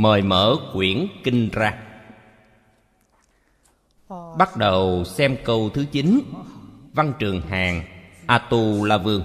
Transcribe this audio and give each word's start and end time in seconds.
mời 0.00 0.22
mở 0.22 0.56
quyển 0.72 1.06
kinh 1.24 1.48
ra. 1.52 1.78
Bắt 4.38 4.56
đầu 4.56 5.04
xem 5.04 5.36
câu 5.44 5.70
thứ 5.74 5.86
chín, 5.92 6.20
văn 6.92 7.12
trường 7.18 7.40
hàng 7.40 7.84
a 8.26 8.38
tu 8.38 8.84
la 8.84 8.98
vương 8.98 9.22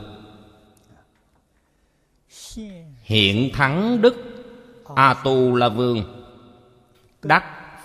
hiện 3.01 3.49
thắng 3.53 4.01
đức 4.01 4.15
a 4.95 5.13
tu 5.13 5.55
la 5.55 5.70
vương 5.70 6.25
đắc 7.23 7.43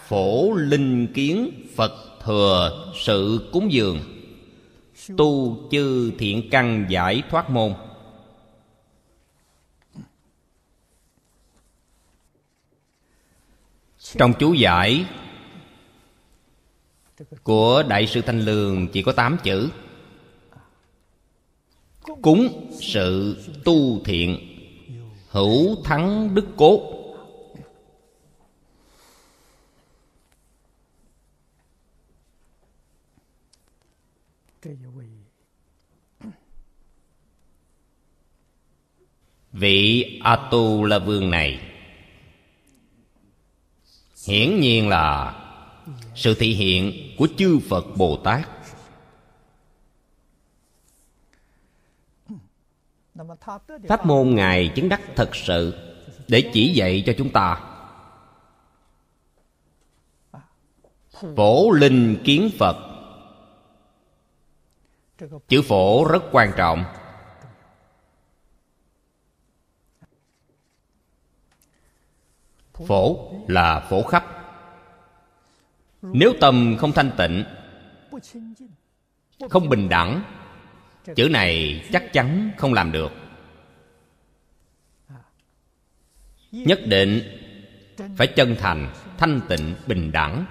phổ 0.08 0.52
linh 0.52 1.06
kiến 1.14 1.50
phật 1.76 1.92
thừa 2.24 2.92
sự 2.94 3.50
cúng 3.52 3.72
dường. 3.72 3.98
Tu 5.16 5.58
chư 5.70 6.12
thiện 6.18 6.50
căn 6.50 6.86
giải 6.88 7.22
thoát 7.30 7.50
môn. 7.50 7.74
Trong 14.18 14.32
chú 14.38 14.52
giải 14.52 15.06
của 17.42 17.82
đại 17.88 18.06
sư 18.06 18.20
thanh 18.20 18.40
lương 18.40 18.88
chỉ 18.88 19.02
có 19.02 19.12
tám 19.12 19.36
chữ. 19.42 19.70
Cúng 22.22 22.70
sự 22.80 23.36
tu 23.64 24.04
thiện, 24.04 24.38
hữu 25.28 25.82
thắng 25.84 26.34
đức 26.34 26.46
cốt 26.56 27.00
vị 39.52 40.20
a 40.24 40.48
tu 40.50 40.84
la 40.84 40.98
vương 40.98 41.30
này 41.30 41.69
hiển 44.26 44.60
nhiên 44.60 44.88
là 44.88 45.34
sự 46.14 46.34
thị 46.34 46.54
hiện 46.54 46.92
của 47.18 47.28
chư 47.38 47.58
phật 47.68 47.86
bồ 47.96 48.16
tát. 48.16 48.48
Pháp 53.88 54.06
môn 54.06 54.34
ngài 54.34 54.72
chứng 54.74 54.88
đắc 54.88 55.00
thật 55.16 55.36
sự 55.36 55.74
để 56.28 56.50
chỉ 56.52 56.72
dạy 56.72 57.02
cho 57.06 57.12
chúng 57.18 57.30
ta. 57.30 57.60
Phổ 61.36 61.70
linh 61.70 62.16
kiến 62.24 62.50
phật. 62.58 62.76
Chữ 65.48 65.62
phổ 65.62 66.04
rất 66.04 66.22
quan 66.32 66.52
trọng. 66.56 66.84
Phổ 72.86 73.32
là 73.48 73.80
phổ 73.80 74.02
khắp. 74.02 74.24
Nếu 76.02 76.32
tâm 76.40 76.76
không 76.78 76.92
thanh 76.92 77.10
tịnh, 77.16 77.44
không 79.50 79.68
bình 79.68 79.88
đẳng, 79.88 80.22
chữ 81.16 81.28
này 81.28 81.82
chắc 81.92 82.12
chắn 82.12 82.50
không 82.56 82.74
làm 82.74 82.92
được. 82.92 83.12
Nhất 86.52 86.80
định 86.86 87.22
phải 88.16 88.26
chân 88.26 88.56
thành, 88.58 88.92
thanh 89.18 89.40
tịnh, 89.48 89.74
bình 89.86 90.12
đẳng 90.12 90.44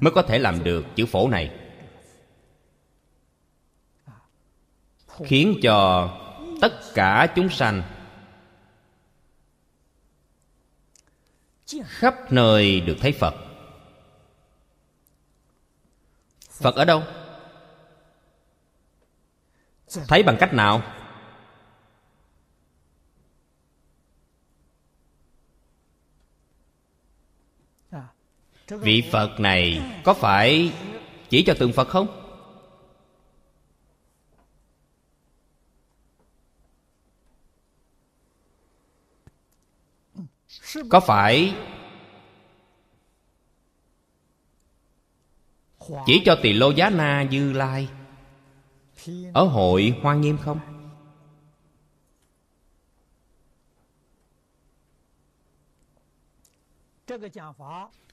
mới 0.00 0.12
có 0.12 0.22
thể 0.22 0.38
làm 0.38 0.64
được 0.64 0.86
chữ 0.96 1.06
phổ 1.06 1.28
này. 1.28 1.50
Khiến 5.24 5.58
cho 5.62 6.08
tất 6.60 6.72
cả 6.94 7.32
chúng 7.36 7.48
sanh 7.48 7.82
khắp 11.86 12.32
nơi 12.32 12.80
được 12.80 12.96
thấy 13.00 13.12
phật. 13.12 13.34
Phật 16.50 16.74
ở 16.74 16.84
đâu? 16.84 17.02
Thấy 20.08 20.22
bằng 20.22 20.36
cách 20.40 20.54
nào? 20.54 20.82
Vị 28.68 29.02
phật 29.12 29.40
này 29.40 29.82
có 30.04 30.14
phải 30.14 30.72
chỉ 31.28 31.44
cho 31.46 31.54
từng 31.58 31.72
phật 31.72 31.88
không? 31.88 32.23
Có 40.90 41.00
phải 41.00 41.54
chỉ 46.06 46.22
cho 46.24 46.38
tỳ 46.42 46.52
lô 46.52 46.70
giá 46.70 46.90
na 46.90 47.22
như 47.22 47.52
lai 47.52 47.88
ở 49.34 49.44
hội 49.44 49.94
hoa 50.02 50.14
nghiêm 50.14 50.38
không? 50.38 50.60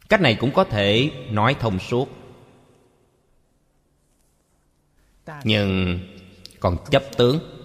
Cách 0.09 0.22
này 0.22 0.38
cũng 0.39 0.51
có 0.53 0.63
thể 0.63 1.11
nói 1.29 1.55
thông 1.59 1.79
suốt. 1.79 2.09
Nhưng 5.43 5.99
còn 6.59 6.78
chấp 6.91 7.03
tướng 7.17 7.60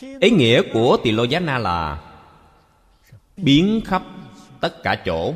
ý 0.00 0.30
nghĩa 0.30 0.62
của 0.72 0.96
tỳ 1.04 1.12
lô 1.12 1.24
giá 1.24 1.40
na 1.40 1.58
là 1.58 2.02
biến 3.36 3.80
khắp 3.86 4.02
tất 4.60 4.82
cả 4.82 5.02
chỗ. 5.04 5.34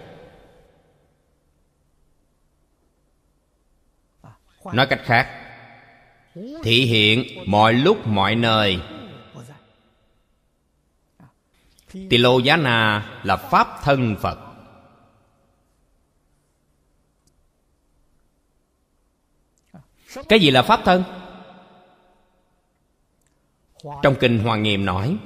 Nói 4.72 4.86
cách 4.86 5.00
khác, 5.04 5.40
thị 6.34 6.84
hiện 6.84 7.44
mọi 7.46 7.72
lúc, 7.74 8.06
mọi 8.06 8.34
nơi. 8.34 8.80
Tỳ 11.92 12.18
lô 12.18 12.38
giá 12.38 12.56
na 12.56 13.08
là 13.22 13.36
pháp 13.36 13.68
thân 13.82 14.16
phật. 14.20 14.38
Cái 20.28 20.40
gì 20.40 20.50
là 20.50 20.62
pháp 20.62 20.80
thân? 20.84 21.23
Trong 24.02 24.14
kinh 24.20 24.38
hoa 24.38 24.56
nghiêm 24.56 24.84
nói, 24.84 25.16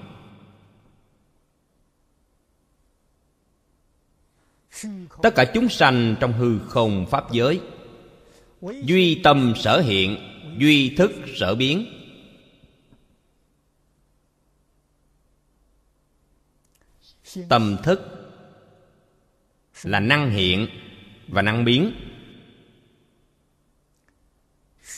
tất 5.22 5.34
cả 5.34 5.44
chúng 5.54 5.68
sanh 5.68 6.16
trong 6.20 6.32
hư 6.32 6.58
không 6.58 7.06
pháp 7.10 7.32
giới, 7.32 7.60
duy 8.82 9.20
tâm 9.24 9.52
sở 9.56 9.80
hiện, 9.80 10.16
duy 10.58 10.94
thức 10.96 11.12
sở 11.36 11.54
biến. 11.54 11.94
Tâm 17.48 17.76
thức 17.82 18.00
là 19.82 20.00
năng 20.00 20.30
hiện 20.30 20.66
và 21.28 21.42
năng 21.42 21.64
biến. 21.64 21.92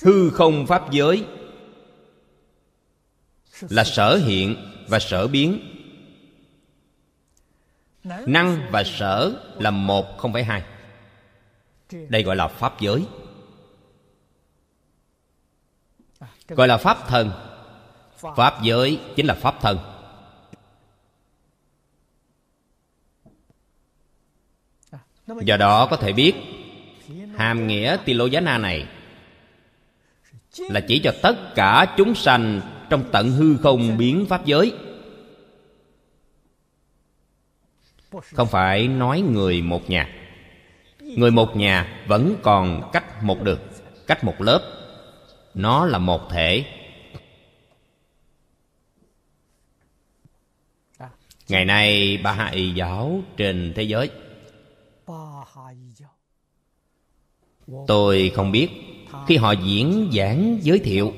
Hư 0.03 0.31
không 0.31 0.67
pháp 0.67 0.93
giới 0.93 1.27
là 3.61 3.85
sở 3.85 4.17
hiện 4.17 4.57
và 4.89 4.99
sở 4.99 5.27
biến. 5.27 5.77
Năng 8.05 8.69
và 8.71 8.85
sở 8.85 9.33
là 9.59 9.71
một 9.71 10.19
không 10.19 10.33
phải 10.33 10.45
hai. 10.45 10.63
Đây 12.09 12.23
gọi 12.23 12.37
là 12.37 12.49
pháp 12.49 12.81
giới. 12.81 13.05
Gọi 16.49 16.69
là 16.69 16.77
pháp 16.77 17.09
thân 17.09 17.31
pháp 18.37 18.63
giới 18.63 19.01
chính 19.17 19.27
là 19.27 19.35
pháp 19.35 19.55
thân 19.61 19.79
do 25.43 25.57
đó 25.57 25.87
có 25.91 25.97
thể 25.97 26.13
biết, 26.13 26.35
hàm 27.37 27.67
nghĩa 27.67 27.97
tỳ 28.05 28.13
lô 28.13 28.27
giá 28.27 28.41
na 28.41 28.59
này 28.59 28.89
là 30.59 30.81
chỉ 30.89 30.99
cho 31.05 31.13
tất 31.23 31.55
cả 31.55 31.95
chúng 31.97 32.15
sanh 32.15 32.61
trong 32.91 33.05
tận 33.13 33.31
hư 33.31 33.57
không 33.57 33.99
biến 33.99 34.27
pháp 34.29 34.47
giới. 34.47 34.73
Không 38.33 38.49
phải 38.49 38.89
nói 38.89 39.21
người 39.21 39.63
một 39.63 39.91
nhà. 39.91 40.09
Người 41.01 41.31
một 41.31 41.57
nhà 41.57 42.05
vẫn 42.07 42.37
còn 42.43 42.91
cách 42.93 43.23
một 43.23 43.43
đường, 43.43 43.61
cách 44.07 44.25
một 44.25 44.41
lớp. 44.41 44.63
Nó 45.55 45.87
là 45.87 45.99
một 45.99 46.31
thể. 46.31 46.65
Ngày 51.49 51.65
nay 51.65 52.19
ba 52.23 52.33
hạ 52.33 52.47
y 52.47 52.71
giáo 52.71 53.23
trên 53.37 53.73
thế 53.77 53.83
giới. 53.83 54.11
Tôi 57.87 58.33
không 58.35 58.53
biết, 58.53 58.69
khi 59.29 59.37
họ 59.37 59.53
diễn 59.53 60.11
giảng 60.15 60.59
giới 60.63 60.79
thiệu 60.79 61.13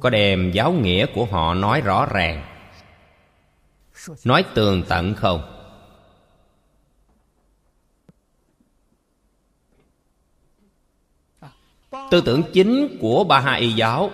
có 0.00 0.10
đem 0.10 0.50
giáo 0.50 0.72
nghĩa 0.72 1.06
của 1.14 1.24
họ 1.24 1.54
nói 1.54 1.80
rõ 1.80 2.06
ràng. 2.06 2.44
Nói 4.24 4.44
tường 4.54 4.82
tận 4.88 5.14
không? 5.14 5.52
Tư 12.10 12.22
tưởng 12.24 12.42
chính 12.52 12.98
của 13.00 13.24
ba 13.24 13.40
hai 13.40 13.72
giáo 13.72 14.10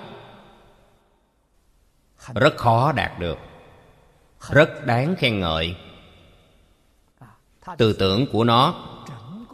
rất 2.34 2.56
khó 2.56 2.92
đạt 2.92 3.18
được, 3.18 3.38
rất 4.50 4.86
đáng 4.86 5.14
khen 5.18 5.40
ngợi. 5.40 5.76
Tư 7.78 7.92
tưởng 7.92 8.26
của 8.32 8.44
nó 8.44 8.88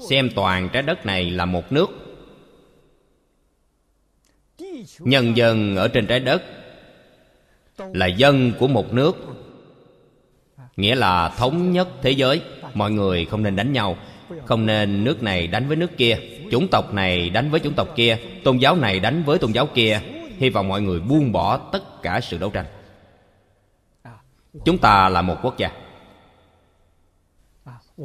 xem 0.08 0.30
toàn 0.34 0.68
trái 0.72 0.82
đất 0.82 1.06
này 1.06 1.30
là 1.30 1.44
một 1.44 1.72
nước 1.72 2.07
nhân 4.98 5.36
dân 5.36 5.76
ở 5.76 5.88
trên 5.88 6.06
trái 6.06 6.20
đất 6.20 6.42
là 7.78 8.06
dân 8.06 8.52
của 8.58 8.68
một 8.68 8.92
nước, 8.92 9.16
nghĩa 10.76 10.94
là 10.94 11.28
thống 11.28 11.72
nhất 11.72 11.88
thế 12.02 12.10
giới. 12.10 12.42
Mọi 12.74 12.90
người 12.90 13.24
không 13.24 13.42
nên 13.42 13.56
đánh 13.56 13.72
nhau, 13.72 13.96
không 14.44 14.66
nên 14.66 15.04
nước 15.04 15.22
này 15.22 15.46
đánh 15.46 15.68
với 15.68 15.76
nước 15.76 15.96
kia, 15.96 16.18
chủng 16.50 16.68
tộc 16.70 16.94
này 16.94 17.30
đánh 17.30 17.50
với 17.50 17.60
chủng 17.60 17.74
tộc 17.74 17.88
kia, 17.96 18.18
tôn 18.44 18.58
giáo 18.58 18.76
này 18.76 19.00
đánh 19.00 19.22
với 19.22 19.38
tôn 19.38 19.52
giáo 19.52 19.66
kia. 19.66 20.00
Hy 20.38 20.50
vọng 20.50 20.68
mọi 20.68 20.82
người 20.82 21.00
buông 21.00 21.32
bỏ 21.32 21.56
tất 21.72 22.02
cả 22.02 22.20
sự 22.20 22.38
đấu 22.38 22.50
tranh. 22.50 22.66
Chúng 24.64 24.78
ta 24.78 25.08
là 25.08 25.22
một 25.22 25.36
quốc 25.42 25.58
gia. 25.58 25.70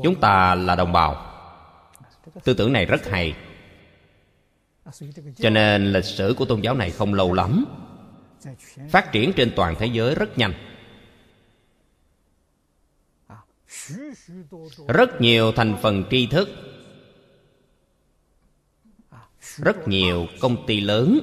Chúng 0.04 0.16
ta 0.16 0.56
là 0.56 0.76
đồng 0.76 0.92
bào. 0.92 1.26
Tư 2.44 2.54
tưởng 2.54 2.74
này 2.74 2.86
rất 2.86 3.10
hay 3.10 3.34
cho 5.38 5.50
nên 5.50 5.94
lịch 5.94 6.06
sử 6.06 6.36
của 6.38 6.46
tôn 6.46 6.62
giáo 6.62 6.76
này 6.76 6.92
không 6.92 7.14
lâu 7.14 7.34
lắm. 7.34 7.66
Phát 8.90 9.12
triển 9.12 9.34
trên 9.34 9.54
toàn 9.56 9.76
thế 9.80 9.86
giới 9.86 10.16
rất 10.16 10.38
nhanh. 10.38 10.54
Rất 14.88 15.22
nhiều 15.22 15.52
thành 15.52 15.78
phần 15.82 16.04
tri 16.12 16.28
thức. 16.28 16.50
Rất 19.42 19.88
nhiều 19.88 20.28
công 20.42 20.68
ty 20.68 20.82
lớn 20.82 21.20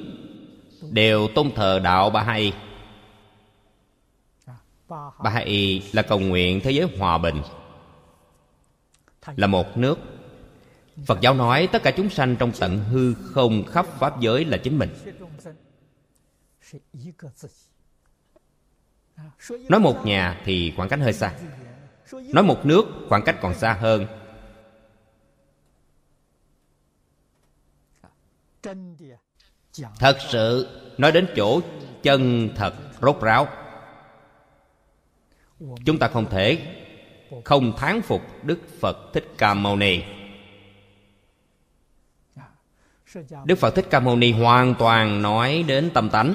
đều 0.91 1.27
tôn 1.35 1.51
thờ 1.55 1.79
đạo 1.83 2.09
ba 2.09 2.23
hai 2.23 2.53
ba 5.19 5.29
hai 5.29 5.83
là 5.91 6.01
cầu 6.01 6.19
nguyện 6.19 6.59
thế 6.63 6.71
giới 6.71 6.87
hòa 6.97 7.17
bình 7.17 7.41
là 9.35 9.47
một 9.47 9.77
nước 9.77 9.99
phật 11.05 11.21
giáo 11.21 11.33
nói 11.33 11.69
tất 11.71 11.83
cả 11.83 11.91
chúng 11.91 12.09
sanh 12.09 12.35
trong 12.35 12.51
tận 12.59 12.79
hư 12.83 13.13
không 13.13 13.63
khắp 13.65 13.85
pháp 13.99 14.19
giới 14.19 14.45
là 14.45 14.57
chính 14.57 14.79
mình. 14.79 14.89
Nói 19.69 19.79
một 19.79 20.05
nhà 20.05 20.41
thì 20.45 20.73
khoảng 20.77 20.89
cách 20.89 20.99
hơi 20.99 21.13
xa. 21.13 21.33
Nói 22.11 22.43
một 22.43 22.65
nước, 22.65 22.83
khoảng 23.09 23.23
cách 23.23 23.37
còn 23.41 23.53
xa 23.53 23.73
hơn. 23.73 24.05
Thật 29.99 30.17
sự, 30.29 30.67
nói 30.97 31.11
đến 31.11 31.27
chỗ 31.35 31.61
chân 32.03 32.49
thật, 32.55 32.73
rốt 33.01 33.21
ráo. 33.21 33.47
Chúng 35.85 35.99
ta 35.99 36.07
không 36.07 36.29
thể 36.29 36.75
không 37.45 37.77
thán 37.77 38.01
phục 38.01 38.21
đức 38.43 38.59
phật 38.79 38.97
thích 39.13 39.25
ca 39.37 39.53
mâu 39.53 39.75
ni 39.75 40.03
đức 43.45 43.55
phật 43.55 43.75
thích 43.75 43.87
ca 43.89 43.99
mâu 43.99 44.15
ni 44.15 44.31
hoàn 44.31 44.75
toàn 44.75 45.21
nói 45.21 45.63
đến 45.67 45.91
tâm 45.93 46.09
tánh. 46.09 46.33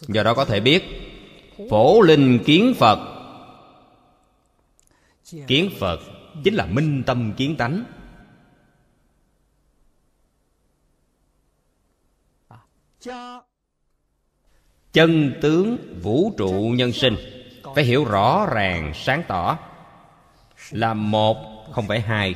Do 0.00 0.22
đó 0.22 0.34
có 0.34 0.44
thể 0.44 0.60
biết, 0.60 0.84
phổ 1.70 2.00
linh 2.00 2.38
kiến 2.44 2.74
phật 2.78 2.98
kiến 5.46 5.70
phật 5.80 6.00
chính 6.44 6.54
là 6.54 6.66
minh 6.66 7.02
tâm 7.06 7.32
kiến 7.36 7.56
tánh. 7.56 7.84
Chân 14.92 15.38
tướng 15.42 16.00
vũ 16.02 16.32
trụ 16.38 16.72
nhân 16.76 16.92
sinh, 16.92 17.16
phải 17.74 17.84
hiểu 17.84 18.04
rõ 18.04 18.46
ràng, 18.52 18.92
sáng 18.94 19.22
tỏ 19.28 19.58
là 20.70 20.94
một, 20.94 21.66
không 21.72 21.86
phải 21.88 22.00
hai 22.00 22.34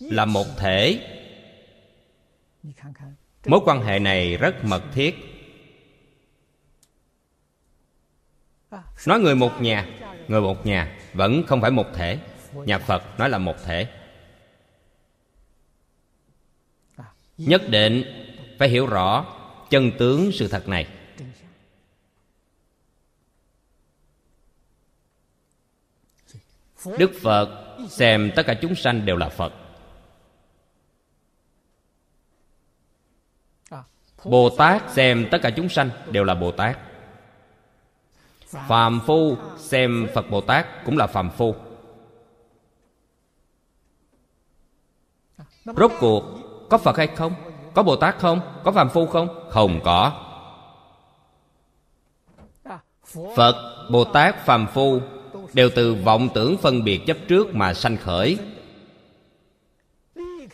là 0.00 0.24
một 0.24 0.46
thể. 0.56 1.00
Mối 3.46 3.60
quan 3.64 3.82
hệ 3.82 3.98
này 3.98 4.36
rất 4.36 4.64
mật 4.64 4.82
thiết. 4.92 5.14
Nói 9.06 9.20
người 9.20 9.34
một 9.34 9.60
nhà, 9.60 9.88
người 10.28 10.40
một 10.40 10.66
nhà 10.66 10.98
vẫn 11.12 11.42
không 11.46 11.60
phải 11.60 11.70
một 11.70 11.86
thể. 11.94 12.18
Nhà 12.52 12.78
phật 12.78 13.18
nói 13.18 13.30
là 13.30 13.38
một 13.38 13.56
thể. 13.64 13.88
Nhất 17.38 17.62
định 17.68 18.04
phải 18.58 18.68
hiểu 18.68 18.86
rõ 18.86 19.26
chân 19.70 19.92
tướng 19.98 20.30
sự 20.32 20.48
thật 20.48 20.68
này. 20.68 20.86
Đức 26.98 27.10
phật 27.22 27.76
xem 27.88 28.32
tất 28.36 28.42
cả 28.46 28.54
chúng 28.62 28.74
sanh 28.74 29.06
đều 29.06 29.16
là 29.16 29.28
phật. 29.28 29.52
Bồ 34.24 34.50
tát 34.50 34.90
xem 34.90 35.28
tất 35.30 35.38
cả 35.42 35.50
chúng 35.50 35.68
sanh 35.68 35.90
đều 36.10 36.24
là 36.24 36.34
bồ 36.34 36.50
tát 36.52 36.78
phàm 38.48 39.00
phu 39.06 39.36
xem 39.56 40.08
phật 40.14 40.30
bồ 40.30 40.40
tát 40.40 40.84
cũng 40.84 40.96
là 40.96 41.06
phàm 41.06 41.30
phu. 41.30 41.54
Rốt 45.64 45.92
cuộc, 46.00 46.24
có 46.70 46.78
phật 46.78 46.96
hay 46.96 47.06
không? 47.06 47.34
Có 47.74 47.82
bồ 47.82 47.96
tát 47.96 48.18
không? 48.18 48.40
Có 48.64 48.72
phàm 48.72 48.88
phu 48.88 49.06
không? 49.06 49.28
Không 49.50 49.80
có. 49.84 50.24
Phật 53.36 53.86
bồ 53.90 54.04
tát 54.04 54.46
phàm 54.46 54.66
phu 54.66 55.00
đều 55.52 55.70
từ 55.74 55.94
vọng 55.94 56.28
tưởng 56.34 56.56
phân 56.56 56.84
biệt 56.84 57.00
chấp 57.06 57.16
trước 57.28 57.54
mà 57.54 57.74
sanh 57.74 57.96
khởi. 57.96 58.38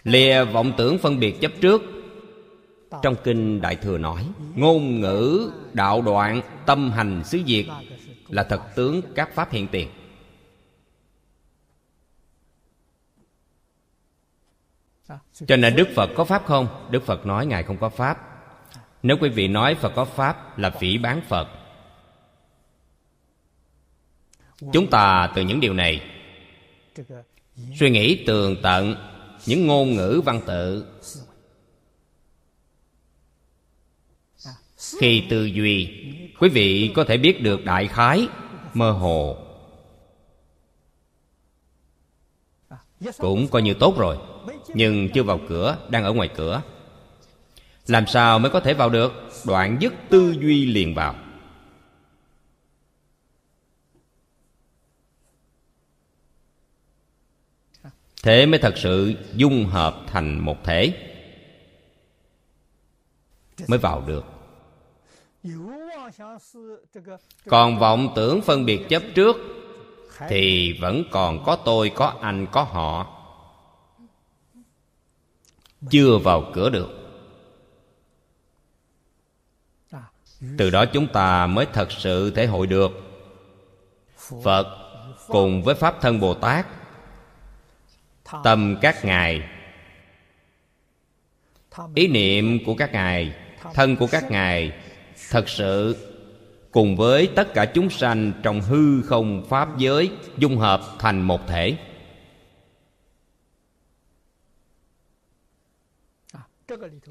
Lìa 0.04 0.44
vọng 0.44 0.73
tưởng 0.76 0.99
phân 0.99 1.21
biệt 1.21 1.40
chấp 1.40 1.52
trước 1.61 1.83
trong 3.02 3.16
kinh 3.24 3.60
đại 3.60 3.76
thừa 3.76 3.98
nói, 3.98 4.26
ngôn 4.54 5.00
ngữ 5.00 5.50
đạo 5.72 6.02
đoạn 6.02 6.42
tâm 6.66 6.90
hành 6.90 7.24
xứ 7.24 7.40
diệt 7.46 7.66
là 8.28 8.44
thật 8.44 8.60
tướng 8.74 9.00
các 9.14 9.34
pháp 9.34 9.50
hiện 9.50 9.68
tiền. 9.68 9.88
Cho 15.46 15.56
nên 15.56 15.76
đức 15.76 15.88
phật 15.94 16.10
có 16.16 16.24
pháp 16.24 16.44
không? 16.46 16.86
Đức 16.90 17.06
phật 17.06 17.26
nói 17.26 17.46
ngài 17.46 17.62
không 17.62 17.76
có 17.76 17.88
pháp. 17.88 18.18
Nếu 19.02 19.16
quý 19.20 19.28
vị 19.28 19.48
nói 19.48 19.74
phật 19.74 19.92
có 19.94 20.04
pháp 20.04 20.58
là 20.58 20.70
phỉ 20.70 20.98
bán 20.98 21.20
phật. 21.28 21.48
Chúng 24.72 24.90
ta 24.90 25.32
từ 25.34 25.42
những 25.42 25.60
điều 25.60 25.74
này 25.74 26.02
suy 27.74 27.90
nghĩ 27.90 28.24
tường 28.26 28.56
tận 28.62 28.94
những 29.46 29.66
ngôn 29.66 29.94
ngữ 29.94 30.22
văn 30.24 30.40
tự 30.46 30.86
khi 35.00 35.24
tư 35.30 35.44
duy, 35.44 35.88
quý 36.40 36.48
vị 36.48 36.92
có 36.94 37.04
thể 37.04 37.16
biết 37.16 37.42
được 37.42 37.64
đại 37.64 37.88
khái, 37.88 38.28
mơ 38.74 38.90
hồ. 38.90 39.36
Cũng 43.18 43.48
coi 43.48 43.62
như 43.62 43.74
tốt 43.74 43.98
rồi, 43.98 44.18
nhưng 44.74 45.08
chưa 45.14 45.22
vào 45.22 45.40
cửa, 45.48 45.78
đang 45.88 46.04
ở 46.04 46.12
ngoài 46.12 46.28
cửa. 46.36 46.62
Làm 47.86 48.06
sao 48.06 48.38
mới 48.38 48.50
có 48.50 48.60
thể 48.60 48.74
vào 48.74 48.90
được? 48.90 49.12
Đoạn 49.46 49.76
dứt 49.80 49.92
tư 50.10 50.34
duy 50.40 50.66
liền 50.66 50.94
vào. 50.94 51.14
Thế 58.22 58.46
mới 58.46 58.58
thật 58.58 58.74
sự 58.76 59.14
dung 59.34 59.66
hợp 59.66 60.02
thành 60.06 60.38
một 60.38 60.64
thể, 60.64 60.92
mới 63.68 63.78
vào 63.78 64.04
được 64.06 64.34
còn 67.46 67.78
vọng 67.78 68.12
tưởng 68.16 68.42
phân 68.42 68.64
biệt 68.64 68.86
chấp 68.88 69.02
trước 69.14 69.36
thì 70.28 70.72
vẫn 70.80 71.04
còn 71.10 71.44
có 71.44 71.56
tôi 71.64 71.92
có 71.94 72.14
anh 72.20 72.46
có 72.52 72.62
họ. 72.62 73.20
Chưa 75.90 76.18
vào 76.18 76.50
cửa 76.54 76.70
được. 76.70 76.90
Từ 80.58 80.70
đó 80.70 80.84
chúng 80.86 81.06
ta 81.06 81.46
mới 81.46 81.66
thật 81.72 81.92
sự 81.92 82.30
thể 82.30 82.46
hội 82.46 82.66
được. 82.66 82.92
Phật 84.42 84.66
cùng 85.26 85.62
với 85.62 85.74
pháp 85.74 86.00
thân 86.00 86.20
bồ 86.20 86.34
tát. 86.34 86.66
Tâm 88.44 88.76
các 88.80 89.04
ngài. 89.04 89.42
Ý 91.94 92.08
niệm 92.08 92.64
của 92.66 92.74
các 92.74 92.92
ngài 92.92 93.34
thân 93.74 93.96
của 93.96 94.06
các 94.06 94.30
ngài 94.30 94.72
thật 95.30 95.49
sự, 95.49 95.97
cùng 96.71 96.97
với 96.97 97.28
tất 97.37 97.54
cả 97.54 97.66
chúng 97.75 97.90
sanh 97.90 98.33
trong 98.42 98.61
hư 98.61 99.02
không 99.02 99.44
pháp 99.49 99.78
giới 99.78 100.11
dung 100.38 100.59
hợp 100.59 100.80
thành 100.99 101.23
một 101.23 101.40
thể. 101.49 101.76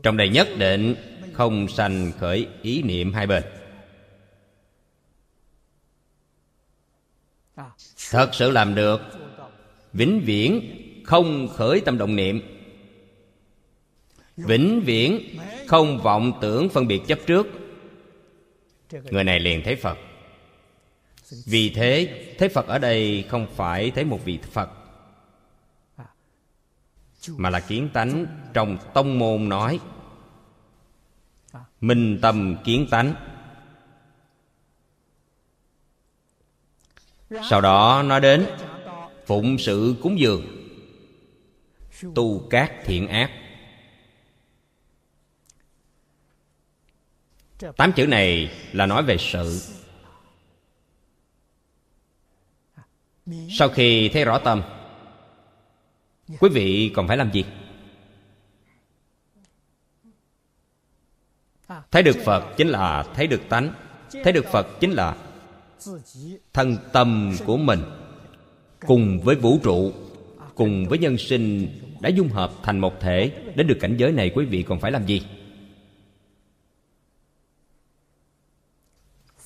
Trong 0.03 0.17
đây 0.17 0.29
nhất 0.29 0.47
định 0.57 0.95
không 1.33 1.67
sanh 1.67 2.11
khởi 2.19 2.47
ý 2.61 2.83
niệm 2.83 3.13
hai 3.13 3.27
bên. 3.27 3.43
Thật 8.11 8.29
sự 8.33 8.51
làm 8.51 8.75
được, 8.75 9.01
vĩnh 9.93 10.21
viễn 10.25 10.61
không 11.05 11.47
khởi 11.47 11.81
tâm 11.81 11.97
động 11.97 12.15
niệm. 12.15 12.41
Vĩnh 14.37 14.81
viễn 14.85 15.39
không 15.67 15.97
vọng 15.97 16.37
tưởng 16.41 16.69
phân 16.69 16.87
biệt 16.87 17.01
chấp 17.07 17.19
trước 17.25 17.47
người 19.11 19.23
này 19.23 19.39
liền 19.39 19.63
thấy 19.63 19.75
phật. 19.75 19.97
Vì 21.45 21.69
thế, 21.69 22.23
thấy 22.39 22.49
phật 22.49 22.67
ở 22.67 22.79
đây 22.79 23.25
không 23.29 23.47
phải 23.55 23.91
thấy 23.91 24.05
một 24.05 24.25
vị 24.25 24.39
phật, 24.51 24.69
mà 27.27 27.49
là 27.49 27.59
kiến 27.59 27.89
tánh 27.93 28.25
trong 28.53 28.77
tông 28.93 29.19
môn 29.19 29.49
nói, 29.49 29.79
minh 31.81 32.19
tâm 32.21 32.55
kiến 32.63 32.87
tánh. 32.91 33.15
Sau 37.49 37.61
đó 37.61 38.03
nói 38.05 38.21
đến 38.21 38.45
phụng 39.25 39.57
sự 39.57 39.95
cúng 40.01 40.19
dường, 40.19 40.69
tu 42.15 42.47
các 42.49 42.71
thiện 42.85 43.07
ác. 43.07 43.31
Tám 47.77 47.93
chữ 47.95 48.07
này 48.07 48.51
là 48.73 48.85
nói 48.85 49.03
về 49.03 49.17
sự. 49.17 49.61
Sau 53.49 53.69
khi 53.69 54.09
thấy 54.09 54.25
rõ 54.25 54.39
tâm, 54.39 54.61
quý 56.39 56.49
vị 56.49 56.91
còn 56.95 57.07
phải 57.07 57.17
làm 57.17 57.31
gì? 57.31 57.45
Thấy 61.91 62.03
được 62.03 62.17
phật 62.25 62.43
chính 62.57 62.67
là 62.67 63.05
thấy 63.15 63.27
được 63.27 63.41
tánh, 63.49 63.73
thấy 64.23 64.33
được 64.33 64.45
phật 64.51 64.67
chính 64.79 64.91
là 64.91 65.17
thân 66.53 66.77
tâm 66.91 67.35
của 67.45 67.57
mình, 67.57 67.79
cùng 68.87 69.19
với 69.19 69.35
vũ 69.35 69.59
trụ, 69.63 69.93
cùng 70.55 70.85
với 70.89 70.97
nhân 70.97 71.17
sinh 71.17 71.67
đã 71.99 72.09
dung 72.09 72.27
hợp 72.29 72.51
thành 72.63 72.79
một 72.79 72.99
thể. 72.99 73.31
Đến 73.55 73.67
được 73.67 73.77
cảnh 73.81 73.97
giới 73.97 74.11
này, 74.11 74.31
quý 74.35 74.45
vị 74.45 74.63
còn 74.63 74.79
phải 74.79 74.91
làm 74.91 75.05
gì? 75.05 75.21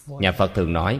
Nhà 0.08 0.32
phật 0.32 0.54
thường 0.54 0.74
nói, 0.74 1.00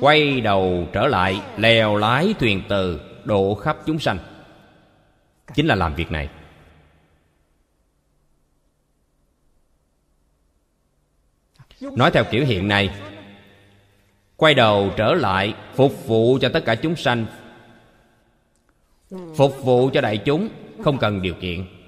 quay 0.00 0.40
đầu 0.40 0.88
trở 0.92 1.06
lại, 1.06 1.42
lèo 1.56 1.96
lái 1.96 2.34
thuyền 2.38 2.62
từ 2.68 3.00
độ 3.24 3.54
khắp 3.54 3.76
chúng 3.86 3.98
sanh. 3.98 4.18
Chính 5.54 5.66
là 5.66 5.74
làm 5.74 5.94
việc 5.94 6.10
này. 6.10 6.28
Nói 11.80 12.10
theo 12.10 12.24
kiểu 12.30 12.44
hiện 12.44 12.68
nay, 12.68 12.90
quay 14.36 14.54
đầu 14.54 14.90
trở 14.96 15.14
lại 15.14 15.54
phục 15.74 16.06
vụ 16.06 16.38
cho 16.40 16.48
tất 16.48 16.64
cả 16.64 16.74
chúng 16.74 16.96
sanh, 16.96 17.26
phục 19.36 19.62
vụ 19.62 19.90
cho 19.92 20.00
đại 20.00 20.18
chúng, 20.18 20.48
không 20.84 20.98
cần 20.98 21.22
điều 21.22 21.34
kiện. 21.34 21.81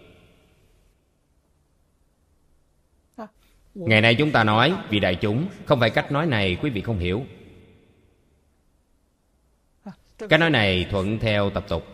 Ngày 3.75 4.00
nay 4.00 4.14
chúng 4.14 4.31
ta 4.31 4.45
nói, 4.45 4.75
vì 4.88 5.00
đại 5.00 5.14
chúng, 5.14 5.47
không 5.64 5.81
phải 5.81 5.90
cách 5.90 6.12
nói 6.12 6.26
này 6.26 6.57
quý 6.62 6.71
vị 6.71 6.81
không 6.81 6.99
hiểu. 6.99 7.25
Cách 10.19 10.40
nói 10.40 10.50
này 10.50 10.87
thuận 10.90 11.19
theo 11.19 11.50
tập 11.50 11.64
tục. 11.69 11.87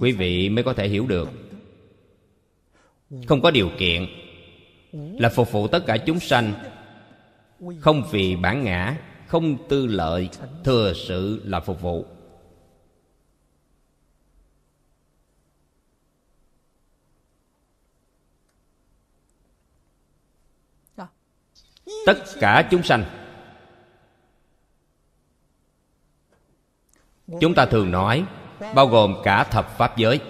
Quý 0.00 0.12
vị 0.12 0.48
mới 0.48 0.64
có 0.64 0.72
thể 0.72 0.88
hiểu 0.88 1.06
được. 1.06 1.30
Không 3.26 3.42
có 3.42 3.50
điều 3.50 3.70
kiện 3.78 4.06
là 4.92 5.28
phục 5.28 5.52
vụ 5.52 5.68
tất 5.68 5.86
cả 5.86 5.96
chúng 5.96 6.20
sanh. 6.20 6.54
Không 7.80 8.02
vì 8.10 8.36
bản 8.36 8.64
ngã, 8.64 8.96
không 9.26 9.68
tư 9.68 9.86
lợi, 9.86 10.28
thừa 10.64 10.92
sự 10.96 11.42
là 11.44 11.60
phục 11.60 11.80
vụ. 11.80 12.06
Tất 22.06 22.24
cả 22.40 22.68
chúng 22.70 22.82
sanh. 22.82 23.04
Chúng 27.40 27.54
ta 27.54 27.66
thường 27.66 27.90
nói, 27.90 28.24
bao 28.74 28.86
gồm 28.86 29.16
cả 29.24 29.44
thập 29.44 29.76
pháp 29.78 29.96
giới. 29.96 30.20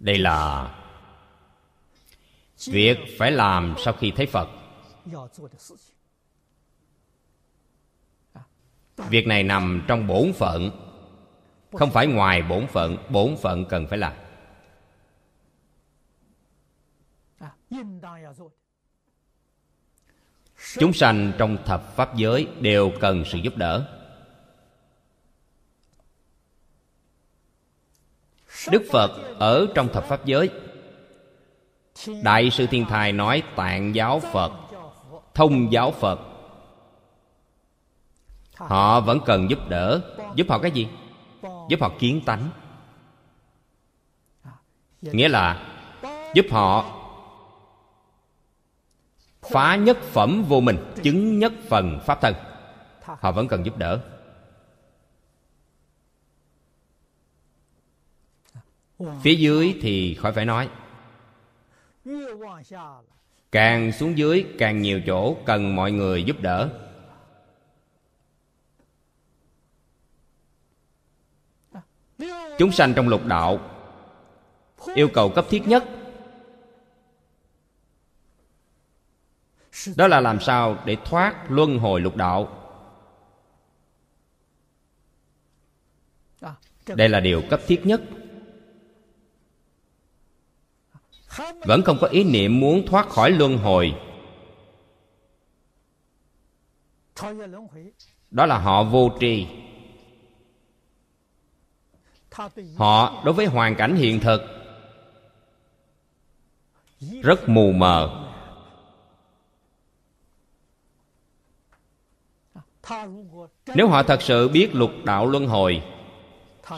Đây 0.00 0.18
là 0.18 0.70
việc 2.66 2.98
phải 3.18 3.30
làm 3.30 3.74
sau 3.78 3.94
khi 3.94 4.12
thấy 4.16 4.26
phật. 4.26 4.48
Việc 8.96 9.26
này 9.26 9.42
nằm 9.42 9.84
trong 9.88 10.06
bổn 10.06 10.32
phận, 10.32 10.70
không 11.72 11.90
phải 11.90 12.06
ngoài 12.06 12.42
bổn 12.42 12.66
phận. 12.66 12.96
Bổn 13.08 13.36
phận 13.42 13.64
cần 13.64 13.86
phải 13.86 13.98
làm. 13.98 14.12
Chúng 20.78 20.92
sanh 20.92 21.32
trong 21.38 21.56
thập 21.64 21.96
pháp 21.96 22.16
giới 22.16 22.48
đều 22.60 22.92
cần 23.00 23.24
sự 23.24 23.38
giúp 23.38 23.56
đỡ. 23.56 23.88
Đức 28.70 28.82
phật 28.92 29.38
ở 29.38 29.66
trong 29.74 29.88
thập 29.92 30.04
pháp 30.04 30.24
giới. 30.24 30.50
Đại 32.22 32.50
sư 32.50 32.66
thiên 32.66 32.84
thai 32.84 33.12
nói 33.12 33.42
tạng 33.56 33.94
giáo 33.94 34.20
phật 34.20 34.52
thông 35.34 35.72
giáo 35.72 35.90
phật. 35.90 36.20
Họ 38.54 39.00
vẫn 39.00 39.20
cần 39.26 39.50
giúp 39.50 39.58
đỡ. 39.68 40.00
giúp 40.34 40.46
họ 40.48 40.58
cái 40.58 40.70
gì? 40.70 40.88
giúp 41.68 41.80
họ 41.80 41.90
kiến 41.98 42.20
tánh. 42.26 42.48
Nghĩa 45.02 45.28
là 45.28 45.66
giúp 46.34 46.46
họ 46.50 47.03
phá 49.50 49.76
nhất 49.76 49.98
phẩm 50.00 50.44
vô 50.48 50.60
mình 50.60 50.92
chứng 51.02 51.38
nhất 51.38 51.52
phần 51.68 52.00
pháp 52.06 52.20
thân. 52.20 52.34
Họ 53.02 53.32
vẫn 53.32 53.48
cần 53.48 53.66
giúp 53.66 53.78
đỡ. 53.78 54.00
Phía 59.22 59.34
dưới 59.34 59.78
thì 59.82 60.14
khỏi 60.14 60.32
phải 60.32 60.44
nói. 60.44 60.68
Càng 63.52 63.92
xuống 63.92 64.18
dưới, 64.18 64.46
càng 64.58 64.82
nhiều 64.82 65.00
chỗ 65.06 65.36
cần 65.46 65.76
mọi 65.76 65.92
người 65.92 66.24
giúp 66.24 66.40
đỡ. 66.40 66.68
Chúng 72.58 72.72
sanh 72.72 72.94
trong 72.94 73.08
lục 73.08 73.26
đạo, 73.26 73.58
yêu 74.94 75.08
cầu 75.14 75.30
cấp 75.30 75.44
thiết 75.50 75.66
nhất 75.66 75.84
đó 79.96 80.08
là 80.08 80.20
làm 80.20 80.40
sao 80.40 80.78
để 80.84 80.96
thoát 81.04 81.50
luân 81.50 81.78
hồi 81.78 82.00
lục 82.00 82.16
đạo? 82.16 82.60
Đây 86.86 87.08
là 87.08 87.20
điều 87.20 87.42
cấp 87.50 87.60
thiết 87.66 87.86
nhất. 87.86 88.02
Vẫn 91.66 91.82
không 91.84 91.98
có 92.00 92.06
ý 92.06 92.24
niệm 92.24 92.60
muốn 92.60 92.86
thoát 92.86 93.08
khỏi 93.08 93.30
luân 93.30 93.58
hồi. 93.58 93.94
Đó 98.30 98.46
là 98.46 98.58
họ 98.58 98.84
vô 98.84 99.10
tri. 99.20 99.46
Họ 102.76 103.22
đối 103.24 103.34
với 103.34 103.46
hoàn 103.46 103.76
cảnh 103.76 103.96
hiện 103.96 104.20
thực 104.20 104.42
rất 107.22 107.48
mù 107.48 107.72
mờ 107.72 108.23
nếu 113.74 113.88
họ 113.88 114.02
thật 114.02 114.22
sự 114.22 114.48
biết 114.48 114.74
lục 114.74 114.90
đạo 115.04 115.26
luân 115.26 115.46
hồi, 115.46 115.82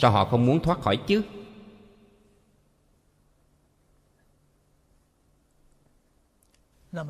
sao 0.01 0.11
họ 0.11 0.25
không 0.25 0.47
muốn 0.47 0.63
thoát 0.63 0.81
khỏi 0.81 0.97
chứ? 1.07 1.23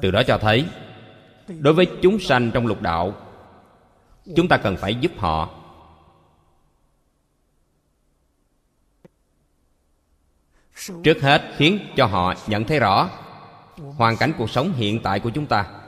Từ 0.03 0.11
đó 0.11 0.23
cho 0.27 0.39
thấy, 0.39 0.67
đối 1.49 1.75
với 1.75 1.87
chúng 2.03 2.19
sanh 2.21 2.51
trong 2.55 2.67
lục 2.67 2.83
đạo, 2.83 3.15
chúng 4.37 4.49
ta 4.49 4.57
cần 4.57 4.77
phải 4.77 4.95
giúp 4.95 5.13
họ. 5.17 5.51
Trước 11.05 11.23
hết, 11.23 11.43
khiến 11.57 11.79
cho 11.97 12.07
họ 12.07 12.35
nhận 12.47 12.65
thấy 12.65 12.79
rõ 12.79 13.11
hoàn 13.97 14.17
cảnh 14.17 14.33
cuộc 14.39 14.51
sống 14.51 14.73
hiện 14.73 15.03
tại 15.03 15.21
của 15.21 15.31
chúng 15.31 15.47
ta. 15.47 15.86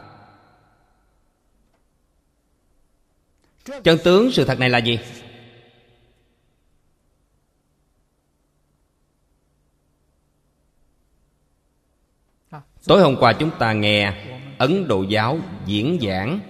Chân 3.85 3.99
tướng 4.05 4.33
sự 4.33 4.45
thật 4.45 4.59
này 4.59 4.71
là 4.71 4.79
gì? 4.79 4.99
Tối 12.87 13.03
hôm 13.03 13.17
qua 13.21 13.33
chúng 13.33 13.51
ta 13.59 13.73
nghe 13.73 14.27
ấn 14.59 14.89
độ 14.89 15.03
giáo 15.03 15.39
diễn 15.67 15.99
giảng. 16.03 16.41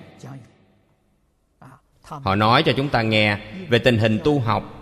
Họ 2.02 2.34
nói 2.34 2.62
cho 2.66 2.72
chúng 2.76 2.88
ta 2.88 3.02
nghe 3.02 3.52
về 3.68 3.78
tình 3.78 3.98
hình 3.98 4.20
tu 4.24 4.40
học 4.40 4.74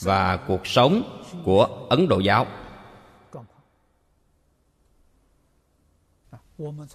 và 0.00 0.36
cuộc 0.36 0.66
sống 0.66 1.22
của 1.44 1.86
ấn 1.90 2.08
độ 2.08 2.20
giáo. 2.20 2.46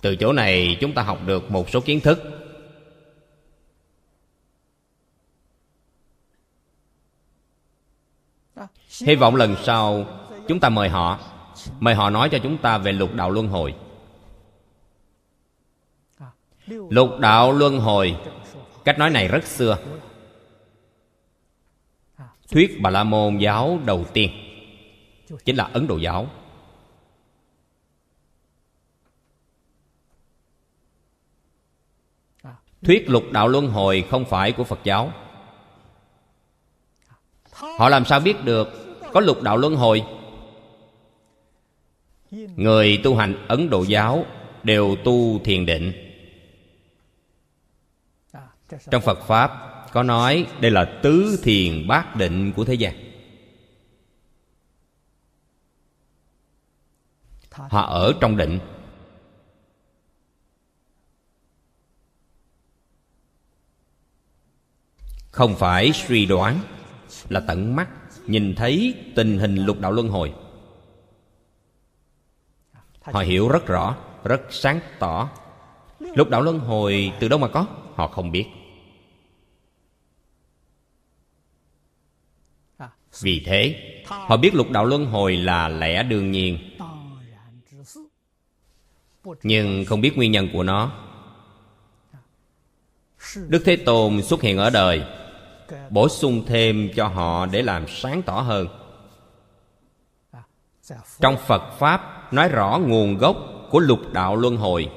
Từ 0.02 0.16
chỗ 0.16 0.34
này 0.34 0.78
chúng 0.82 0.94
ta 0.94 1.02
học 1.02 1.20
được 1.26 1.52
một 1.52 1.70
số 1.70 1.80
kiến 1.82 2.00
thức. 2.00 2.24
Hy 9.02 9.16
vọng 9.16 9.36
lần 9.36 9.56
sau 9.64 10.06
chúng 10.48 10.60
ta 10.60 10.70
mời 10.70 10.90
họ. 10.90 11.20
Mời 11.80 11.96
họ 11.96 12.10
nói 12.10 12.30
cho 12.32 12.38
chúng 12.44 12.58
ta 12.58 12.78
về 12.78 12.92
lục 12.92 13.14
đạo 13.14 13.30
luân 13.32 13.48
hồi. 13.48 13.76
Lục 16.68 17.10
đạo 17.20 17.52
luân 17.52 17.80
hồi, 17.80 18.18
cách 18.84 19.00
nói 19.00 19.10
này 19.10 19.28
rất 19.28 19.44
xưa. 19.46 19.78
Thuyết 22.50 22.78
bà 22.82 22.90
la 22.90 23.04
môn 23.04 23.38
giáo 23.38 23.80
đầu 23.86 24.06
tiên 24.14 24.32
chính 25.46 25.56
là 25.56 25.64
ấn 25.64 25.88
độ 25.88 25.98
giáo. 25.98 26.28
Thuyết 32.86 33.10
lục 33.10 33.24
đạo 33.32 33.48
luân 33.48 33.68
hồi 33.68 34.06
không 34.10 34.26
phải 34.26 34.52
của 34.52 34.64
phật 34.64 34.80
giáo. 34.84 35.12
Họ 37.52 37.90
làm 37.90 38.06
sao 38.06 38.20
biết 38.20 38.44
được 38.44 38.68
có 39.14 39.20
lục 39.20 39.42
đạo 39.42 39.58
luân 39.58 39.76
hồi? 39.76 40.04
Người 42.56 43.00
tu 43.04 43.16
hành 43.16 43.46
ấn 43.48 43.70
độ 43.70 43.84
giáo 43.84 44.26
đều 44.64 44.96
tu 45.04 45.40
thiền 45.40 45.66
định. 45.66 45.92
Trong 48.92 49.02
phật 49.02 49.20
pháp 49.28 49.52
có 49.94 50.04
nói 50.04 50.48
đây 50.60 50.72
là 50.72 51.00
tứ 51.04 51.40
thiền 51.44 51.88
bát 51.88 52.16
định 52.16 52.54
của 52.56 52.66
thế 52.66 52.74
gian. 52.74 52.96
Họ 57.52 57.82
ở 57.82 58.14
trong 58.22 58.38
định. 58.38 58.60
Không 65.36 65.56
phải 65.56 65.92
suy 65.94 66.26
đoán, 66.26 66.60
là 67.30 67.40
tận 67.40 67.76
mắt 67.76 67.90
nhìn 68.28 68.56
thấy 68.56 68.96
tình 69.16 69.40
hình 69.40 69.56
lục 69.56 69.80
đạo 69.80 69.92
luân 69.92 70.10
hồi. 70.10 70.34
Họ 73.02 73.20
hiểu 73.20 73.50
rất 73.50 73.68
rõ, 73.68 73.96
rất 74.24 74.42
sáng 74.50 74.80
tỏ. 75.00 75.30
Lục 76.00 76.30
đạo 76.30 76.42
luân 76.42 76.60
hồi 76.60 77.12
từ 77.20 77.28
đâu 77.28 77.40
mà 77.40 77.48
có, 77.48 77.68
họ 77.96 78.08
không 78.08 78.32
biết. 78.32 78.46
Vì 83.22 83.44
thế, 83.46 83.76
họ 84.08 84.38
biết 84.38 84.56
lục 84.56 84.70
đạo 84.72 84.86
luân 84.86 85.06
hồi 85.06 85.36
là 85.36 85.68
lẽ 85.68 86.04
đương 86.04 86.32
nhiên. 86.32 86.78
Nhưng 89.44 89.86
không 89.86 90.02
biết 90.02 90.18
nguyên 90.18 90.32
nhân 90.32 90.50
của 90.54 90.64
nó. 90.64 90.92
Đức 93.48 93.62
thế 93.66 93.76
tôn 93.76 94.24
xuất 94.24 94.42
hiện 94.42 94.58
ở 94.58 94.70
đời 94.70 95.06
bổ 95.90 96.10
sung 96.10 96.44
thêm 96.48 96.90
cho 96.96 97.08
họ 97.08 97.46
để 97.46 97.62
làm 97.62 97.88
sáng 97.88 98.22
tỏ 98.22 98.42
hơn. 98.42 98.68
Trong 101.20 101.38
phật 101.38 101.72
pháp 101.80 102.34
nói 102.34 102.50
rõ 102.50 102.80
nguồn 102.86 103.18
gốc 103.18 103.38
của 103.70 103.80
lục 103.80 104.00
đạo 104.14 104.36
luân 104.36 104.58
hồi. 104.58 104.92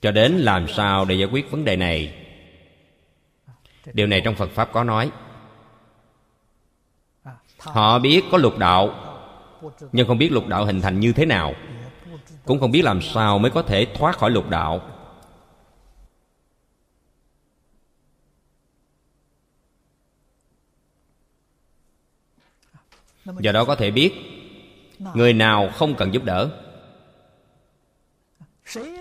Cho 0.00 0.10
đến 0.10 0.32
làm 0.32 0.68
sao 0.68 1.04
để 1.04 1.14
giải 1.14 1.28
quyết 1.32 1.50
vấn 1.50 1.64
đề 1.64 1.76
này? 1.76 2.14
Điều 3.92 4.06
này 4.06 4.20
trong 4.24 4.34
phật 4.34 4.50
pháp 4.50 4.72
có 4.72 4.84
nói. 4.84 5.10
Họ 7.58 7.98
biết 7.98 8.22
có 8.32 8.38
lục 8.38 8.58
đạo, 8.58 8.94
nhưng 9.92 10.08
không 10.08 10.18
biết 10.18 10.32
lục 10.32 10.46
đạo 10.46 10.64
hình 10.64 10.80
thành 10.80 11.00
như 11.00 11.12
thế 11.12 11.26
nào. 11.26 11.54
Cũng 12.44 12.60
không 12.60 12.70
biết 12.70 12.82
làm 12.82 13.02
sao 13.02 13.38
mới 13.38 13.50
có 13.50 13.62
thể 13.62 13.86
thoát 13.94 14.18
khỏi 14.18 14.30
lục 14.30 14.50
đạo. 14.50 14.80
Do 23.40 23.52
đó 23.52 23.64
có 23.64 23.74
thể 23.74 23.90
biết 23.90 24.12
người 25.14 25.32
nào 25.32 25.70
không 25.74 25.94
cần 25.94 26.14
giúp 26.14 26.24
đỡ. 26.24 26.50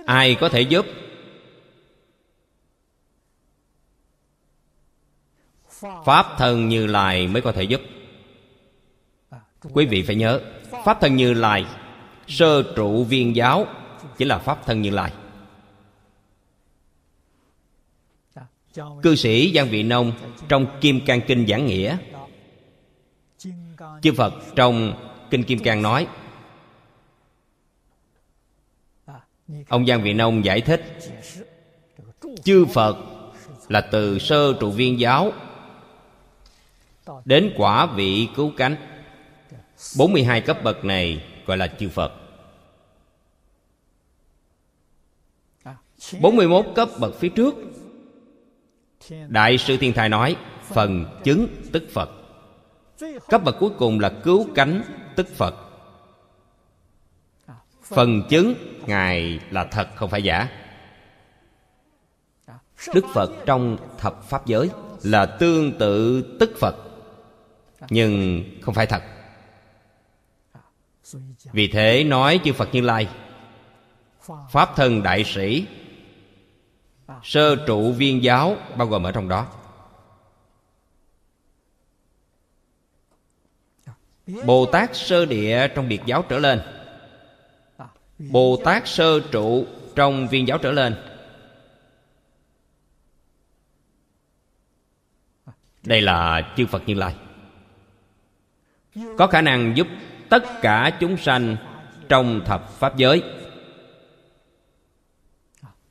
Ai 0.05 0.35
có 0.35 0.49
thể 0.49 0.61
giúp? 0.61 0.85
Pháp 6.05 6.25
thân 6.38 6.69
như 6.69 6.88
lai 6.88 7.27
mới 7.27 7.41
có 7.41 7.51
thể 7.51 7.63
giúp. 7.63 7.81
Quý 9.73 9.85
vị 9.85 10.03
phải 10.03 10.15
nhớ 10.15 10.41
pháp 10.85 11.01
thân 11.01 11.15
như 11.15 11.33
lai 11.33 11.65
sơ 12.27 12.63
trụ 12.75 13.03
viên 13.03 13.35
giáo 13.35 13.67
chính 14.17 14.27
là 14.27 14.38
pháp 14.38 14.65
thân 14.65 14.81
như 14.81 14.89
lai. 14.89 15.11
Cư 19.01 19.15
sĩ 19.15 19.53
giang 19.55 19.69
vị 19.69 19.83
nông 19.83 20.11
trong 20.47 20.79
kim 20.81 21.05
cang 21.05 21.21
kinh 21.27 21.47
giảng 21.47 21.65
nghĩa 21.65 21.97
chư 24.01 24.13
phật 24.13 24.34
trong 24.55 24.93
kinh 25.29 25.43
kim 25.43 25.60
cang 25.60 25.81
nói, 25.81 26.08
ông 29.67 29.86
giang 29.86 30.03
vị 30.03 30.13
nông 30.13 30.45
giải 30.45 30.62
thích, 30.62 30.97
chư 32.43 32.65
phật 32.65 32.97
là 33.69 33.81
từ 33.81 34.19
sơ 34.19 34.53
trụ 34.60 34.71
viên 34.71 34.99
giáo 34.99 35.31
đến 37.25 37.53
quả 37.58 37.86
vị 37.86 38.27
cứu 38.36 38.51
cánh. 38.58 38.75
42 39.97 40.41
cấp 40.41 40.63
bậc 40.63 40.86
này 40.86 41.23
gọi 41.45 41.58
là 41.58 41.67
chư 41.67 41.89
Phật. 41.89 42.13
41 46.21 46.65
cấp 46.75 46.89
bậc 46.99 47.15
phía 47.19 47.29
trước, 47.29 47.55
Đại 49.27 49.58
sư 49.58 49.77
Thiên 49.77 49.93
Thai 49.93 50.10
nói, 50.10 50.36
Phần 50.63 51.05
chứng 51.23 51.47
tức 51.71 51.84
Phật. 51.93 52.10
Cấp 53.29 53.41
bậc 53.43 53.55
cuối 53.60 53.69
cùng 53.77 53.99
là 53.99 54.10
cứu 54.23 54.47
cánh 54.55 54.84
tức 55.15 55.27
Phật. 55.36 55.55
Phần 57.84 58.23
chứng 58.29 58.55
Ngài 58.88 59.39
là 59.51 59.65
thật 59.65 59.88
không 59.95 60.10
phải 60.10 60.23
giả? 60.23 60.49
Đức 62.93 63.05
Phật 63.13 63.31
trong 63.45 63.77
thập 63.97 64.23
Pháp 64.23 64.45
giới 64.45 64.69
Là 65.03 65.25
tương 65.25 65.77
tự 65.77 66.21
tức 66.39 66.51
Phật, 66.60 66.75
Nhưng 67.89 68.43
không 68.62 68.73
phải 68.73 68.86
thật. 68.86 69.03
Vì 71.53 71.67
thế 71.67 72.03
nói 72.03 72.39
chư 72.43 72.53
Phật 72.53 72.69
Như 72.71 72.81
Lai, 72.81 73.08
Pháp 74.51 74.75
thân 74.75 75.03
đại 75.03 75.23
sĩ, 75.23 75.65
Sơ 77.23 77.55
trụ 77.55 77.91
viên 77.91 78.23
giáo 78.23 78.55
Bao 78.77 78.88
gồm 78.88 79.03
ở 79.03 79.12
trong 79.12 79.29
đó. 79.29 79.47
Bồ 84.27 84.65
Tát 84.65 84.95
sơ 84.95 85.25
địa 85.25 85.67
trong 85.75 85.88
biệt 85.88 86.01
giáo 86.05 86.23
trở 86.29 86.39
lên. 86.39 86.61
Bồ 88.19 88.57
Tát 88.65 88.88
sơ 88.88 89.19
trụ 89.19 89.65
trong 89.95 90.27
viên 90.27 90.47
giáo 90.47 90.57
trở 90.57 90.71
lên. 90.71 90.95
Đây 95.83 96.01
là 96.01 96.53
chư 96.57 96.65
Phật 96.65 96.83
Như 96.85 96.93
Lai. 96.93 97.15
Có 99.17 99.27
khả 99.27 99.41
năng 99.41 99.77
giúp 99.77 99.88
tất 100.29 100.43
cả 100.61 100.97
chúng 100.99 101.17
sanh 101.17 101.57
trong 102.09 102.41
thập 102.45 102.69
pháp 102.69 102.97
giới. 102.97 103.23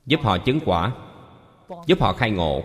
Giúp 0.05 0.19
họ 0.23 0.37
chứng 0.37 0.59
quả, 0.65 0.91
giúp 1.87 2.01
họ 2.01 2.13
khai 2.13 2.31
ngộ. 2.31 2.63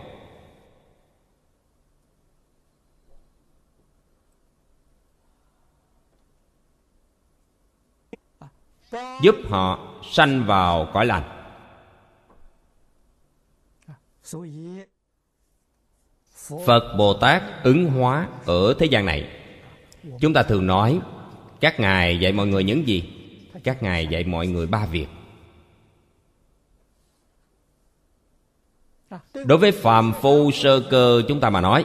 Giúp 9.22 9.36
họ 9.48 9.78
sanh 10.10 10.44
vào 10.46 10.88
cõi 10.92 11.06
lành. 11.06 11.22
Phật 16.66 16.94
bồ 16.98 17.14
tát 17.14 17.42
ứng 17.62 17.84
hóa 17.84 18.28
ở 18.46 18.74
thế 18.78 18.86
gian 18.86 19.04
này. 19.04 19.28
Chúng 20.20 20.32
ta 20.32 20.42
thường 20.42 20.66
nói, 20.66 21.00
các 21.60 21.80
ngài 21.80 22.20
dạy 22.20 22.32
mọi 22.32 22.46
người 22.46 22.64
những 22.64 22.88
gì? 22.88 23.12
Các 23.64 23.82
ngài 23.82 24.06
dạy 24.06 24.24
mọi 24.24 24.46
người 24.46 24.66
ba 24.66 24.86
việc. 24.86 25.06
Đối 29.46 29.58
với 29.58 29.72
phàm 29.72 30.12
phu 30.12 30.50
sơ 30.50 30.80
cơ 30.90 31.22
chúng 31.28 31.40
ta 31.40 31.50
mà 31.50 31.60
nói 31.60 31.84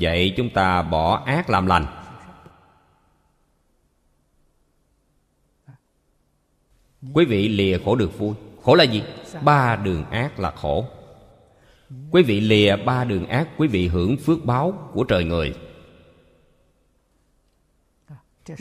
vậy 0.00 0.34
chúng 0.36 0.50
ta 0.50 0.82
bỏ 0.82 1.22
ác 1.26 1.50
làm 1.50 1.66
lành. 1.66 1.97
Quý 7.12 7.24
vị 7.24 7.48
lìa 7.48 7.78
khổ 7.84 7.96
được 7.96 8.18
vui. 8.18 8.34
Khổ 8.62 8.74
là 8.74 8.84
gì? 8.84 9.02
Ba 9.42 9.76
đường 9.76 10.04
ác 10.10 10.38
là 10.40 10.50
khổ. 10.50 10.86
Quý 12.10 12.22
vị 12.22 12.40
lìa 12.40 12.76
ba 12.76 13.04
đường 13.04 13.26
ác 13.26 13.48
quý 13.56 13.68
vị 13.68 13.88
hưởng 13.88 14.16
phước 14.16 14.44
báo 14.44 14.90
của 14.92 15.04
trời 15.04 15.24
người. 15.24 15.54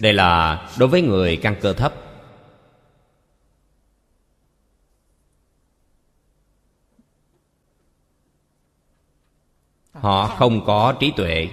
Đây 0.01 0.13
là 0.13 0.61
đối 0.79 0.89
với 0.89 1.01
người 1.01 1.37
căn 1.37 1.55
cơ 1.61 1.73
thấp. 1.73 1.93
Họ 9.91 10.27
không 10.27 10.65
có 10.65 10.93
trí 10.99 11.11
tuệ 11.11 11.49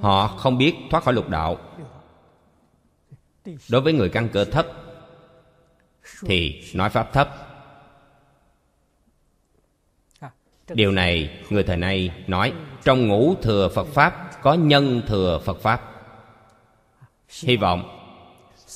họ 0.00 0.26
không 0.28 0.58
biết 0.58 0.74
thoát 0.90 1.04
khỏi 1.04 1.14
lục 1.14 1.28
đạo. 1.28 1.58
Đối 3.68 3.80
với 3.80 3.92
người 3.92 4.08
căn 4.08 4.28
cơ 4.28 4.44
thấp, 4.44 4.66
thì 6.20 6.62
nói 6.74 6.90
pháp 6.90 7.12
thấp. 7.12 7.28
Điều 10.68 10.92
này 10.92 11.40
người 11.50 11.62
thời 11.62 11.76
nay 11.76 12.10
nói, 12.26 12.52
trong 12.84 13.08
ngũ 13.08 13.34
thừa 13.42 13.68
phật 13.74 13.86
pháp, 13.86 14.42
có 14.42 14.54
nhân 14.54 15.02
thừa 15.06 15.40
phật 15.44 15.60
pháp. 15.60 15.92
Hy 17.42 17.56
vọng, 17.56 17.98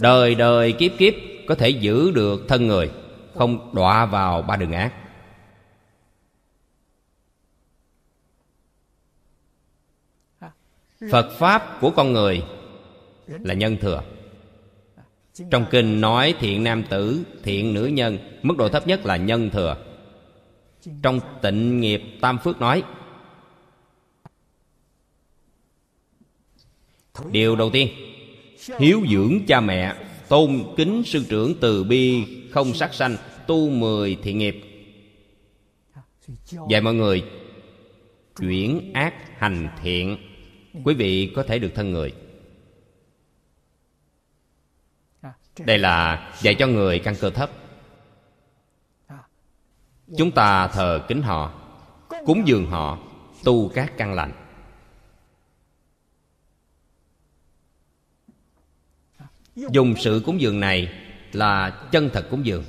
đời 0.01 0.35
đời 0.35 0.73
kiếp 0.73 0.93
kiếp 0.99 1.15
có 1.49 1.55
thể 1.55 1.69
giữ 1.69 2.11
được 2.11 2.41
thân 2.49 2.67
người, 2.67 2.91
không 3.35 3.75
đọa 3.75 4.07
vào 4.07 4.43
ba 4.43 4.57
đường 4.57 4.73
ác. 4.73 4.93
Phật 11.11 11.31
pháp 11.39 11.79
của 11.81 11.91
con 11.91 12.13
người 12.13 12.43
là 13.27 13.55
nhân 13.55 13.77
thừa. 13.81 14.03
Trong 15.51 15.67
kinh 15.71 16.01
nói 16.01 16.35
thiện 16.39 16.65
nam 16.65 16.83
tử, 16.91 17.25
thiện 17.43 17.75
nữ 17.75 17.87
nhân, 17.87 18.19
mức 18.43 18.57
độ 18.57 18.69
thấp 18.69 18.87
nhất 18.87 19.07
là 19.07 19.17
nhân 19.17 19.51
thừa. 19.51 19.77
Trong 21.03 21.21
tịnh 21.43 21.81
nghiệp, 21.81 22.03
tam 22.21 22.39
phước 22.39 22.61
nói, 22.61 22.83
điều 27.31 27.57
đầu 27.57 27.71
tiên, 27.71 27.89
hiếu 28.79 29.03
dưỡng 29.11 29.47
cha 29.47 29.61
mẹ, 29.61 29.95
tôn 30.29 30.65
kính 30.77 31.03
sư 31.07 31.25
trưởng 31.29 31.55
từ 31.61 31.85
bi, 31.85 32.25
không 32.51 32.75
sát 32.75 32.95
sanh, 32.95 33.17
tu 33.47 33.71
mười 33.71 34.17
thiện 34.23 34.39
nghiệp. 34.39 34.61
Dạy 36.69 36.81
mọi 36.81 36.95
người, 36.95 37.25
chuyển 38.41 38.93
ác 38.93 39.15
hành 39.39 39.69
thiện 39.83 40.17
quý 40.85 40.95
vị 40.95 41.33
có 41.37 41.43
thể 41.43 41.59
được 41.59 41.71
thân 41.75 41.91
người. 41.91 42.15
Đây 45.59 45.79
là 45.79 46.31
dạy 46.41 46.55
cho 46.59 46.67
người 46.67 46.99
căn 46.99 47.15
cơ 47.21 47.31
thấp. 47.31 47.51
Chúng 50.17 50.31
ta 50.31 50.69
thờ 50.69 51.05
kính 51.09 51.23
họ, 51.23 51.55
cúng 52.27 52.43
dường 52.47 52.67
họ, 52.67 52.99
tu 53.45 53.69
các 53.69 53.93
căn 53.97 54.15
lành. 54.15 54.33
Dùng 59.55 59.95
sự 59.99 60.23
cúng 60.27 60.41
dường 60.41 60.61
này 60.61 60.93
là 61.33 61.71
chân 61.93 62.11
thật 62.13 62.27
cúng 62.31 62.47
dường. 62.47 62.65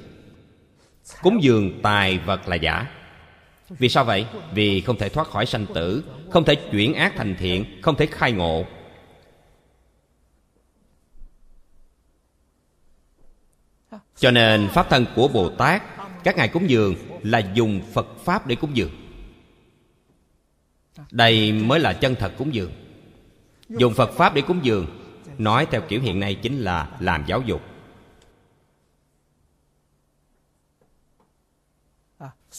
Cúng 1.22 1.44
dường 1.44 1.82
tài 1.82 2.18
vật 2.18 2.48
là 2.48 2.56
giả 2.56 3.01
vì 3.80 3.90
sao 3.90 4.06
vậy? 4.06 4.26
Vì 4.54 4.82
không 4.82 4.98
thể 4.98 5.10
thoát 5.10 5.28
khỏi 5.28 5.46
sanh 5.46 5.66
tử, 5.74 6.04
không 6.30 6.46
thể 6.46 6.56
chuyển 6.56 6.94
ác 6.94 7.14
thành 7.18 7.36
thiện, 7.40 7.82
không 7.82 7.96
thể 7.96 8.06
khai 8.06 8.32
ngộ. 8.32 8.66
Cho 14.16 14.32
nên 14.32 14.70
pháp 14.70 14.90
thân 14.90 15.06
của 15.16 15.28
bồ 15.28 15.50
tát, 15.50 15.84
các 16.24 16.38
ngài 16.38 16.48
cúng 16.48 16.70
dường 16.70 16.96
là 17.24 17.40
dùng 17.54 17.82
phật 17.94 18.08
pháp 18.24 18.48
để 18.48 18.56
cúng 18.56 18.72
dường. 18.74 18.92
Đây 21.12 21.52
mới 21.52 21.80
là 21.80 21.94
chân 21.94 22.16
thật 22.16 22.34
cúng 22.38 22.54
dường. 22.54 22.72
Dùng 23.70 23.94
phật 23.94 24.12
pháp 24.12 24.34
để 24.34 24.42
cúng 24.42 24.60
dường, 24.64 24.88
nói 25.38 25.68
theo 25.72 25.82
kiểu 25.82 26.02
hiện 26.02 26.20
nay 26.20 26.36
chính 26.36 26.60
là 26.60 26.90
làm 27.00 27.24
giáo 27.28 27.42
dục. 27.42 27.62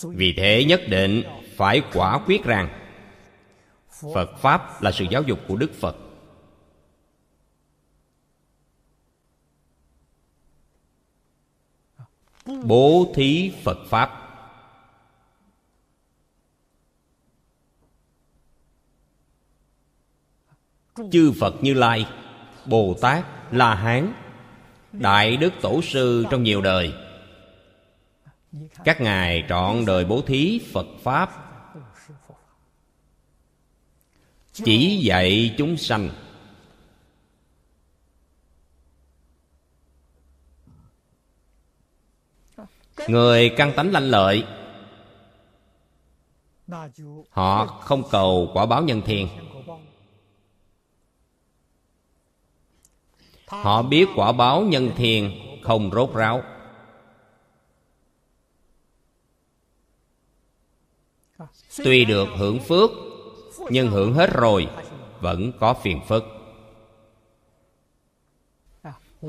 Vì 0.00 0.34
thế 0.36 0.64
nhất 0.64 0.82
định 0.88 1.22
phải 1.56 1.82
quả 1.92 2.18
quyết 2.26 2.44
rằng 2.44 2.68
phật 4.14 4.38
pháp 4.38 4.82
là 4.82 4.92
sự 4.92 5.04
giáo 5.10 5.22
dục 5.22 5.38
của 5.48 5.56
đức 5.56 5.70
phật. 5.80 5.96
Bố 12.64 13.12
thí 13.14 13.52
phật 13.64 13.78
pháp. 13.88 14.18
Chư 21.12 21.32
phật 21.40 21.54
như 21.60 21.74
lai, 21.74 22.06
bồ 22.66 22.96
tát 23.00 23.24
la 23.52 23.74
hán, 23.74 24.12
đại 24.92 25.36
đức 25.36 25.52
tổ 25.60 25.82
sư 25.82 26.24
trong 26.30 26.42
nhiều 26.42 26.60
đời 26.60 26.92
các 28.84 29.00
ngài 29.00 29.44
trọn 29.48 29.84
đời 29.86 30.04
bố 30.04 30.22
thí 30.26 30.60
phật 30.72 30.86
pháp. 31.02 31.30
Chỉ 34.52 34.96
dạy 34.96 35.54
chúng 35.58 35.76
sanh. 35.76 36.10
Người 43.08 43.54
căn 43.56 43.72
tánh 43.76 43.92
lanh 43.92 44.10
lợi, 44.10 44.44
họ 47.30 47.66
không 47.66 48.02
cầu 48.10 48.50
quả 48.54 48.66
báo 48.66 48.82
nhân 48.82 49.02
thiên 49.06 49.28
họ 53.52 53.82
biết 53.82 54.08
quả 54.16 54.32
báo 54.32 54.62
nhân 54.62 54.90
thiên 54.96 55.32
không 55.62 55.90
rốt 55.90 56.14
ráo. 56.14 56.42
Tuy 61.76 62.04
được 62.04 62.28
hưởng 62.36 62.60
phước, 62.60 62.90
nhưng 63.70 63.90
hưởng 63.90 64.14
hết 64.14 64.30
rồi, 64.34 64.68
vẫn 65.20 65.52
có 65.60 65.74
phiền 65.74 66.00
phức. 66.08 66.24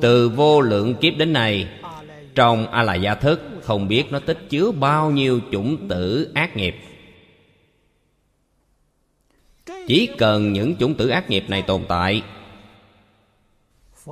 Từ 0.01 0.29
vô 0.29 0.61
lượng 0.61 0.95
kiếp 0.95 1.13
đến 1.17 1.33
nay, 1.33 1.67
trong 2.35 2.67
a 2.67 2.83
la 2.83 2.95
gia 2.95 3.15
thức, 3.15 3.41
không 3.63 3.87
biết 3.87 4.05
nó 4.11 4.19
tích 4.19 4.39
chứa 4.49 4.71
bao 4.71 5.11
nhiêu 5.11 5.39
chủng 5.51 5.87
tử 5.87 6.31
ác 6.33 6.55
nghiệp. 6.55 6.75
Chỉ 9.87 10.09
cần 10.17 10.53
những 10.53 10.75
chủng 10.75 10.95
tử 10.95 11.07
ác 11.07 11.29
nghiệp 11.29 11.43
này 11.47 11.61
tồn 11.61 11.83
tại, 11.87 12.23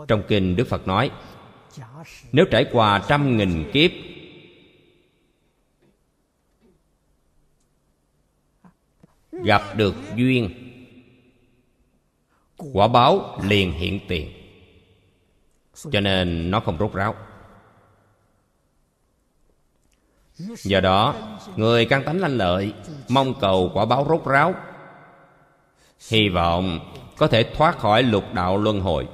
trong 0.08 0.24
kinh 0.28 0.56
đức 0.56 0.67
phật 0.67 0.88
nói, 0.88 1.12
nếu 2.32 2.46
trải 2.52 2.65
qua 2.72 3.04
trăm 3.08 3.38
nghìn 3.38 3.72
kiếp 3.74 3.91
gặp 9.43 9.62
được 9.75 9.95
duyên. 10.15 10.49
Quả 12.73 12.88
báo 12.88 13.39
liền 13.43 13.71
hiện 13.71 13.99
tiền. 14.08 14.32
Cho 15.91 15.99
nên 15.99 16.51
nó 16.51 16.60
không 16.60 16.77
rốt 16.80 16.93
ráo. 16.93 17.15
Do 20.58 20.80
đó, 20.80 21.15
người 21.56 21.86
căn 21.86 22.04
tánh 22.04 22.19
lanh 22.19 22.38
lợi, 22.38 22.73
mong 23.10 23.34
cầu 23.39 23.71
quả 23.73 23.86
báo 23.86 24.06
rốt 24.10 24.25
ráo. 24.25 24.54
Hy 26.10 26.30
vọng 26.30 26.93
có 27.17 27.27
thể 27.27 27.43
thoát 27.43 27.77
khỏi 27.77 28.04
lục 28.04 28.23
đạo 28.34 28.58
luân 28.58 28.80
hồi. 28.80 29.08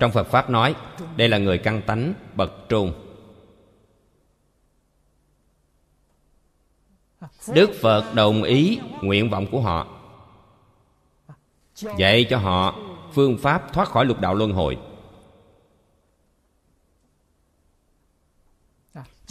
Trong 0.00 0.10
phật 0.12 0.26
pháp 0.26 0.50
nói, 0.50 0.74
đây 1.16 1.28
là 1.28 1.38
người 1.38 1.58
căn 1.58 1.82
tánh 1.86 2.14
bậc 2.34 2.52
trung. 2.68 3.09
Đức 7.54 7.70
phật 7.80 8.14
đồng 8.14 8.42
ý 8.42 8.80
nguyện 9.02 9.30
vọng 9.30 9.46
của 9.50 9.60
họ. 9.60 9.86
Dạy 11.96 12.26
cho 12.30 12.38
họ 12.38 12.78
phương 13.12 13.38
pháp 13.38 13.72
thoát 13.72 13.88
khỏi 13.88 14.04
lục 14.04 14.20
đạo 14.20 14.34
luân 14.34 14.52
hồi. 14.52 14.78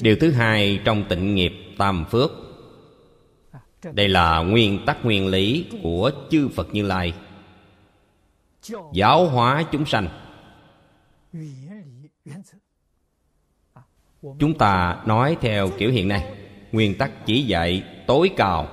Điều 0.02 0.16
thứ 0.22 0.32
hai 0.32 0.82
trong 0.86 1.04
tịnh 1.10 1.36
nghiệp 1.36 1.54
tam 1.78 2.06
phước. 2.12 2.32
Đây 3.94 4.08
là 4.08 4.40
nguyên 4.40 4.86
tắc 4.86 5.06
nguyên 5.06 5.28
lý 5.28 5.70
của 5.84 6.12
chư 6.30 6.50
phật 6.56 6.68
như 6.74 6.84
lai. 6.84 7.14
Giáo 8.94 9.26
hóa 9.26 9.64
chúng 9.72 9.86
sanh. 9.86 10.08
Chúng 14.22 14.58
ta 14.58 15.04
nói 15.06 15.38
theo 15.42 15.70
kiểu 15.78 15.92
hiện 15.92 16.08
nay 16.08 16.39
nguyên 16.72 16.98
tắc 16.98 17.12
chỉ 17.26 17.44
dạy 17.44 17.84
tối 18.08 18.32
cao. 18.38 18.68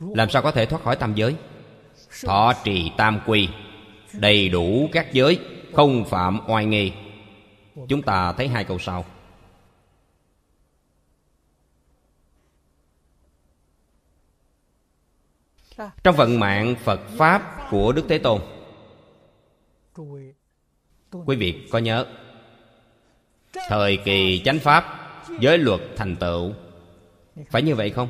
Làm 0.00 0.30
sao 0.30 0.42
có 0.42 0.50
thể 0.50 0.66
thoát 0.66 0.82
khỏi 0.82 0.96
tam 0.96 1.14
giới? 1.14 1.36
Thọ 2.24 2.52
trì 2.64 2.90
tam 2.96 3.20
quy, 3.26 3.48
đầy 4.12 4.48
đủ 4.48 4.88
các 4.92 5.12
giới, 5.12 5.38
không 5.72 6.04
phạm 6.04 6.40
oai 6.46 6.66
nghi. 6.66 6.92
Chúng 7.88 8.02
ta 8.02 8.32
thấy 8.32 8.48
hai 8.48 8.64
câu 8.64 8.78
sau. 8.78 9.04
Trong 16.02 16.16
vận 16.16 16.40
mạng 16.40 16.74
phật 16.84 17.00
pháp 17.16 17.66
của 17.70 17.92
đức 17.92 18.04
thế 18.08 18.18
tôn, 18.18 18.40
quý 21.26 21.36
vị 21.36 21.68
có 21.70 21.78
nhớ, 21.78 22.06
thời 23.68 23.96
kỳ 24.04 24.42
chánh 24.44 24.58
pháp 24.58 25.03
giới 25.40 25.58
luật 25.58 25.80
thành 25.96 26.16
tựu. 26.16 26.52
Phải 27.50 27.62
như 27.62 27.74
vậy 27.74 27.90
không? 27.90 28.08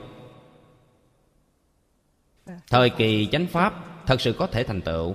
Thời 2.71 2.91
kỳ 2.91 3.29
chánh 3.33 3.47
pháp 3.47 3.75
thật 4.07 4.21
sự 4.21 4.35
có 4.39 4.47
thể 4.47 4.65
thành 4.65 4.83
tựu. 4.83 5.15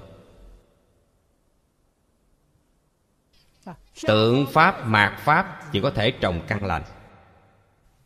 Tượng 4.08 4.45
pháp, 4.52 4.86
mạt 4.86 5.19
pháp 5.19 5.60
chỉ 5.72 5.82
có 5.82 5.91
thể 5.91 6.12
trồng 6.12 6.41
căn 6.48 6.65
lành, 6.65 6.84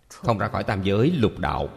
không 0.10 0.38
ra 0.38 0.48
khỏi 0.48 0.64
tam 0.64 0.84
giới 0.84 1.12
lục 1.12 1.40
đạo. 1.40 1.70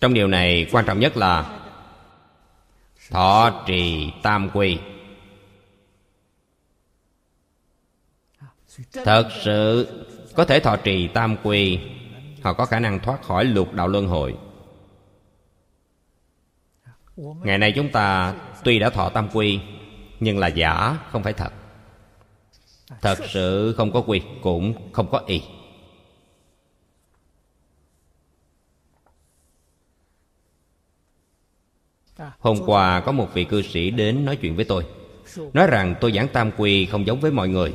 Trong 0.00 0.14
điều 0.14 0.28
này, 0.28 0.66
quan 0.72 0.84
trọng 0.84 1.00
nhất 1.00 1.16
là 1.16 1.60
thọ 3.10 3.62
trì 3.66 4.12
tam 4.22 4.50
quy. 4.54 4.78
Thật 8.92 9.28
sự 9.44 9.88
có 10.34 10.44
thể 10.44 10.60
thọ 10.60 10.76
trì 10.76 11.08
tam 11.08 11.36
quy, 11.42 11.78
họ 12.42 12.52
có 12.52 12.66
khả 12.66 12.80
năng 12.80 13.00
thoát 13.00 13.22
khỏi 13.22 13.44
lục 13.44 13.72
đạo 13.72 13.88
luân 13.88 14.06
hồi. 14.06 14.34
Ngày 17.16 17.58
nay 17.58 17.72
chúng 17.76 17.92
ta 17.92 18.34
tuy 18.64 18.78
đã 18.78 18.90
thọ 18.90 19.08
tam 19.08 19.28
quy, 19.32 19.60
nhưng 20.20 20.38
là 20.38 20.46
giả 20.46 20.98
không 21.10 21.22
phải 21.22 21.32
thật. 21.32 21.52
Thật 23.00 23.18
sự 23.28 23.74
không 23.76 23.92
có 23.92 24.00
quy, 24.00 24.22
cũng 24.42 24.92
không 24.92 25.10
có 25.10 25.22
y. 25.26 25.42
Hôm 32.18 32.58
qua 32.66 33.00
có 33.00 33.12
một 33.12 33.28
vị 33.34 33.44
cư 33.44 33.62
sĩ 33.62 33.90
đến 33.90 34.24
nói 34.24 34.36
chuyện 34.36 34.56
với 34.56 34.64
tôi. 34.64 34.86
Nói 35.52 35.66
rằng 35.66 35.94
tôi 36.00 36.12
giảng 36.12 36.28
tam 36.28 36.50
quy 36.56 36.86
không 36.86 37.06
giống 37.06 37.20
với 37.20 37.30
mọi 37.30 37.48
người. 37.48 37.74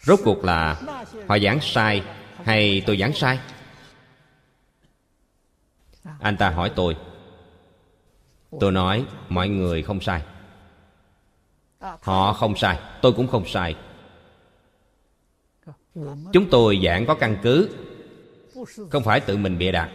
Rốt 0.00 0.20
cuộc 0.24 0.44
là 0.44 0.82
họ 1.28 1.38
giảng 1.38 1.60
sai 1.60 2.02
hay 2.44 2.82
tôi 2.86 2.98
giảng 2.98 3.12
sai? 3.12 3.38
Anh 6.20 6.36
ta 6.36 6.50
hỏi 6.50 6.72
tôi. 6.76 6.96
Tôi 8.60 8.72
nói, 8.72 9.04
mọi 9.28 9.48
người 9.48 9.82
không 9.82 10.00
sai. 10.00 10.22
Họ 11.80 12.32
không 12.32 12.56
sai, 12.56 12.78
Tôi 13.02 13.12
cũng 13.12 13.28
không 13.28 13.46
sai 13.46 13.76
chúng 16.32 16.50
tôi 16.50 16.80
giảng 16.84 17.06
có 17.06 17.14
căn 17.14 17.36
cứ. 17.42 17.70
Không 18.90 19.02
phải 19.04 19.20
tự 19.20 19.36
mình 19.36 19.58
bịa 19.58 19.72
đặt. 19.72 19.90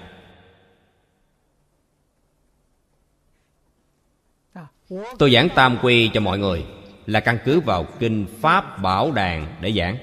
Tôi 5.20 5.32
giảng 5.34 5.50
tam 5.56 5.78
quy 5.82 6.10
cho 6.14 6.22
mọi 6.22 6.40
người, 6.40 6.66
là 7.06 7.20
căn 7.20 7.40
cứ 7.46 7.60
vào 7.60 7.86
kinh 8.00 8.28
pháp 8.42 8.82
bảo 8.82 9.12
đàn 9.12 9.56
để 9.62 9.72
giảng. 9.72 9.98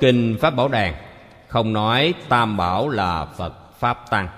Kinh 0.00 0.36
pháp 0.40 0.50
bảo 0.50 0.68
đàn 0.68 0.94
không 1.48 1.72
nói 1.72 2.14
tam 2.28 2.56
bảo 2.56 2.88
là 2.88 3.24
phật 3.24 3.72
pháp 3.78 4.10
tăng, 4.10 4.28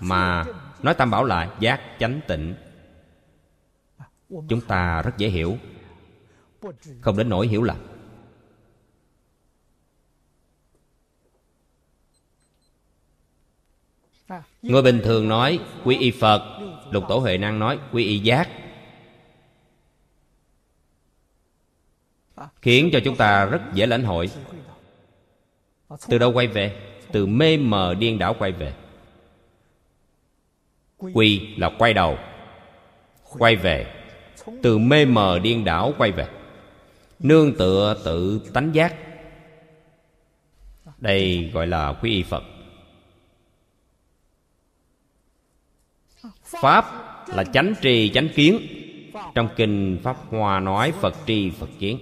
mà 0.00 0.44
nói 0.82 0.94
tam 0.94 1.10
bảo 1.10 1.24
là 1.24 1.56
giác 1.60 1.80
chánh 1.98 2.20
tịnh 2.28 2.54
chúng 4.28 4.60
ta 4.68 5.02
rất 5.02 5.18
dễ 5.18 5.28
hiểu. 5.28 5.56
Không 7.00 7.16
đến 7.16 7.28
nỗi 7.28 7.48
hiểu 7.48 7.62
lầm. 7.62 7.76
Người 14.62 14.82
bình 14.82 15.00
thường 15.04 15.28
nói, 15.28 15.60
quy 15.84 15.98
y 15.98 16.10
phật. 16.10 16.58
Lục 16.90 17.04
tổ 17.08 17.18
huệ 17.18 17.38
năng 17.38 17.58
nói, 17.58 17.78
quy 17.92 18.04
y 18.04 18.18
giác. 18.18 18.48
Khiến 22.62 22.90
cho 22.92 23.00
chúng 23.04 23.16
ta 23.16 23.44
rất 23.44 23.60
dễ 23.74 23.86
lãnh 23.86 24.04
hội. 24.04 24.30
Từ 26.08 26.18
đâu 26.18 26.32
quay 26.32 26.46
về? 26.46 26.92
Từ 27.12 27.26
mê 27.26 27.56
mờ 27.56 27.94
điên 27.94 28.18
đảo 28.18 28.36
quay 28.38 28.52
về. 28.52 28.74
Quy 30.98 31.54
là 31.56 31.70
quay 31.78 31.94
đầu, 31.94 32.18
quay 33.38 33.56
về 33.56 33.95
từ 34.62 34.78
mê 34.78 35.04
mờ 35.04 35.38
điên 35.38 35.64
đảo 35.64 35.94
quay 35.98 36.12
về. 36.12 36.28
Nương 37.18 37.56
tựa 37.56 37.96
tự 38.04 38.40
tánh 38.52 38.74
giác. 38.74 38.94
Đây 40.98 41.50
gọi 41.54 41.66
là 41.66 41.92
quy 41.92 42.10
y 42.10 42.22
phật. 42.22 42.42
Pháp 46.44 46.84
là 47.28 47.44
chánh 47.44 47.74
trì 47.80 48.10
chánh 48.14 48.28
kiến. 48.28 48.66
Trong 49.34 49.48
kinh 49.56 49.98
pháp 50.02 50.16
hoa 50.30 50.60
nói 50.60 50.92
phật 50.92 51.14
tri, 51.26 51.50
phật 51.50 51.68
kiến. 51.78 51.98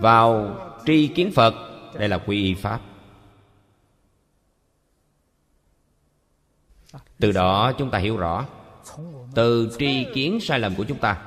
Vào 0.00 0.56
tri 0.86 1.06
kiến 1.06 1.32
phật, 1.34 1.54
đây 1.94 2.08
là 2.08 2.18
quy 2.18 2.42
y 2.44 2.54
pháp. 2.54 2.80
Từ 7.18 7.32
đó 7.32 7.72
chúng 7.78 7.90
ta 7.90 7.98
hiểu 7.98 8.16
rõ 8.16 8.46
từ 9.38 9.76
tri 9.78 10.06
kiến 10.14 10.38
sai 10.40 10.60
lầm 10.60 10.74
của 10.74 10.84
chúng 10.84 10.98
ta. 10.98 11.22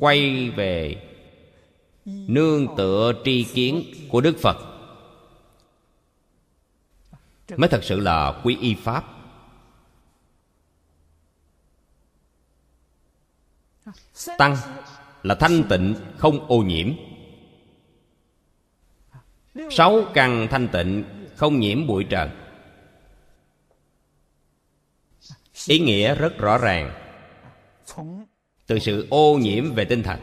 Quay 0.00 0.50
về 0.50 1.02
nương 2.04 2.76
tựa 2.76 3.12
tri 3.24 3.44
kiến 3.44 3.84
của 4.08 4.20
đức 4.20 4.36
phật. 4.38 4.56
Mới 7.56 7.68
thật 7.68 7.84
sự 7.84 8.00
là 8.00 8.40
quy 8.44 8.56
y 8.60 8.74
pháp. 8.74 9.04
Tăng 14.38 14.56
là 15.22 15.34
thanh 15.34 15.64
tịnh, 15.68 15.94
không 16.16 16.46
ô 16.48 16.58
nhiễm. 16.58 16.92
Sáu 19.70 20.04
căn 20.14 20.46
thanh 20.50 20.68
tịnh, 20.68 21.04
không 21.36 21.60
nhiễm 21.60 21.86
bụi 21.86 22.04
trần. 22.04 22.30
Ý 25.66 25.78
nghĩa 25.78 26.14
rất 26.14 26.38
rõ 26.38 26.58
ràng. 26.58 26.92
Từ 28.66 28.78
sự 28.78 29.06
ô 29.10 29.38
nhiễm 29.38 29.74
về 29.74 29.84
tinh 29.84 30.02
thần. 30.02 30.20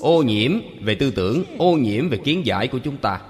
Ô 0.00 0.22
nhiễm 0.22 0.52
về 0.80 0.94
tư 0.94 1.10
tưởng, 1.10 1.44
ô 1.58 1.72
nhiễm 1.72 2.08
về 2.08 2.18
kiến 2.24 2.46
giải 2.46 2.68
của 2.68 2.78
chúng 2.78 2.96
ta. 2.96 3.20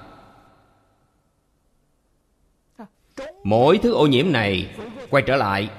Mỗi 3.45 3.79
thứ 3.79 3.93
ô 3.93 4.07
nhiễm 4.07 4.33
này 4.33 4.75
quay 5.11 5.23
trở 5.27 5.37
lại. 5.37 5.71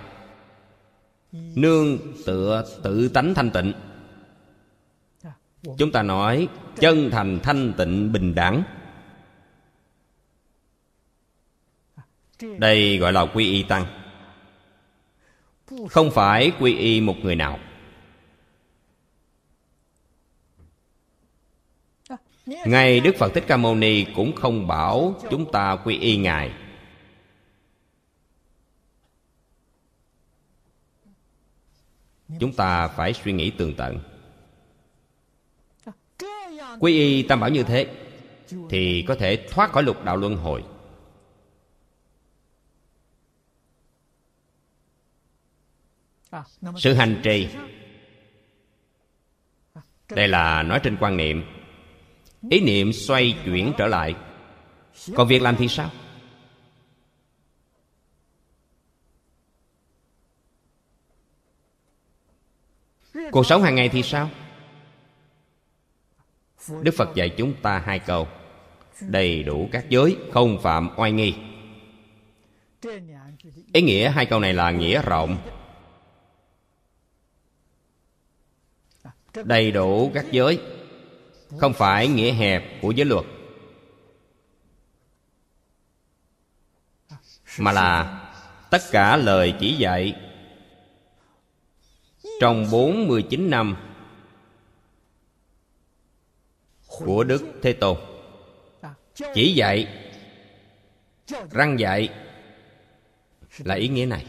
Nương 1.31 1.97
tựa 2.25 2.65
tự 2.83 3.09
tánh 3.09 3.33
thanh 3.33 3.51
tịnh. 3.51 3.73
Chúng 5.77 5.91
ta 5.91 6.03
nói 6.03 6.47
chân 6.79 7.09
thành 7.11 7.39
thanh 7.43 7.73
tịnh 7.77 8.11
bình 8.11 8.35
đẳng. 8.35 8.63
Đây 12.57 12.97
gọi 12.97 13.13
là 13.13 13.25
quy 13.25 13.51
y 13.51 13.63
tăng 13.63 14.00
không 15.89 16.11
phải 16.11 16.51
quy 16.59 16.77
y 16.77 17.01
một 17.01 17.15
người 17.21 17.35
nào. 17.35 17.59
Ngay 22.45 22.99
đức 22.99 23.15
phật 23.19 23.31
thích 23.33 23.43
ca 23.47 23.57
mâu 23.57 23.75
ni 23.75 24.05
cũng 24.15 24.35
không 24.35 24.67
bảo 24.67 25.15
chúng 25.29 25.51
ta 25.51 25.75
quy 25.75 25.97
y 25.97 26.17
ngài. 26.17 26.51
Chúng 32.39 32.53
ta 32.53 32.87
phải 32.87 33.13
suy 33.13 33.31
nghĩ 33.31 33.51
tường 33.51 33.73
tận. 33.77 33.99
Quy 36.79 36.93
y 36.93 37.23
tam 37.23 37.39
bảo 37.39 37.49
như 37.49 37.63
thế 37.63 37.87
thì 38.69 39.05
có 39.07 39.15
thể 39.15 39.47
thoát 39.49 39.71
khỏi 39.71 39.83
lục 39.83 40.03
đạo 40.03 40.17
luân 40.17 40.35
hồi. 40.35 40.63
Sự 46.77 46.93
hành 46.93 47.21
trì. 47.23 47.47
Đây 50.09 50.27
là 50.27 50.63
nói 50.63 50.79
trên 50.83 50.97
quan 50.99 51.17
niệm. 51.17 51.43
Ý 52.49 52.59
niệm 52.59 52.93
xoay 52.93 53.37
chuyển 53.45 53.73
trở 53.77 53.87
lại. 53.87 54.15
Còn 55.15 55.27
việc 55.27 55.41
làm 55.41 55.55
thì 55.55 55.67
sao? 55.67 55.89
Cuộc 63.31 63.45
sống 63.45 63.63
hàng 63.63 63.75
ngày 63.75 63.89
thì 63.89 64.03
sao? 64.03 64.29
Đức 66.81 66.91
phật 66.97 67.15
dạy 67.15 67.29
chúng 67.37 67.53
ta 67.61 67.83
hai 67.85 67.99
câu. 67.99 68.27
Đầy 69.01 69.43
đủ 69.43 69.69
các 69.71 69.85
giới, 69.89 70.17
không 70.31 70.61
phạm 70.61 70.89
oai 70.95 71.11
nghi. 71.11 71.35
Ý 73.73 73.81
nghĩa 73.81 74.09
hai 74.09 74.25
câu 74.25 74.39
này 74.39 74.53
là 74.53 74.71
nghĩa 74.71 75.01
rộng. 75.01 75.37
Đầy 79.43 79.71
đủ 79.71 80.11
các 80.13 80.25
giới. 80.31 80.59
Không 81.57 81.73
phải 81.73 82.07
nghĩa 82.07 82.31
hẹp 82.31 82.81
của 82.81 82.91
giới 82.91 83.05
luật, 83.05 83.25
mà 87.59 87.71
là 87.71 88.21
tất 88.69 88.81
cả 88.91 89.17
lời 89.17 89.53
chỉ 89.59 89.75
dạy. 89.75 90.15
Trong 92.39 92.71
49 92.71 93.49
năm 93.49 93.75
của 96.87 97.23
Đức 97.23 97.43
Thế 97.61 97.73
Tôn, 97.73 97.97
Chỉ 99.33 99.53
dạy, 99.53 99.87
Răng 101.51 101.79
dạy 101.79 102.09
Là 103.57 103.75
ý 103.75 103.87
nghĩa 103.87 104.05
này. 104.05 104.25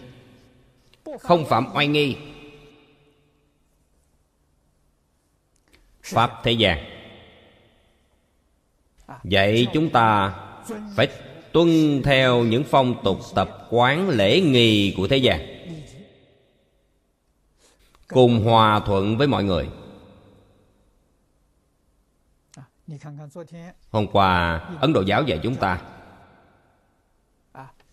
Không 1.21 1.45
phạm 1.49 1.67
oai 1.75 1.87
nghi 1.87 2.17
Pháp 6.03 6.41
thế 6.43 6.53
gian. 6.53 6.79
Vậy 9.23 9.67
chúng 9.73 9.91
ta 9.91 10.35
phải 10.97 11.09
tuân 11.53 12.03
theo 12.05 12.45
những 12.45 12.65
phong 12.65 13.05
tục 13.05 13.19
tập 13.35 13.67
quán 13.71 14.09
lễ 14.09 14.41
nghi 14.41 14.95
của 14.97 15.09
thế 15.09 15.17
gian. 15.17 15.41
Cùng 18.09 18.45
hòa 18.45 18.81
thuận 18.81 19.17
với 19.17 19.27
mọi 19.27 19.45
người. 19.45 19.69
Hôm 23.91 24.07
qua, 24.07 24.59
ấn 24.81 24.93
độ 24.93 25.01
giáo 25.01 25.23
dạy 25.23 25.41
chúng 25.43 25.55
ta 25.55 25.81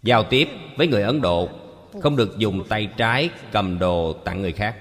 giao 0.04 0.24
tiếp 0.24 0.48
với 0.78 0.88
người 0.88 1.02
ấn 1.02 1.22
độ 1.22 1.50
không 2.02 2.15
được 2.15 2.38
dùng 2.38 2.67
tay 2.69 2.89
trái 2.98 3.30
cầm 3.52 3.80
đồ 3.80 4.13
tặng 4.13 4.41
người 4.41 4.52
khác. 4.52 4.78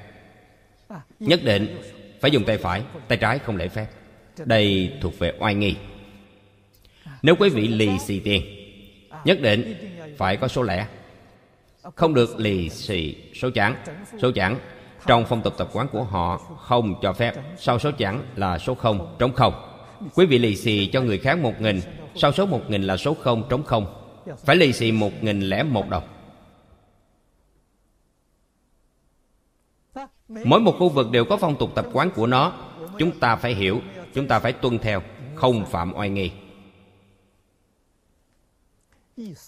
Nhất 1.20 1.40
định 1.44 1.82
phải 2.20 2.30
dùng 2.30 2.44
tay 2.44 2.58
phải, 2.58 2.82
tay 3.08 3.18
trái 3.18 3.38
không 3.38 3.56
lễ 3.56 3.68
phép. 3.68 3.86
Đây 4.44 4.92
thuộc 5.00 5.18
về 5.18 5.32
oai 5.38 5.54
nghi. 5.54 5.76
Nếu 7.22 7.34
quý 7.38 7.48
vị 7.48 7.68
lì 7.68 7.98
xì 7.98 8.20
tiền, 8.20 8.42
nhất 9.24 9.40
định 9.40 9.74
phải 10.16 10.36
có 10.36 10.48
số 10.48 10.62
lẻ. 10.62 10.86
Không 11.94 12.14
được 12.14 12.38
lì 12.38 12.68
xì 12.68 13.14
số 13.34 13.50
chẵn. 13.50 13.74
Số 14.22 14.32
chẵn 14.32 14.58
trong 15.06 15.24
phong 15.28 15.42
tục 15.42 15.54
tập 15.58 15.68
quán 15.72 15.88
của 15.88 16.02
họ 16.02 16.36
không 16.38 16.94
cho 17.02 17.12
phép, 17.12 17.34
sau 17.58 17.78
số 17.78 17.90
chẵn 17.90 18.22
là 18.36 18.58
số 18.58 18.74
không 18.74 19.16
trống 19.18 19.32
không. 19.32 19.54
Quý 20.14 20.26
vị 20.26 20.38
lì 20.38 20.56
xì 20.56 20.86
cho 20.86 21.00
người 21.00 21.18
khác 21.18 21.38
một 21.38 21.60
nghìn, 21.60 21.80
sau 22.14 22.32
số 22.32 22.46
một 22.46 22.70
nghìn 22.70 22.82
là 22.82 22.96
số 22.96 23.14
không 23.14 23.48
trống 23.50 23.62
không. 23.62 23.86
Phải 24.44 24.56
lì 24.56 24.72
xì 24.72 24.92
một 24.92 25.12
nghìn 25.22 25.40
lẻ 25.40 25.62
một 25.62 25.88
đồng. 25.88 26.02
Mỗi 30.28 30.60
một 30.60 30.76
khu 30.78 30.88
vực 30.88 31.10
đều 31.10 31.24
có 31.24 31.36
phong 31.36 31.58
tục 31.58 31.70
tập 31.74 31.86
quán 31.92 32.10
của 32.10 32.26
nó. 32.26 32.52
Chúng 32.98 33.18
ta 33.18 33.36
phải 33.36 33.54
hiểu, 33.54 33.80
chúng 34.14 34.28
ta 34.28 34.38
phải 34.38 34.52
tuân 34.52 34.78
theo, 34.78 35.02
không 35.34 35.66
phạm 35.66 35.92
oai 35.94 36.08
nghi. 36.08 36.32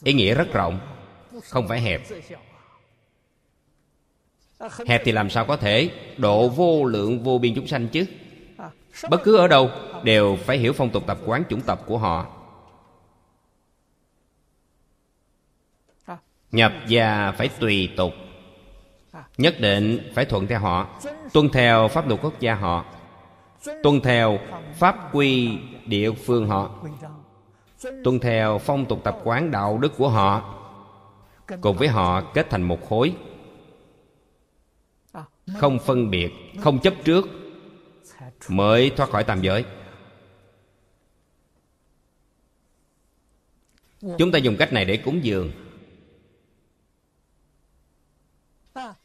Ý 0.04 0.12
nghĩa 0.12 0.34
rất 0.34 0.52
rộng, 0.52 0.80
không 1.44 1.68
phải 1.68 1.80
hẹp. 1.80 2.02
Hẹp 4.86 5.02
thì 5.04 5.12
làm 5.12 5.30
sao 5.30 5.44
có 5.44 5.56
thể? 5.56 5.90
Độ 6.16 6.48
vô 6.48 6.84
lượng 6.84 7.22
vô 7.22 7.38
biên 7.38 7.54
chúng 7.54 7.66
sanh 7.66 7.88
chứ. 7.88 8.06
Bất 9.10 9.20
cứ 9.24 9.36
ở 9.36 9.48
đâu, 9.48 9.70
đều 10.02 10.36
phải 10.36 10.58
hiểu 10.58 10.72
phong 10.72 10.90
tục 10.90 11.04
tập 11.06 11.18
quán 11.26 11.42
chủng 11.50 11.60
tập 11.60 11.80
của 11.86 11.98
họ. 11.98 12.26
Nhập 16.52 16.72
gia 16.88 17.32
phải 17.32 17.48
tùy 17.48 17.90
tục 17.96 18.12
nhất 19.40 19.54
định 19.60 20.10
phải 20.14 20.24
thuận 20.24 20.46
theo 20.46 20.58
họ, 20.58 21.00
tuân 21.32 21.48
theo 21.48 21.88
pháp 21.88 22.08
luật 22.08 22.20
quốc 22.22 22.40
gia 22.40 22.54
họ, 22.54 22.84
tuân 23.82 24.00
theo 24.00 24.38
pháp 24.74 25.14
quy 25.14 25.58
địa 25.86 26.12
phương 26.12 26.46
họ, 26.46 26.70
tuân 28.04 28.18
theo 28.18 28.58
phong 28.58 28.86
tục 28.86 29.00
tập 29.04 29.18
quán 29.24 29.50
đạo 29.50 29.78
đức 29.78 29.92
của 29.96 30.08
họ, 30.08 30.54
cùng 31.60 31.76
với 31.76 31.88
họ 31.88 32.20
kết 32.20 32.50
thành 32.50 32.62
một 32.62 32.88
khối. 32.88 33.14
Không 35.58 35.78
phân 35.78 36.10
biệt, 36.10 36.30
không 36.60 36.78
chấp 36.78 36.94
trước 37.04 37.28
mới 38.48 38.90
thoát 38.90 39.10
khỏi 39.10 39.24
tam 39.24 39.42
giới. 39.42 39.64
Chúng 44.18 44.32
ta 44.32 44.38
dùng 44.38 44.56
cách 44.56 44.72
này 44.72 44.84
để 44.84 44.96
cúng 44.96 45.24
dường. 45.24 45.50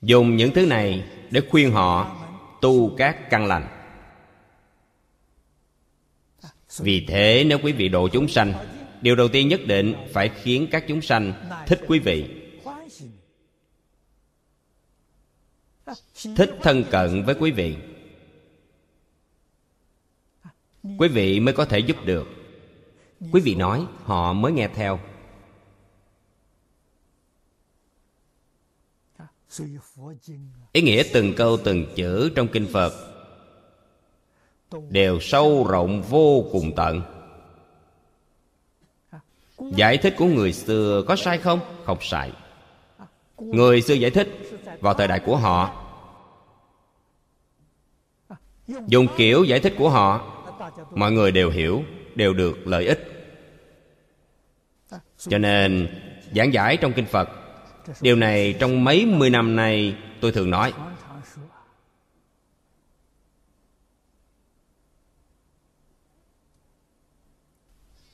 Dùng 0.05 0.35
những 0.35 0.51
thứ 0.53 0.65
này 0.65 1.03
để 1.31 1.41
khuyên 1.49 1.71
họ 1.71 2.15
tu 2.61 2.95
các 2.97 3.29
căn 3.29 3.45
lành. 3.45 3.67
Vì 6.77 7.05
thế 7.05 7.43
nếu 7.47 7.59
quý 7.63 7.71
vị 7.71 7.89
độ 7.89 8.07
chúng 8.07 8.27
sanh, 8.27 8.53
điều 9.01 9.15
đầu 9.15 9.27
tiên 9.27 9.47
nhất 9.47 9.61
định 9.65 9.93
phải 10.13 10.29
khiến 10.29 10.67
các 10.71 10.85
chúng 10.87 11.01
sanh 11.01 11.33
thích 11.67 11.81
quý 11.87 11.99
vị. 11.99 12.25
Thích 16.35 16.51
thân 16.61 16.83
cận 16.91 17.23
với 17.23 17.35
quý 17.39 17.51
vị. 17.51 17.75
Quý 20.97 21.07
vị 21.07 21.39
mới 21.39 21.53
có 21.53 21.65
thể 21.65 21.79
giúp 21.79 21.97
được. 22.05 22.27
Quý 23.31 23.41
vị 23.41 23.55
nói, 23.55 23.85
họ 24.03 24.33
mới 24.33 24.51
nghe 24.51 24.67
theo. 24.75 24.99
Ý 30.71 30.81
nghĩa 30.81 31.03
từng 31.13 31.33
câu 31.33 31.57
từng 31.63 31.85
chữ 31.95 32.31
trong 32.35 32.47
kinh 32.47 32.67
phật 32.73 32.93
đều 34.89 35.19
sâu 35.19 35.67
rộng 35.69 36.01
vô 36.01 36.45
cùng 36.51 36.71
tận. 36.75 37.01
Giải 39.59 39.97
thích 39.97 40.13
của 40.17 40.25
người 40.25 40.53
xưa 40.53 41.03
có 41.07 41.15
sai 41.15 41.37
không? 41.37 41.59
Không 41.85 41.97
sai. 42.01 42.31
Người 43.37 43.81
xưa 43.81 43.93
giải 43.93 44.11
thích 44.11 44.29
vào 44.79 44.93
thời 44.93 45.07
đại 45.07 45.19
của 45.19 45.37
họ. 45.37 45.81
Dùng 48.87 49.07
kiểu 49.17 49.43
giải 49.43 49.59
thích 49.59 49.73
của 49.77 49.89
họ, 49.89 50.31
mọi 50.91 51.11
người 51.11 51.31
đều 51.31 51.49
hiểu, 51.49 51.83
đều 52.15 52.33
được 52.33 52.67
lợi 52.67 52.85
ích. 52.87 53.11
Cho 55.17 55.37
nên, 55.37 55.87
giảng 56.35 56.53
giải 56.53 56.77
trong 56.77 56.93
kinh 56.93 57.05
phật 57.05 57.29
điều 58.01 58.15
này 58.15 58.55
trong 58.59 58.83
mấy 58.83 59.05
mươi 59.05 59.29
năm 59.29 59.55
nay 59.55 59.95
tôi 60.21 60.31
thường 60.31 60.49
nói. 60.49 60.73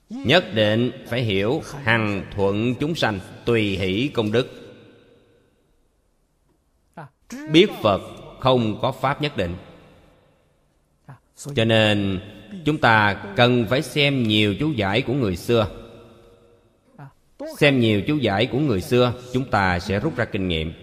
Nhất 0.09 0.45
định 0.53 0.91
phải 1.07 1.24
hiểu 1.24 1.61
hằng 1.84 2.26
thuận 2.36 2.76
chúng 2.76 2.95
sanh 2.95 3.19
tùy 3.45 3.78
hỷ 3.78 4.11
công 4.13 4.32
đức. 4.32 4.47
Biết 7.51 7.67
phật 7.82 8.01
không 8.39 8.80
có 8.82 8.91
pháp 8.91 9.22
nhất 9.22 9.38
định. 9.38 9.55
Cho 11.55 11.65
nên 11.65 12.22
chúng 12.65 12.78
ta 12.78 13.24
cần 13.36 13.65
phải 13.69 13.82
xem 13.82 14.24
nhiều 14.24 14.55
chú 14.59 14.72
giải 14.72 15.01
của 15.01 15.13
người 15.13 15.36
xưa 15.36 15.80
xem 17.57 17.79
nhiều 17.79 18.01
chú 18.01 18.17
giải 18.17 18.45
của 18.45 18.59
người 18.59 18.81
xưa, 18.81 19.13
chúng 19.33 19.45
ta 19.45 19.79
sẽ 19.79 19.99
rút 19.99 20.15
ra 20.17 20.25
kinh 20.25 20.47
nghiệm. 20.47 20.73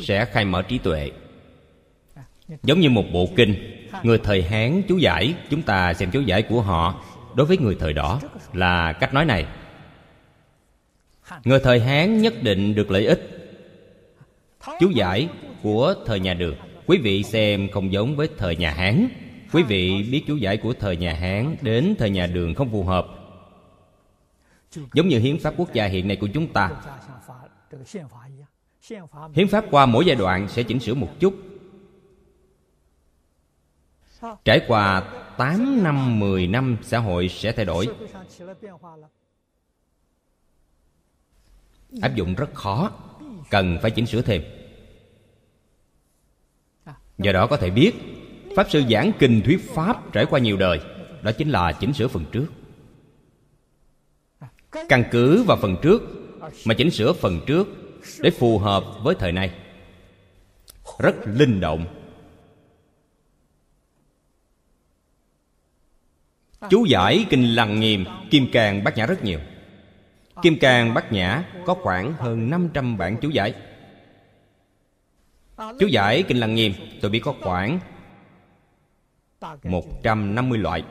Sẽ 0.00 0.24
khai 0.24 0.44
mở 0.44 0.62
trí 0.62 0.78
tuệ. 0.78 1.10
Giống 2.62 2.80
như 2.80 2.90
một 2.90 3.04
bộ 3.12 3.28
kinh, 3.36 3.54
người 4.02 4.18
thời 4.18 4.42
hán 4.42 4.82
chú 4.88 4.98
giải, 4.98 5.34
chúng 5.50 5.62
ta 5.62 5.94
xem 5.94 6.10
chú 6.10 6.20
giải 6.20 6.42
của 6.42 6.60
họ. 6.60 7.04
Đối 7.34 7.46
với 7.46 7.58
người 7.58 7.76
thời 7.80 7.92
đó 7.92 8.20
là 8.52 8.92
cách 8.92 9.14
nói 9.14 9.24
này. 9.24 9.46
Người 11.44 11.60
thời 11.60 11.80
hán 11.80 12.22
nhất 12.22 12.42
định 12.42 12.74
được 12.74 12.90
lợi 12.90 13.06
ích. 13.06 13.28
Chú 14.80 14.90
giải 14.90 15.28
của 15.62 15.94
thời 16.06 16.20
nhà 16.20 16.34
đường 16.34 16.54
quý 16.86 16.98
vị 16.98 17.22
xem 17.22 17.68
không 17.72 17.92
giống 17.92 18.16
với 18.16 18.28
thời 18.38 18.56
nhà 18.56 18.70
hán. 18.70 19.08
Quý 19.52 19.62
vị 19.62 20.08
biết 20.12 20.22
chú 20.26 20.36
giải 20.36 20.56
của 20.56 20.72
thời 20.72 20.96
nhà 20.96 21.14
hán 21.14 21.56
đến 21.60 21.94
thời 21.98 22.10
nhà 22.10 22.26
đường 22.26 22.54
không 22.54 22.70
phù 22.70 22.84
hợp 22.84 23.21
giống 24.94 25.08
như 25.08 25.18
hiến 25.18 25.38
pháp 25.38 25.54
quốc 25.56 25.72
gia 25.72 25.86
hiện 25.86 26.08
nay 26.08 26.16
của 26.20 26.28
chúng 26.34 26.52
ta. 26.52 26.70
Hiến 29.34 29.48
pháp 29.48 29.64
qua 29.70 29.86
mỗi 29.86 30.06
giai 30.06 30.16
đoạn 30.16 30.48
sẽ 30.48 30.62
chỉnh 30.62 30.80
sửa 30.80 30.94
một 30.94 31.10
chút. 31.20 31.34
Trải 34.44 34.60
qua 34.68 35.00
8 35.36 35.82
năm 35.82 36.20
10 36.20 36.46
năm, 36.46 36.76
xã 36.82 36.98
hội 36.98 37.28
sẽ 37.28 37.52
thay 37.52 37.64
đổi. 37.64 37.86
Áp 42.02 42.14
dụng 42.14 42.34
rất 42.34 42.54
khó, 42.54 42.90
cần 43.50 43.78
phải 43.82 43.90
chỉnh 43.90 44.06
sửa 44.06 44.22
thêm. 44.22 44.42
Do 47.18 47.32
đó 47.32 47.46
có 47.46 47.56
thể 47.56 47.70
biết, 47.70 47.92
pháp 48.56 48.70
sư 48.70 48.82
giảng 48.90 49.12
kinh 49.18 49.42
thuyết 49.44 49.70
pháp 49.74 50.12
trải 50.12 50.26
qua 50.26 50.40
nhiều 50.40 50.56
đời, 50.56 50.80
đó 51.22 51.32
chính 51.38 51.50
là 51.50 51.72
chỉnh 51.72 51.92
sửa 51.92 52.08
phần 52.08 52.24
trước 52.32 52.46
căn 54.88 55.04
cứ 55.10 55.42
vào 55.42 55.56
phần 55.56 55.76
trước, 55.82 56.02
mà 56.66 56.74
chỉnh 56.74 56.90
sửa 56.90 57.12
phần 57.12 57.40
trước 57.46 57.68
để 58.20 58.30
phù 58.30 58.58
hợp 58.58 58.84
với 59.02 59.14
thời 59.18 59.32
nay. 59.32 59.54
Rất 60.98 61.14
linh 61.24 61.60
động. 61.60 61.86
Chú 66.70 66.84
giải 66.84 67.26
kinh 67.30 67.54
lăng 67.54 67.80
nghiêm, 67.80 68.04
kim 68.30 68.46
cang 68.52 68.84
bát 68.84 68.96
nhã 68.96 69.06
rất 69.06 69.24
nhiều. 69.24 69.38
Kim 70.42 70.58
cang 70.58 70.94
bát 70.94 71.12
nhã 71.12 71.44
có 71.66 71.74
khoảng 71.74 72.12
hơn 72.12 72.50
500 72.50 72.98
bản 72.98 73.16
chú 73.22 73.30
giải. 73.30 73.54
Chú 75.56 75.86
giải 75.86 76.22
kinh 76.28 76.40
lăng 76.40 76.54
nghiêm, 76.54 76.72
tôi 77.00 77.10
biết 77.10 77.20
có 77.24 77.34
khoảng 77.40 77.78
150 79.62 80.58
loại. 80.58 80.84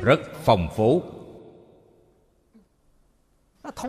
Rất 0.00 0.20
phong 0.44 0.68
phú. 0.76 1.02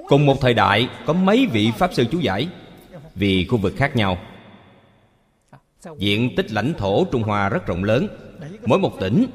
Cùng 0.08 0.26
một 0.26 0.42
thời 0.42 0.54
đại 0.54 0.90
có 1.06 1.14
mấy 1.14 1.48
vị 1.52 1.72
Pháp 1.78 1.94
Sư 1.94 2.06
chú 2.12 2.20
giải. 2.20 2.48
Vì 3.16 3.46
khu 3.46 3.58
vực 3.58 3.74
khác 3.78 3.96
nhau. 3.96 4.18
Diện 5.98 6.36
tích 6.36 6.52
lãnh 6.52 6.74
thổ 6.74 7.06
Trung 7.06 7.24
Hoa 7.24 7.50
rất 7.50 7.66
rộng 7.66 7.84
lớn. 7.84 8.08
Mỗi 8.66 8.80
một 8.80 9.00
tỉnh 9.00 9.28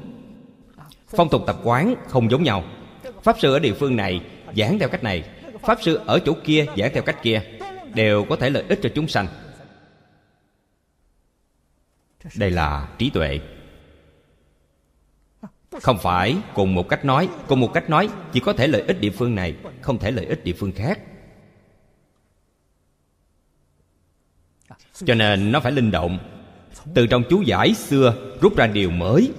Phong 1.09 1.28
tục 1.28 1.42
tập 1.47 1.57
quán 1.64 1.94
không 2.09 2.30
giống 2.30 2.42
nhau. 2.42 2.64
Pháp 3.22 3.36
Sư 3.40 3.53
ở 3.53 3.59
địa 3.59 3.72
phương 3.72 3.97
này 3.97 4.20
giảng 4.57 4.78
theo 4.78 4.88
cách 4.88 5.03
này. 5.03 5.24
Pháp 5.62 5.78
Sư 5.82 6.01
ở 6.07 6.18
chỗ 6.24 6.32
kia 6.44 6.66
giảng 6.76 6.90
theo 6.94 7.03
cách 7.03 7.22
kia. 7.22 7.42
Đều 7.94 8.24
có 8.24 8.36
thể 8.36 8.51
lợi 8.51 8.64
ích 8.68 8.78
cho 8.82 8.88
chúng 8.94 9.09
sanh. 9.09 9.26
Đây 12.36 12.51
là 12.51 12.88
trí 12.99 13.11
tuệ 13.11 13.40
không 15.82 15.98
phải, 15.98 16.36
cùng 16.54 16.74
một 16.74 16.88
cách 16.88 17.04
nói, 17.04 17.28
cùng 17.48 17.60
một 17.60 17.70
cách 17.74 17.90
nói, 17.90 18.08
chỉ 18.32 18.40
có 18.40 18.52
thể 18.52 18.66
lợi 18.66 18.82
ích 18.82 19.00
địa 19.00 19.10
phương 19.10 19.34
này, 19.34 19.56
không 19.80 19.98
thể 19.98 20.10
lợi 20.10 20.26
ích 20.26 20.44
địa 20.44 20.52
phương 20.52 20.72
khác. 20.72 21.00
Cho 25.04 25.14
nên 25.14 25.52
nó 25.52 25.60
phải 25.60 25.72
linh 25.72 25.90
động. 25.90 26.18
Từ 26.94 27.06
trong 27.06 27.22
chú 27.30 27.42
giải 27.42 27.74
xưa, 27.74 28.14
rút 28.40 28.56
ra 28.56 28.66
điều 28.66 28.90
mới. 28.90 29.32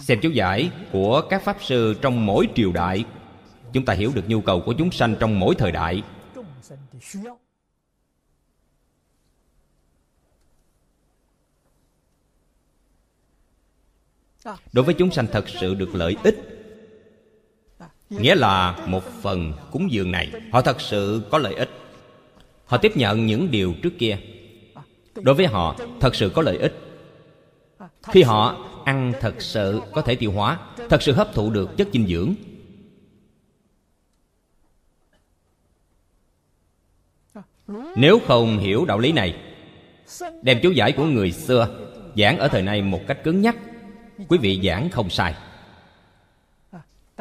Xem 0.00 0.18
chú 0.22 0.30
giải 0.30 0.70
của 0.92 1.22
các 1.30 1.42
pháp 1.44 1.56
sư 1.60 1.94
trong 2.02 2.26
mỗi 2.26 2.48
triều 2.54 2.72
đại, 2.72 3.04
chúng 3.72 3.84
ta 3.84 3.94
hiểu 3.94 4.12
được 4.14 4.28
nhu 4.28 4.40
cầu 4.40 4.60
của 4.60 4.74
chúng 4.78 4.90
sanh 4.90 5.16
trong 5.20 5.40
mỗi 5.40 5.54
thời 5.54 5.72
đại. 5.72 6.02
Đối 14.72 14.84
với 14.84 14.94
chúng 14.94 15.10
sanh 15.10 15.26
thật 15.32 15.48
sự 15.48 15.74
được 15.74 15.94
lợi 15.94 16.16
ích, 16.22 16.36
nghĩa 18.10 18.34
là 18.34 18.78
một 18.86 19.04
phần 19.22 19.52
cúng 19.70 19.92
dường 19.92 20.10
này, 20.10 20.32
họ 20.52 20.62
thật 20.62 20.80
sự 20.80 21.22
có 21.30 21.38
lợi 21.38 21.54
ích. 21.54 21.70
Họ 22.64 22.78
tiếp 22.78 22.96
nhận 22.96 23.26
những 23.26 23.50
điều 23.50 23.74
trước 23.82 23.92
kia. 23.98 24.18
Đối 25.14 25.34
với 25.34 25.46
họ, 25.46 25.76
thật 26.00 26.14
sự 26.14 26.30
có 26.34 26.42
lợi 26.42 26.58
ích. 26.58 26.74
Khi 28.02 28.22
họ 28.22 28.66
ăn 28.84 29.12
thật 29.20 29.34
sự 29.38 29.80
có 29.92 30.02
thể 30.02 30.14
tiêu 30.14 30.32
hóa, 30.32 30.58
thật 30.88 31.02
sự 31.02 31.12
hấp 31.12 31.34
thụ 31.34 31.50
được 31.50 31.76
chất 31.76 31.88
dinh 31.92 32.06
dưỡng. 32.06 32.34
Nếu 37.96 38.20
không 38.26 38.58
hiểu 38.58 38.84
đạo 38.84 38.98
lý 38.98 39.12
này, 39.12 39.36
đem 40.42 40.58
chú 40.62 40.70
giải 40.70 40.92
của 40.92 41.04
người 41.04 41.32
xưa 41.32 41.88
giảng 42.16 42.38
ở 42.38 42.48
thời 42.48 42.62
nay 42.62 42.82
một 42.82 43.00
cách 43.06 43.24
cứng 43.24 43.40
nhắc 43.40 43.56
quý 44.28 44.38
vị 44.38 44.60
giảng 44.64 44.90
không 44.90 45.10
sai. 45.10 45.34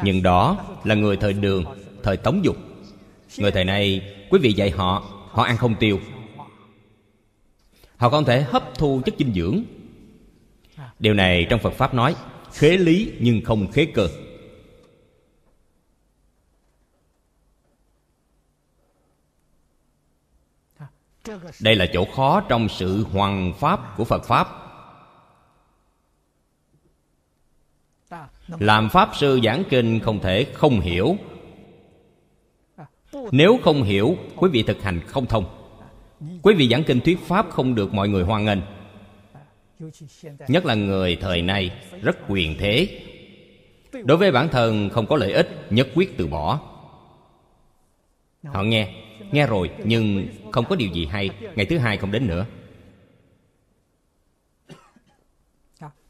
Nhưng 0.03 0.23
đó 0.23 0.65
là 0.83 0.95
người 0.95 1.17
thời 1.17 1.33
đường, 1.33 1.65
thời 2.03 2.17
tống 2.17 2.45
dục. 2.45 2.57
Người 3.37 3.51
thời 3.51 3.63
nay 3.63 4.13
quý 4.29 4.39
vị 4.39 4.53
dạy 4.53 4.69
họ 4.69 5.03
họ 5.31 5.43
ăn 5.43 5.57
không 5.57 5.75
tiêu. 5.79 5.99
Họ 7.97 8.09
không 8.09 8.25
thể 8.25 8.41
hấp 8.41 8.77
thu 8.77 9.01
chất 9.05 9.15
dinh 9.19 9.33
dưỡng. 9.33 9.63
Điều 10.99 11.13
này 11.13 11.47
trong 11.49 11.59
phật 11.59 11.73
pháp 11.73 11.93
nói, 11.93 12.15
khế 12.53 12.77
lý 12.77 13.13
nhưng 13.19 13.41
không 13.45 13.71
khế 13.71 13.85
cơ. 13.85 14.07
Đây 21.61 21.75
là 21.75 21.85
chỗ 21.93 22.05
khó 22.15 22.41
trong 22.41 22.69
sự 22.69 23.03
hoàn 23.03 23.53
pháp 23.59 23.97
của 23.97 24.03
phật 24.03 24.23
pháp. 24.23 24.66
Làm 28.47 28.89
pháp 28.89 29.09
sư 29.15 29.39
giảng 29.43 29.63
kinh 29.69 29.99
không 29.99 30.19
thể 30.19 30.45
không 30.53 30.79
hiểu. 30.79 31.17
Nếu 33.31 33.59
không 33.63 33.83
hiểu, 33.83 34.17
quý 34.35 34.49
vị 34.49 34.63
thực 34.63 34.83
hành 34.83 34.99
không 35.07 35.25
thông. 35.25 35.45
Quý 36.41 36.53
vị 36.53 36.69
giảng 36.69 36.83
kinh 36.83 36.99
thuyết 36.99 37.19
pháp 37.19 37.49
không 37.49 37.75
được 37.75 37.93
mọi 37.93 38.09
người 38.09 38.23
hoan 38.23 38.45
nghênh. 38.45 38.59
Nhất 40.47 40.65
là 40.65 40.75
người 40.75 41.15
thời 41.15 41.41
nay 41.41 41.71
rất 42.01 42.17
quyền 42.27 42.57
thế. 42.59 43.01
Đối 44.05 44.17
với 44.17 44.31
bản 44.31 44.49
thân 44.49 44.89
không 44.89 45.05
có 45.05 45.15
lợi 45.15 45.33
ích, 45.33 45.49
nhất 45.69 45.87
quyết 45.95 46.17
từ 46.17 46.27
bỏ. 46.27 46.59
Họ 48.43 48.63
nghe 48.63 48.93
nghe 49.31 49.47
rồi, 49.47 49.69
nhưng 49.83 50.27
không 50.51 50.65
có 50.65 50.75
điều 50.75 50.89
gì 50.89 51.05
hay. 51.05 51.29
Ngày 51.55 51.65
thứ 51.65 51.77
hai 51.77 51.97
không 51.97 52.11
đến 52.11 52.27
nữa. 52.27 52.45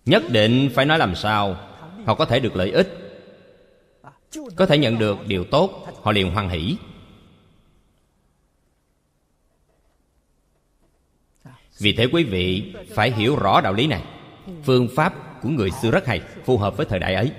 Nhất 0.05 0.23
định 0.29 0.69
phải 0.73 0.85
nói 0.85 0.97
làm 0.97 1.15
sao? 1.15 1.57
Họ 2.07 2.15
có 2.15 2.25
thể 2.25 2.39
được 2.39 2.55
lợi 2.55 2.71
ích. 2.71 2.89
Có 4.55 4.65
thể 4.65 4.77
nhận 4.77 4.99
được 4.99 5.17
điều 5.27 5.43
tốt, 5.43 5.87
họ 6.01 6.11
liền 6.11 6.31
hoan 6.31 6.49
hỷ. 6.49 6.77
Vì 11.79 11.93
thế 11.93 12.07
quý 12.11 12.23
vị 12.23 12.73
phải 12.89 13.11
hiểu 13.11 13.35
rõ 13.35 13.61
đạo 13.61 13.73
lý 13.73 13.87
này. 13.87 14.03
Phương 14.63 14.87
pháp 14.95 15.39
của 15.41 15.49
người 15.49 15.71
xưa 15.71 15.91
rất 15.91 16.05
hay, 16.05 16.21
phù 16.45 16.57
hợp 16.57 16.77
với 16.77 16.85
thời 16.85 16.99
đại 16.99 17.13
ấy. 17.15 17.31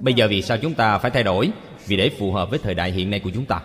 Bây 0.00 0.14
giờ 0.14 0.28
vì 0.30 0.42
sao 0.42 0.58
chúng 0.62 0.74
ta 0.74 0.98
phải 0.98 1.10
thay 1.10 1.22
đổi? 1.22 1.52
Vì 1.86 1.96
để 1.96 2.10
phù 2.18 2.32
hợp 2.32 2.50
với 2.50 2.58
thời 2.58 2.74
đại 2.74 2.92
hiện 2.92 3.10
nay 3.10 3.20
của 3.20 3.30
chúng 3.34 3.46
ta. 3.46 3.62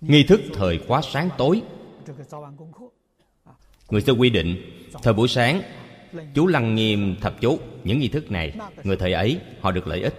Nghi 0.00 0.24
thức 0.24 0.40
thời 0.54 0.80
khóa 0.88 1.02
sáng 1.02 1.30
tối 1.38 1.62
người 3.90 4.00
xưa 4.00 4.12
quy 4.12 4.30
định 4.30 4.56
thời 5.02 5.14
buổi 5.14 5.28
sáng 5.28 5.62
chú 6.34 6.46
lăng 6.46 6.74
nghiêm 6.74 7.16
thập 7.20 7.40
chú 7.40 7.58
những 7.84 7.98
nghi 7.98 8.08
thức 8.08 8.30
này 8.30 8.54
người 8.84 8.96
thời 8.96 9.12
ấy 9.12 9.40
họ 9.60 9.70
được 9.70 9.86
lợi 9.86 10.02
ích. 10.02 10.14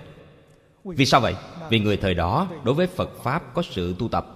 Vì 0.84 1.06
sao 1.06 1.22
vậy? 1.22 1.36
Vì 1.70 1.80
người 1.80 1.98
thời 1.98 2.14
đó 2.14 2.50
đối 2.64 2.76
với 2.76 2.88
phật 2.88 3.10
pháp 3.24 3.54
có 3.54 3.62
sự 3.62 3.96
tu 4.00 4.08
tập. 4.08 4.36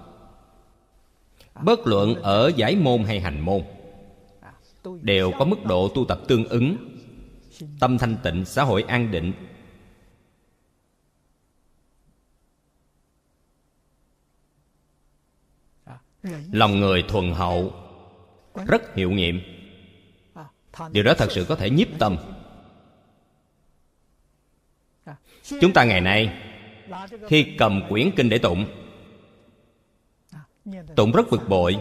Bất 1.64 1.88
luận 1.88 2.16
ở 2.16 2.52
giải 2.56 2.76
môn 2.76 3.04
hay 3.04 3.20
hành 3.20 3.42
môn 3.42 3.62
đều 5.02 5.32
có 5.40 5.46
mức 5.46 5.66
độ 5.66 5.88
tu 5.88 6.06
tập 6.06 6.20
tương 6.28 6.48
ứng. 6.48 6.78
Tâm 7.80 7.98
thanh 7.98 8.18
tịnh 8.24 8.46
xã 8.46 8.64
hội 8.64 8.84
an 8.88 9.12
định 9.12 9.34
lòng 16.52 16.80
người 16.80 17.04
thuần 17.08 17.34
hậu. 17.34 17.74
Rất 18.68 18.96
hiệu 18.96 19.12
nghiệm. 19.12 19.42
Điều 20.92 21.04
đó 21.04 21.14
thật 21.18 21.32
sự 21.32 21.46
có 21.50 21.56
thể 21.56 21.70
nhiếp 21.70 21.88
tâm. 22.00 22.18
Chúng 25.62 25.74
ta 25.74 25.84
ngày 25.84 26.02
nay, 26.02 26.38
khi 27.28 27.56
cầm 27.58 27.82
quyển 27.90 28.12
kinh 28.16 28.30
để 28.30 28.38
tụng 28.38 28.66
tụng 30.96 31.12
rất 31.12 31.32
bực 31.32 31.50
bội. 31.50 31.78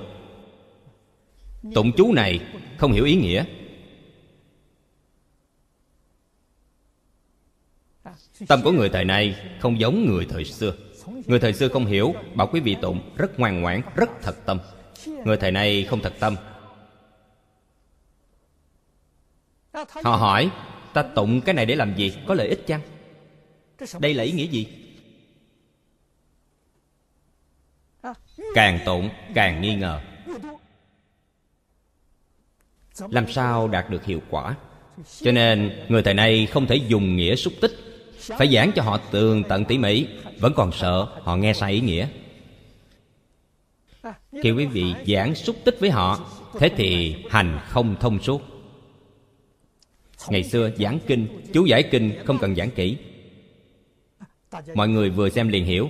Tụng 1.75 1.93
chú 1.97 2.13
này 2.13 2.41
không 2.79 2.93
hiểu 2.93 3.05
ý 3.05 3.15
nghĩa. 3.15 3.45
Tâm 8.49 8.61
của 8.65 8.73
người 8.73 8.89
thời 8.89 9.05
nay 9.05 9.37
không 9.61 9.81
giống 9.81 10.07
người 10.07 10.27
thời 10.31 10.45
xưa 10.45 10.75
người 11.07 11.39
thời 11.39 11.53
xưa 11.53 11.69
không 11.69 11.87
hiểu, 11.87 12.15
bảo 12.35 12.47
quý 12.53 12.61
vị 12.61 12.77
tụng, 12.83 13.01
rất 13.17 13.41
ngoan 13.41 13.61
ngoãn, 13.61 13.83
rất 13.95 14.11
thật 14.23 14.37
tâm. 14.47 14.61
Người 15.25 15.37
thời 15.37 15.51
nay 15.51 15.87
không 15.91 16.01
thật 16.01 16.13
tâm. 16.21 16.37
Họ 20.05 20.17
hỏi, 20.17 20.51
ta 20.95 21.03
tụng 21.03 21.41
cái 21.41 21.55
này 21.55 21.67
để 21.67 21.75
làm 21.75 21.97
gì? 21.97 22.17
Có 22.27 22.35
lợi 22.35 22.49
ích 22.49 22.67
chăng? 22.67 22.81
Đây 23.99 24.15
là 24.15 24.25
ý 24.25 24.33
nghĩa 24.33 24.47
gì? 24.47 24.67
Càng 28.55 28.81
tụng, 28.85 29.11
càng 29.35 29.63
nghi 29.63 29.75
ngờ. 29.75 30.01
Làm 33.11 33.33
sao 33.33 33.69
đạt 33.69 33.91
được 33.91 34.05
hiệu 34.05 34.23
quả? 34.31 34.57
Cho 35.21 35.33
nên, 35.33 35.87
người 35.89 36.03
thời 36.03 36.15
nay 36.15 36.47
không 36.47 36.67
thể 36.67 36.77
dùng 36.77 37.17
nghĩa 37.17 37.37
xúc 37.37 37.53
tích 37.61 37.92
phải 38.23 38.55
giảng 38.55 38.73
cho 38.75 38.83
họ 38.83 38.97
tường 38.97 39.43
tận 39.49 39.65
tỉ 39.65 39.79
mỉ. 39.79 40.07
Vẫn 40.39 40.53
còn 40.57 40.73
sợ 40.73 41.07
họ 41.23 41.37
nghe 41.37 41.53
sai 41.53 41.73
ý 41.73 41.81
nghĩa. 41.81 42.09
Khi 44.43 44.51
quý 44.51 44.67
vị 44.67 44.95
giảng 45.07 45.35
xúc 45.35 45.57
tích 45.65 45.77
với 45.81 45.91
họ, 45.91 46.31
thế 46.59 46.69
thì 46.77 47.17
hành 47.31 47.61
không 47.69 47.97
thông 48.01 48.23
suốt. 48.23 48.43
Ngày 50.29 50.45
xưa 50.45 50.71
giảng 50.79 50.99
kinh, 51.07 51.27
chú 51.53 51.67
giải 51.67 51.83
kinh 51.83 52.13
không 52.27 52.39
cần 52.39 52.55
giảng 52.55 52.71
kỹ. 52.71 52.97
Mọi 54.75 54.89
người 54.89 55.11
vừa 55.11 55.29
xem 55.31 55.49
liền 55.49 55.65
hiểu. 55.65 55.89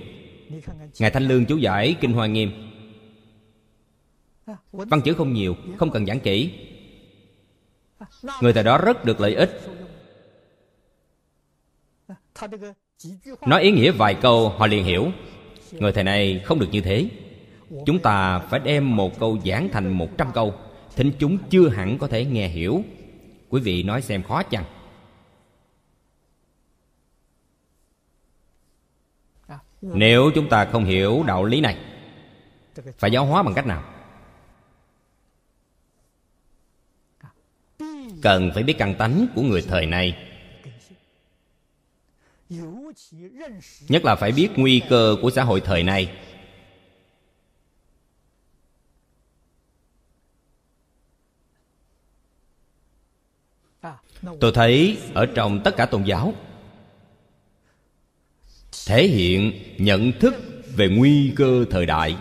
Ngài 0.99 1.11
thanh 1.11 1.27
lương 1.27 1.45
chú 1.45 1.57
giải 1.57 1.95
kinh 2.01 2.13
hoa 2.13 2.27
nghiêm. 2.27 2.51
Văn 4.71 5.01
chữ 5.01 5.13
không 5.13 5.33
nhiều, 5.33 5.55
không 5.77 5.91
cần 5.91 6.05
giảng 6.05 6.19
kỹ. 6.19 6.51
Người 8.41 8.53
thời 8.53 8.63
đó 8.63 8.77
rất 8.77 9.05
được 9.05 9.21
lợi 9.21 9.35
ích 9.35 9.61
nói 13.45 13.61
ý 13.61 13.71
nghĩa 13.71 13.91
vài 13.91 14.15
câu, 14.15 14.49
họ 14.49 14.67
liền 14.67 14.83
hiểu. 14.83 15.11
Người 15.71 15.91
thời 15.91 16.03
này 16.03 16.41
không 16.45 16.59
được 16.59 16.67
như 16.71 16.81
thế. 16.81 17.09
Chúng 17.85 17.99
ta 17.99 18.39
phải 18.39 18.59
đem 18.59 18.95
một 18.95 19.19
câu 19.19 19.37
giảng 19.45 19.69
thành 19.71 19.89
một 19.89 20.17
trăm 20.17 20.31
câu. 20.33 20.53
Thính 20.95 21.11
chúng 21.19 21.37
chưa 21.49 21.69
hẳn 21.69 21.97
có 21.97 22.07
thể 22.07 22.25
nghe 22.25 22.47
hiểu. 22.47 22.83
Quý 23.49 23.61
vị 23.61 23.83
nói 23.83 24.01
xem 24.01 24.23
khó 24.23 24.43
chăng? 24.43 24.63
Nếu 29.81 30.31
chúng 30.35 30.49
ta 30.49 30.65
không 30.65 30.85
hiểu 30.85 31.23
đạo 31.27 31.43
lý 31.43 31.61
này, 31.61 31.77
phải 32.97 33.11
giáo 33.11 33.25
hóa 33.25 33.43
bằng 33.43 33.53
cách 33.53 33.65
nào? 33.67 33.83
Cần 38.21 38.51
phải 38.53 38.63
biết 38.63 38.75
căn 38.77 38.95
tánh 38.95 39.25
của 39.35 39.41
người 39.41 39.61
thời 39.61 39.85
này 39.85 40.32
nhất 43.89 44.05
là 44.05 44.15
phải 44.15 44.31
biết 44.31 44.49
nguy 44.55 44.81
cơ 44.89 45.15
của 45.21 45.31
xã 45.31 45.43
hội 45.43 45.61
thời 45.61 45.83
này 45.83 46.11
tôi 54.39 54.51
thấy 54.53 54.97
ở 55.13 55.25
trong 55.25 55.61
tất 55.63 55.75
cả 55.77 55.85
tôn 55.85 56.03
giáo, 56.03 56.33
thể 58.87 59.07
hiện 59.07 59.51
nhận 59.77 60.11
thức 60.19 60.33
về 60.75 60.87
nguy 60.89 61.33
cơ 61.35 61.65
thời 61.71 61.85
đại. 61.85 62.17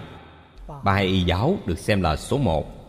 Bài 0.85 1.24
giáo 1.26 1.59
được 1.66 1.78
xem 1.78 2.03
là 2.03 2.16
số 2.16 2.39
một. 2.39 2.82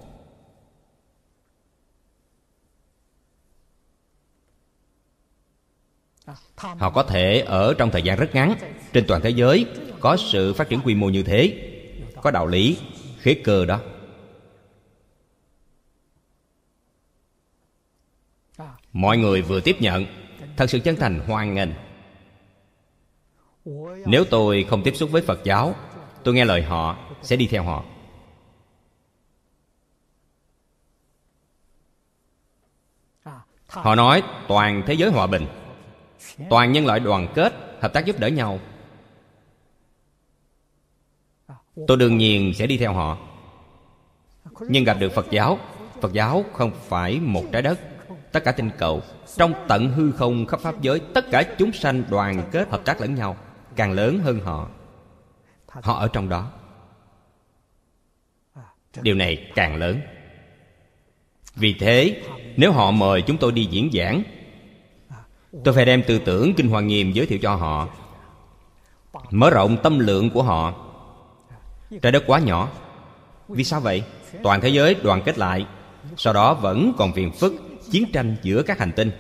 Họ 6.63 6.89
có 6.89 7.03
thể 7.03 7.39
ở 7.39 7.73
trong 7.77 7.91
thời 7.91 8.01
gian 8.01 8.19
rất 8.19 8.35
ngắn. 8.35 8.55
Trên 8.93 9.05
toàn 9.07 9.21
thế 9.21 9.29
giới, 9.29 9.65
có 9.99 10.17
sự 10.17 10.53
phát 10.53 10.69
triển 10.69 10.79
quy 10.85 10.95
mô 10.95 11.09
như 11.09 11.23
thế. 11.23 11.69
Có 12.21 12.31
đạo 12.31 12.47
lý, 12.47 12.77
khế 13.19 13.33
cơ 13.33 13.65
đó. 13.65 13.79
Mọi 18.93 19.17
người 19.17 19.41
vừa 19.41 19.61
tiếp 19.61 19.75
nhận, 19.79 20.05
thật 20.57 20.69
sự 20.69 20.79
chân 20.79 20.95
thành 20.95 21.19
hoan 21.19 21.53
nghênh. 21.53 21.69
Nếu 24.05 24.23
tôi 24.29 24.65
không 24.69 24.83
tiếp 24.83 24.95
xúc 24.95 25.11
với 25.11 25.21
phật 25.21 25.43
giáo, 25.43 25.75
tôi 26.23 26.33
nghe 26.33 26.45
lời 26.45 26.61
họ, 26.61 26.97
sẽ 27.21 27.35
đi 27.35 27.47
theo 27.47 27.63
họ. 27.63 27.83
Họ 33.67 33.95
nói, 33.95 34.23
toàn 34.47 34.83
thế 34.87 34.93
giới 34.93 35.11
hòa 35.11 35.27
bình 35.27 35.47
toàn 36.49 36.71
nhân 36.71 36.85
loại 36.85 36.99
đoàn 36.99 37.27
kết, 37.35 37.53
hợp 37.81 37.93
tác 37.93 38.05
giúp 38.05 38.19
đỡ 38.19 38.27
nhau. 38.27 38.59
Tôi 41.87 41.97
đương 41.97 42.17
nhiên 42.17 42.53
sẽ 42.53 42.67
đi 42.67 42.77
theo 42.77 42.93
họ. 42.93 43.17
Nhưng 44.69 44.83
gặp 44.83 44.97
được 44.99 45.11
phật 45.11 45.25
giáo 45.31 45.59
phật 46.03 46.13
giáo 46.13 46.45
không 46.53 46.71
phải 46.87 47.19
một 47.19 47.43
trái 47.51 47.61
đất. 47.61 47.79
Tất 48.31 48.43
cả 48.43 48.51
tinh 48.51 48.69
cầu 48.77 49.01
trong 49.35 49.53
tận 49.67 49.89
hư 49.89 50.11
không 50.11 50.45
khắp 50.45 50.59
pháp 50.59 50.81
giới, 50.81 50.99
tất 51.13 51.25
cả 51.31 51.43
chúng 51.57 51.71
sanh 51.71 52.03
đoàn 52.09 52.49
kết 52.51 52.69
hợp 52.69 52.85
tác 52.85 53.01
lẫn 53.01 53.15
nhau, 53.15 53.37
càng 53.75 53.91
lớn 53.91 54.19
hơn 54.19 54.39
họ. 54.39 54.69
Họ 55.67 55.99
ở 55.99 56.07
trong 56.13 56.29
đó. 56.29 56.51
Điều 59.01 59.15
này 59.15 59.51
càng 59.55 59.75
lớn. 59.75 60.01
Vì 61.55 61.73
thế, 61.79 62.21
nếu 62.57 62.71
họ 62.71 62.91
mời 62.91 63.21
chúng 63.21 63.37
tôi 63.37 63.51
đi 63.51 63.65
diễn 63.65 63.89
giảng 63.93 64.23
tôi 65.63 65.73
phải 65.73 65.85
đem 65.85 66.03
tư 66.07 66.19
tưởng 66.19 66.53
kinh 66.53 66.69
Hoàng 66.69 66.87
nghiêm 66.87 67.11
giới 67.11 67.25
thiệu 67.25 67.39
cho 67.41 67.55
họ. 67.55 67.87
Mở 69.31 69.49
rộng 69.49 69.77
tâm 69.83 69.99
lượng 69.99 70.29
của 70.29 70.43
họ. 70.43 70.73
Trái 72.01 72.11
đất 72.11 72.23
quá 72.27 72.39
nhỏ. 72.39 72.69
Vì 73.47 73.63
sao 73.63 73.79
vậy? 73.79 74.03
Toàn 74.43 74.61
thế 74.61 74.69
giới 74.69 74.95
đoàn 75.03 75.21
kết 75.25 75.37
lại. 75.37 75.65
Sau 76.17 76.33
đó 76.33 76.53
vẫn 76.53 76.93
còn 76.97 77.13
phiền 77.13 77.31
phức 77.31 77.53
chiến 77.91 78.11
tranh 78.13 78.35
giữa 78.41 78.63
các 78.63 78.79
hành 78.79 78.91
tinh. 78.95 79.11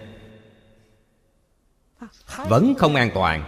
Vẫn 2.47 2.75
không 2.77 2.95
an 2.95 3.11
toàn. 3.13 3.43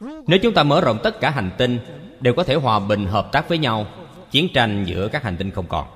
Nếu 0.00 0.38
chúng 0.42 0.54
ta 0.54 0.62
mở 0.62 0.80
rộng 0.80 0.98
tất 1.02 1.20
cả 1.20 1.30
hành 1.30 1.50
tinh, 1.58 1.78
đều 2.20 2.34
có 2.34 2.44
thể 2.44 2.54
hòa 2.54 2.78
bình, 2.78 3.06
hợp 3.06 3.28
tác 3.32 3.48
với 3.48 3.58
nhau, 3.58 3.86
chiến 4.30 4.48
tranh 4.54 4.84
giữa 4.84 5.08
các 5.08 5.22
hành 5.22 5.36
tinh 5.36 5.50
không 5.50 5.66
còn 5.68 5.95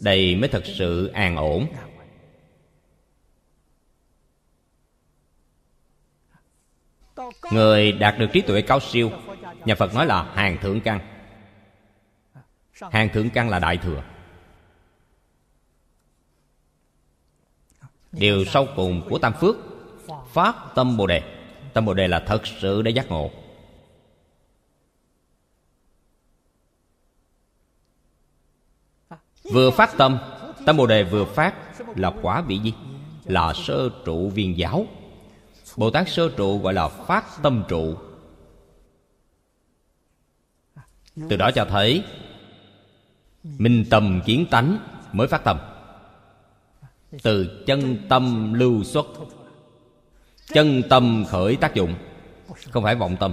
đây 0.00 0.36
mới 0.36 0.48
thật 0.48 0.62
sự 0.64 1.06
an 1.06 1.36
ổn. 1.36 1.66
Người 7.52 7.92
đạt 7.92 8.18
được 8.18 8.26
trí 8.32 8.40
tuệ 8.40 8.62
cao 8.62 8.80
siêu, 8.80 9.10
nhà 9.64 9.74
phật 9.74 9.94
nói 9.94 10.06
là 10.06 10.22
hàng 10.22 10.58
thượng 10.62 10.80
căn. 10.80 11.00
Hàng 12.92 13.08
thượng 13.08 13.30
căn 13.30 13.48
là 13.48 13.58
đại 13.58 13.76
thừa. 13.76 14.02
Điều 18.12 18.44
sau 18.44 18.66
cùng 18.76 19.02
của 19.08 19.18
tam 19.18 19.32
phước, 19.40 19.56
phát 20.32 20.54
tâm 20.74 20.96
bồ 20.96 21.06
đề. 21.06 21.22
Tâm 21.72 21.84
bồ 21.84 21.94
đề 21.94 22.08
là 22.08 22.20
thật 22.20 22.46
sự 22.46 22.82
để 22.82 22.90
giác 22.90 23.08
ngộ. 23.08 23.30
Vừa 29.52 29.70
phát 29.70 29.96
tâm 29.96 30.18
tâm 30.66 30.76
bồ 30.76 30.86
đề 30.86 31.02
vừa 31.02 31.24
phát 31.24 31.54
là 31.96 32.12
quả 32.22 32.40
vị 32.40 32.58
gì? 32.58 32.74
Là 33.24 33.52
sơ 33.54 33.90
trụ 34.04 34.28
viên 34.28 34.58
giáo. 34.58 34.86
Bồ 35.76 35.90
tát 35.90 36.08
sơ 36.08 36.30
trụ 36.36 36.58
gọi 36.58 36.74
là 36.74 36.88
phát 36.88 37.24
tâm 37.42 37.64
trụ. 37.68 37.96
Từ 41.28 41.36
đó 41.36 41.50
cho 41.54 41.64
thấy, 41.64 42.04
minh 43.42 43.84
tâm 43.90 44.20
kiến 44.26 44.46
tánh 44.50 44.78
mới 45.12 45.28
phát 45.28 45.44
tâm. 45.44 45.58
Từ 47.22 47.64
chân 47.66 47.98
tâm 48.08 48.54
lưu 48.54 48.84
xuất, 48.84 49.06
chân 50.46 50.82
tâm 50.90 51.24
khởi 51.28 51.56
tác 51.56 51.74
dụng, 51.74 51.94
không 52.70 52.82
phải 52.82 52.94
vọng 52.94 53.16
tâm. 53.20 53.32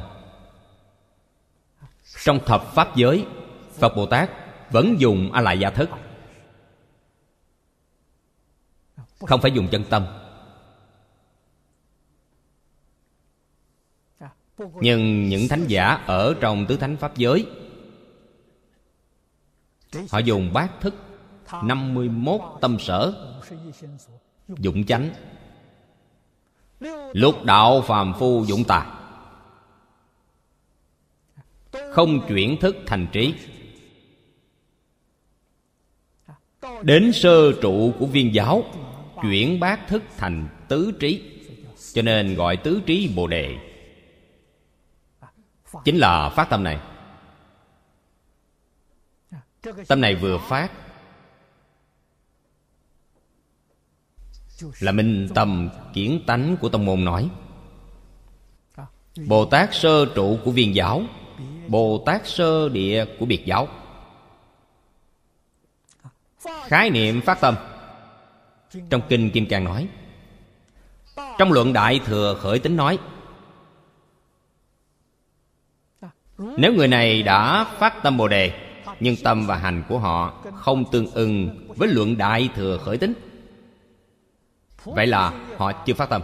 Trong 2.24 2.40
thập 2.46 2.74
pháp 2.74 2.96
giới, 2.96 3.26
phật 3.74 3.96
bồ 3.96 4.06
tát 4.06 4.30
vẫn 4.72 4.96
dùng 5.00 5.32
a 5.32 5.42
lại 5.42 5.60
gia 5.60 5.70
thức. 5.70 5.90
Không 9.20 9.42
phải 9.42 9.52
dùng 9.52 9.68
chân 9.72 9.84
tâm. 9.90 10.06
Nhưng 14.82 15.30
những 15.30 15.48
thánh 15.48 15.66
giả 15.68 15.86
ở 16.08 16.36
trong 16.42 16.66
tứ 16.66 16.78
thánh 16.78 16.98
pháp 16.98 17.18
giới, 17.18 17.46
họ 20.10 20.20
dùng 20.20 20.54
bát 20.54 20.72
thức 20.82 20.96
51 21.64 22.42
tâm 22.62 22.78
sở 22.80 23.34
Dụng 24.48 24.86
chánh. 24.86 25.10
Lục 27.14 27.44
đạo 27.44 27.82
phàm 27.82 28.14
phu 28.20 28.46
dụng 28.48 28.64
tài. 28.68 28.88
Không 31.92 32.28
chuyển 32.28 32.58
thức 32.62 32.76
thành 32.86 33.08
trí. 33.12 33.34
Đến 36.82 37.12
sơ 37.14 37.52
trụ 37.62 37.94
của 38.00 38.06
viên 38.06 38.34
giáo 38.34 38.64
Chuyển 39.22 39.60
bát 39.60 39.88
thức 39.88 40.04
thành 40.18 40.48
tứ 40.68 40.92
trí. 41.00 41.42
Cho 41.94 42.02
nên 42.02 42.36
gọi 42.36 42.58
tứ 42.58 42.82
trí 42.86 43.14
Bồ 43.16 43.28
Đề. 43.28 43.58
Chính 45.86 45.98
là 45.98 46.30
phát 46.30 46.50
tâm 46.50 46.64
này. 46.64 46.80
Tâm 49.88 50.02
này 50.02 50.16
vừa 50.16 50.38
phát, 50.38 50.72
Là 54.80 54.92
minh 54.92 55.28
tâm 55.36 55.70
kiến 55.94 56.22
tánh 56.28 56.58
của 56.62 56.70
tông 56.70 56.86
môn 56.86 57.06
nói. 57.06 57.30
Bồ 59.28 59.46
Tát 59.46 59.70
sơ 59.76 60.06
trụ 60.16 60.38
của 60.46 60.52
viên 60.52 60.76
giáo, 60.76 61.04
Bồ 61.68 62.04
Tát 62.06 62.28
sơ 62.28 62.70
địa 62.70 63.06
của 63.20 63.26
biệt 63.26 63.46
giáo. 63.46 63.68
Khái 66.66 66.90
niệm 66.90 67.22
phát 67.22 67.42
tâm. 67.42 67.56
Trong 68.90 69.02
Kinh 69.10 69.32
Kim 69.32 69.46
Cang 69.46 69.64
nói, 69.64 69.88
Trong 71.38 71.52
luận 71.52 71.74
Đại 71.74 72.00
Thừa 72.06 72.38
Khởi 72.42 72.60
Tính 72.60 72.76
nói, 72.76 73.00
Nếu 76.38 76.74
người 76.74 76.88
này 76.88 77.24
đã 77.24 77.64
phát 77.64 78.04
tâm 78.04 78.18
Bồ 78.18 78.28
Đề, 78.28 78.52
Nhưng 79.00 79.16
tâm 79.24 79.48
và 79.48 79.56
hành 79.56 79.84
của 79.90 80.00
họ 80.00 80.44
Không 80.56 80.92
tương 80.92 81.12
ưng 81.12 81.66
với 81.68 81.88
luận 81.88 82.18
Đại 82.18 82.50
Thừa 82.56 82.78
Khởi 82.78 82.98
Tính, 82.98 83.14
Vậy 84.86 85.08
là 85.08 85.34
họ 85.58 85.72
chưa 85.72 85.94
phát 85.94 86.10
tâm. 86.10 86.22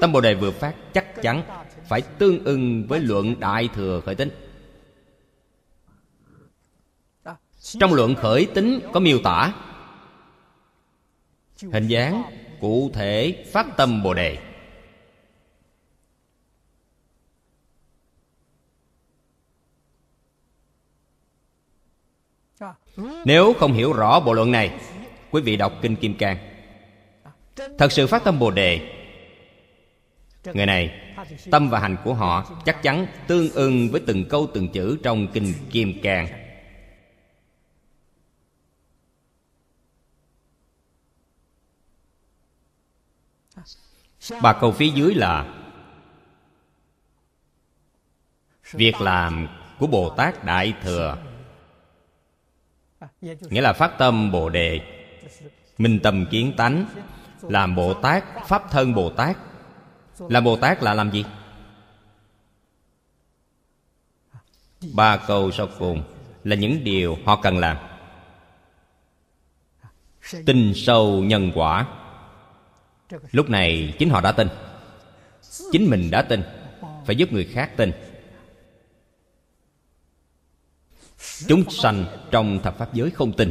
Tâm 0.00 0.12
Bồ 0.12 0.20
Đề 0.20 0.34
vừa 0.34 0.50
phát, 0.50 0.74
chắc 0.92 1.22
chắn 1.22 1.42
Phải 1.88 2.00
tương 2.00 2.44
ưng 2.44 2.86
với 2.86 3.00
luận 3.00 3.40
Đại 3.40 3.68
Thừa 3.74 4.00
Khởi 4.04 4.14
Tính. 4.14 4.30
Trong 7.60 7.94
luận 7.94 8.14
khởi 8.14 8.46
tính 8.54 8.80
có 8.92 9.00
miêu 9.00 9.18
tả 9.24 9.52
Hình 11.62 11.86
dáng 11.86 12.22
cụ 12.60 12.90
thể 12.94 13.44
phát 13.52 13.66
tâm 13.76 14.02
Bồ 14.02 14.14
Đề. 14.14 14.38
Nếu 23.24 23.52
không 23.52 23.72
hiểu 23.72 23.92
rõ 23.92 24.20
bộ 24.20 24.32
luận 24.32 24.52
này, 24.52 24.80
Quý 25.30 25.42
vị 25.42 25.56
đọc 25.56 25.72
Kinh 25.82 25.96
Kim 25.96 26.14
Cang. 26.14 26.38
Thật 27.78 27.92
sự 27.92 28.06
phát 28.06 28.24
tâm 28.24 28.38
Bồ 28.38 28.50
Đề, 28.50 28.80
Người 30.44 30.66
này, 30.66 31.14
Tâm 31.50 31.70
và 31.70 31.78
hành 31.78 31.96
của 32.04 32.14
họ 32.14 32.62
chắc 32.64 32.82
chắn 32.82 33.06
tương 33.26 33.50
ưng 33.50 33.88
với 33.88 34.00
từng 34.06 34.24
câu, 34.28 34.46
từng 34.54 34.68
chữ 34.68 34.98
trong 35.02 35.26
Kinh 35.32 35.54
Kim 35.70 36.00
Cang. 36.02 36.47
Ba 44.42 44.52
câu 44.52 44.72
phía 44.72 44.88
dưới 44.88 45.14
là, 45.14 45.54
Việc 48.72 49.00
làm 49.00 49.48
của 49.78 49.86
Bồ 49.86 50.10
Tát 50.10 50.44
Đại 50.44 50.74
Thừa. 50.82 51.16
Nghĩa 53.20 53.60
là 53.60 53.72
phát 53.72 53.98
tâm 53.98 54.32
Bồ 54.32 54.48
Đề, 54.48 54.80
Minh 55.78 56.00
tâm 56.02 56.26
kiến 56.30 56.52
tánh, 56.56 56.86
Làm 57.42 57.74
Bồ 57.74 57.94
Tát, 57.94 58.24
Pháp 58.46 58.70
thân 58.70 58.94
Bồ 58.94 59.10
Tát. 59.10 59.36
Làm 60.18 60.44
Bồ 60.44 60.56
Tát 60.56 60.82
là 60.82 60.94
làm 60.94 61.10
gì? 61.10 61.24
Ba 64.94 65.16
câu 65.16 65.50
sau 65.50 65.68
cùng 65.78 66.02
Là 66.44 66.56
những 66.56 66.84
điều 66.84 67.18
họ 67.26 67.40
cần 67.42 67.58
làm. 67.58 67.76
Tin 70.46 70.72
sâu 70.74 71.24
nhân 71.24 71.52
quả 71.54 71.86
lúc 73.30 73.50
này 73.50 73.94
chính 73.98 74.10
họ 74.10 74.20
đã 74.20 74.32
tin. 74.32 74.48
Chính 75.72 75.90
mình 75.90 76.10
đã 76.10 76.22
tin. 76.22 76.42
Phải 77.06 77.16
giúp 77.16 77.32
người 77.32 77.44
khác 77.44 77.72
tin. 77.76 77.92
Chúng 81.48 81.70
sanh 81.70 82.26
trong 82.30 82.60
thập 82.62 82.78
pháp 82.78 82.94
giới 82.94 83.10
không 83.10 83.32
tin. 83.32 83.50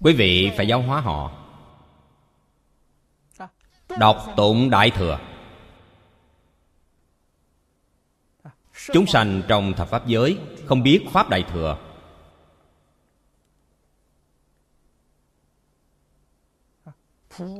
Quý 0.00 0.12
vị 0.12 0.50
phải 0.56 0.68
giáo 0.68 0.82
hóa 0.82 1.00
họ. 1.00 1.44
Đọc 3.98 4.26
tụng 4.36 4.70
đại 4.70 4.90
thừa. 4.90 5.18
Chúng 8.92 9.06
sanh 9.06 9.42
trong 9.48 9.72
thập 9.72 9.88
pháp 9.88 10.06
giới 10.06 10.38
không 10.66 10.82
biết 10.82 11.06
pháp 11.12 11.28
đại 11.28 11.44
thừa. 11.52 11.87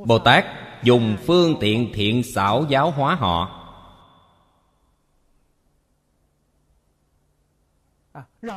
Bồ 0.06 0.18
tát 0.18 0.44
dùng 0.82 1.16
phương 1.26 1.56
tiện 1.60 1.90
thiện 1.94 2.22
xảo 2.22 2.66
giáo 2.68 2.90
hóa 2.90 3.14
họ. 3.14 3.54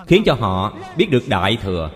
Khiến 0.08 0.24
cho 0.26 0.34
họ 0.34 0.74
biết 0.98 1.08
được 1.12 1.24
đại 1.28 1.58
thừa. 1.62 1.92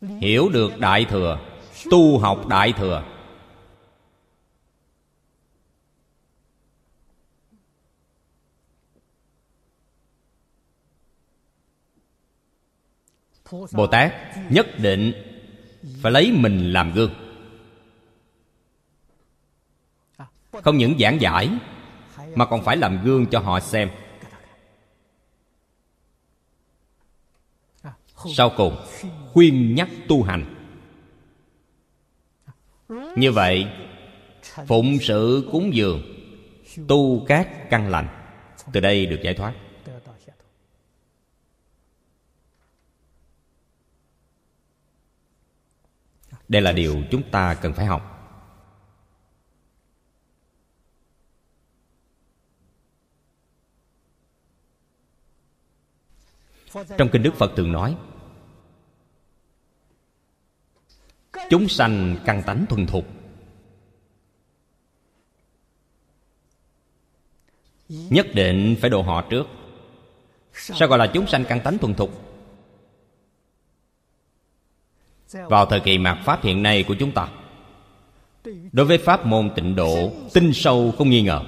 Hiểu 0.00 0.48
được 0.48 0.78
đại 0.78 1.04
thừa, 1.04 1.38
tu 1.90 2.18
học 2.18 2.46
đại 2.46 2.72
thừa. 2.72 3.04
Bồ 13.72 13.86
tát 13.86 14.12
nhất 14.50 14.66
định 14.78 15.25
phải 16.02 16.12
lấy 16.12 16.32
mình 16.32 16.72
làm 16.72 16.92
gương. 16.92 17.10
Không 20.52 20.76
những 20.76 20.98
giảng 20.98 21.20
giải, 21.20 21.50
mà 22.34 22.46
còn 22.46 22.64
phải 22.64 22.76
làm 22.76 23.04
gương 23.04 23.26
cho 23.26 23.38
họ 23.38 23.60
xem. 23.60 23.90
Sau 28.36 28.50
cùng, 28.56 28.76
khuyên 29.32 29.74
nhắc 29.74 29.88
tu 30.08 30.22
hành. 30.22 30.54
Như 33.16 33.32
vậy, 33.32 33.66
phụng 34.66 34.98
sự 35.00 35.48
cúng 35.52 35.74
dường, 35.74 36.02
tu 36.88 37.24
các 37.28 37.70
căn 37.70 37.88
lành. 37.88 38.08
Từ 38.72 38.80
đây 38.80 39.06
được 39.06 39.20
giải 39.22 39.34
thoát. 39.34 39.54
Đây 46.48 46.62
là 46.62 46.72
điều 46.72 47.02
chúng 47.10 47.30
ta 47.30 47.54
cần 47.54 47.72
phải 47.72 47.86
học. 47.86 48.12
Trong 56.98 57.08
kinh 57.12 57.22
đức 57.22 57.34
phật 57.34 57.52
thường 57.56 57.72
nói, 57.72 57.96
chúng 61.50 61.68
sanh 61.68 62.16
căn 62.24 62.42
tánh 62.46 62.66
thuần 62.68 62.86
thục. 62.86 63.06
Nhất 67.88 68.26
định 68.34 68.76
phải 68.80 68.90
độ 68.90 69.02
họ 69.02 69.24
trước. 69.30 69.46
Sao 70.52 70.88
gọi 70.88 70.98
là 70.98 71.10
chúng 71.14 71.26
sanh 71.26 71.44
căn 71.48 71.60
tánh 71.64 71.78
thuần 71.78 71.94
thục? 71.94 72.25
Vào 75.32 75.66
thời 75.66 75.80
kỳ 75.80 75.98
mạt 75.98 76.18
pháp 76.24 76.42
hiện 76.42 76.62
nay 76.62 76.82
của 76.82 76.94
chúng 76.94 77.12
ta, 77.12 77.28
đối 78.72 78.86
với 78.86 78.98
pháp 78.98 79.26
môn 79.26 79.50
tịnh 79.54 79.76
độ, 79.76 80.12
tinh 80.34 80.52
sâu 80.52 80.94
không 80.98 81.10
nghi 81.10 81.22
ngờ. 81.22 81.40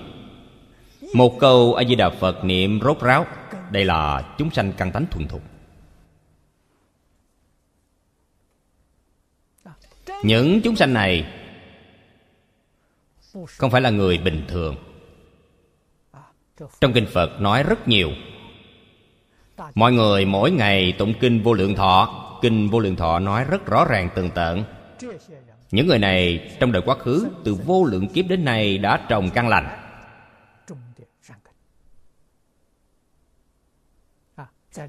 Một 1.14 1.38
câu 1.38 1.74
a 1.74 1.84
di 1.84 1.94
đà 1.94 2.10
phật 2.10 2.44
niệm 2.44 2.80
rốt 2.80 3.00
ráo, 3.00 3.26
đây 3.70 3.84
là 3.84 4.34
chúng 4.38 4.50
sanh 4.50 4.72
căn 4.72 4.92
tánh 4.92 5.06
thuần 5.10 5.28
thục. 5.28 5.42
Những 10.22 10.60
chúng 10.64 10.76
sanh 10.76 10.92
này 10.92 11.32
không 13.46 13.70
phải 13.70 13.80
là 13.80 13.90
người 13.90 14.18
bình 14.18 14.44
thường. 14.48 14.76
Trong 16.80 16.92
kinh 16.92 17.06
phật 17.06 17.40
nói 17.40 17.62
rất 17.62 17.88
nhiều. 17.88 18.10
Mọi 19.74 19.92
người 19.92 20.24
mỗi 20.24 20.50
ngày 20.50 20.92
tụng 20.92 21.14
kinh 21.20 21.42
vô 21.42 21.52
lượng 21.52 21.74
thọ 21.74 22.27
kinh 22.42 22.68
vô 22.68 22.80
lượng 22.80 22.96
thọ 22.96 23.18
nói 23.18 23.44
rất 23.44 23.66
rõ 23.66 23.84
ràng 23.84 24.10
tường 24.14 24.30
tận. 24.34 24.64
Những 25.70 25.86
người 25.86 25.98
này 25.98 26.50
trong 26.60 26.72
đời 26.72 26.82
quá 26.86 26.96
khứ, 26.98 27.28
từ 27.44 27.54
vô 27.54 27.84
lượng 27.84 28.08
kiếp 28.08 28.26
đến 28.28 28.44
nay 28.44 28.78
đã 28.78 29.06
trồng 29.08 29.30
căn 29.30 29.48
lành. 29.48 29.84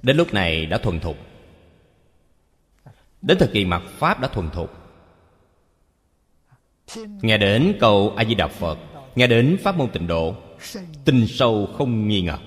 Đến 0.02 0.18
lúc 0.18 0.34
này 0.34 0.66
đã 0.66 0.78
thuần 0.78 1.00
thục. 1.00 1.18
Đến 3.22 3.38
thời 3.40 3.48
kỳ 3.48 3.66
mặt 3.66 3.82
pháp 3.88 4.20
đã 4.20 4.28
thuần 4.28 4.50
thục. 4.50 4.74
Nghe 7.22 7.38
đến 7.38 7.78
cầu 7.80 8.14
a 8.18 8.26
di 8.26 8.36
đà 8.36 8.48
phật, 8.48 8.78
nghe 9.16 9.28
đến 9.28 9.58
pháp 9.64 9.78
môn 9.78 9.90
tịnh 9.90 10.08
độ, 10.08 10.36
tinh 11.06 11.26
sâu 11.28 11.70
không 11.78 12.08
nghi 12.08 12.22
ngờ. 12.22 12.38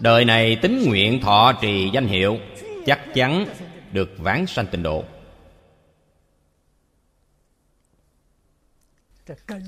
Đời 0.00 0.24
này 0.24 0.56
tính 0.56 0.82
nguyện 0.86 1.20
thọ 1.20 1.52
trì 1.60 1.90
danh 1.92 2.06
hiệu, 2.06 2.38
chắc 2.86 3.00
chắn 3.14 3.46
được 3.92 4.10
vãng 4.18 4.46
sanh 4.46 4.66
tịnh 4.66 4.82
độ. 4.82 5.04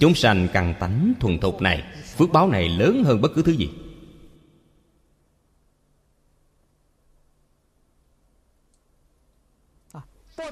Chúng 0.01 0.15
sanh 0.15 0.49
căn 0.53 0.75
tánh 0.81 1.13
thuần 1.21 1.39
thục 1.41 1.61
này, 1.61 1.83
phước 2.17 2.31
báo 2.33 2.49
này 2.49 2.69
lớn 2.69 3.05
hơn 3.05 3.21
bất 3.21 3.33
cứ 3.35 3.43
thứ 3.43 3.53
gì. 3.53 3.71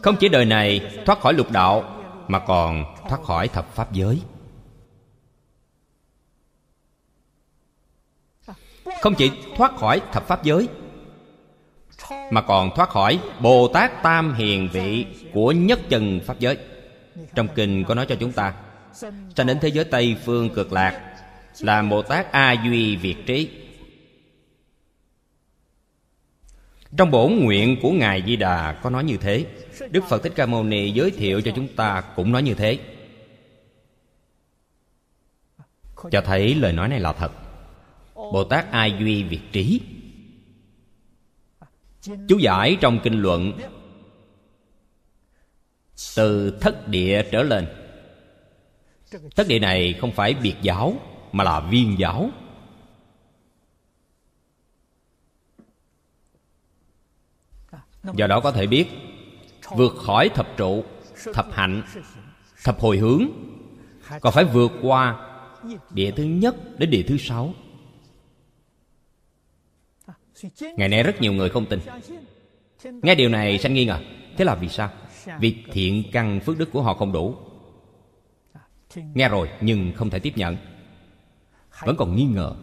Không 0.03 0.17
chỉ 0.21 0.29
đời 0.29 0.45
này 0.45 0.81
thoát 1.07 1.21
khỏi 1.21 1.35
lục 1.35 1.51
đạo, 1.51 2.01
mà 2.29 2.39
còn 2.39 2.97
thoát 3.09 3.23
khỏi 3.23 3.49
thập 3.49 3.75
pháp 3.75 3.93
giới. 3.93 4.21
Không 9.05 9.15
chỉ 9.15 9.31
thoát 9.57 9.77
khỏi 9.77 10.03
thập 10.13 10.27
pháp 10.27 10.45
giới, 10.45 10.69
mà 12.31 12.43
còn 12.43 12.71
thoát 12.77 12.89
khỏi 12.89 13.21
bồ 13.41 13.69
tát 13.69 14.03
tam 14.03 14.35
hiền 14.35 14.69
vị 14.73 15.07
của 15.33 15.53
nhất 15.53 15.81
chân 15.89 16.21
pháp 16.27 16.39
giới. 16.39 16.59
Trong 17.35 17.49
kinh 17.55 17.85
có 17.85 17.95
nói 17.95 18.07
cho 18.09 18.15
chúng 18.21 18.33
ta 18.33 18.55
sanh 19.37 19.47
đến 19.47 19.59
thế 19.61 19.69
giới 19.69 19.85
tây 19.85 20.17
phương 20.25 20.55
cực 20.55 20.73
lạc 20.73 21.17
là 21.61 21.83
bồ 21.83 22.03
tát 22.03 22.33
a 22.33 22.53
duy 22.53 22.97
việt 22.97 23.27
trí? 23.27 23.51
Trong 26.97 27.11
bổn 27.11 27.33
nguyện 27.35 27.77
của 27.83 27.91
ngài 27.91 28.23
di 28.27 28.37
đà 28.37 28.73
có 28.83 28.91
nói 28.91 29.05
như 29.05 29.17
thế. 29.17 29.47
Đức 29.91 30.05
phật 30.09 30.23
thích 30.23 30.33
ca 30.37 30.47
mâu 30.47 30.65
ni 30.65 30.91
giới 30.91 31.11
thiệu 31.11 31.41
cho 31.41 31.53
chúng 31.57 31.69
ta 31.69 32.01
cũng 32.17 32.33
nói 32.33 32.43
như 32.43 32.55
thế. 32.55 32.79
Cho 36.11 36.21
thấy 36.21 36.55
lời 36.55 36.73
nói 36.73 36.89
này 36.89 37.01
là 37.01 37.13
thật 37.13 37.44
bồ 38.33 38.45
tát 38.45 38.71
a 38.71 38.87
duy 38.87 39.23
việt 39.23 39.53
trí. 39.53 39.81
Chú 42.29 42.39
giải 42.39 42.77
trong 42.81 43.01
kinh 43.03 43.21
luận, 43.21 43.53
từ 46.17 46.59
thất 46.61 46.89
địa 46.89 47.23
trở 47.33 47.43
lên. 47.43 47.67
Thất 49.37 49.49
địa 49.49 49.59
này 49.59 49.95
không 50.01 50.13
phải 50.13 50.35
biệt 50.35 50.55
giáo, 50.63 50.95
mà 51.33 51.45
là 51.45 51.61
viên 51.61 51.99
giáo. 51.99 52.31
Do 58.15 58.27
đó 58.27 58.41
có 58.41 58.53
thể 58.53 58.67
biết, 58.67 58.87
vượt 59.71 59.95
khỏi 59.97 60.29
thập 60.29 60.49
trụ, 60.57 60.85
thập 61.35 61.53
hạnh, 61.53 61.83
thập 62.65 62.81
hồi 62.81 62.99
hướng, 62.99 63.25
còn 64.21 64.33
phải 64.33 64.45
vượt 64.45 64.73
qua 64.83 65.31
địa 65.91 66.11
thứ 66.11 66.25
nhất 66.25 66.79
đến 66.79 66.91
địa 66.91 67.03
thứ 67.03 67.17
sáu 67.19 67.55
ngày 70.77 70.89
nay 70.89 71.03
rất 71.03 71.21
nhiều 71.21 71.33
người 71.33 71.51
không 71.51 71.67
tin. 71.67 71.81
Nghe 73.03 73.15
điều 73.15 73.29
này, 73.29 73.59
sanh 73.59 73.75
nghi 73.75 73.85
ngờ. 73.85 74.01
Thế 74.37 74.45
là 74.45 74.55
vì 74.55 74.69
sao? 74.69 74.91
Vì 75.41 75.65
thiện 75.73 76.05
căn 76.13 76.41
phước 76.41 76.59
đức 76.59 76.69
của 76.73 76.83
họ 76.83 76.95
không 76.95 77.13
đủ. 77.13 77.37
Nghe 79.15 79.29
rồi, 79.29 79.51
nhưng 79.61 79.93
không 79.97 80.11
thể 80.11 80.19
tiếp 80.19 80.33
nhận. 80.37 80.57
Vẫn 81.81 81.97
còn 81.97 82.17
nghi 82.17 82.25
ngờ. 82.25 82.57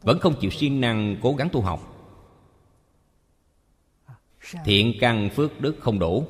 Vẫn 0.00 0.18
không 0.18 0.34
chịu 0.40 0.50
siêng 0.50 0.80
năng 0.80 1.16
cố 1.22 1.34
gắng 1.34 1.48
tu 1.52 1.60
học. 1.60 1.92
Thiện 4.64 4.94
căn 5.00 5.30
phước 5.30 5.60
đức 5.60 5.76
không 5.80 5.98
đủ. 5.98 6.26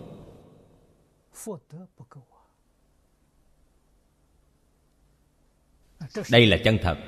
Đây 6.30 6.46
là 6.46 6.56
chân 6.64 6.78
thật 6.82 6.98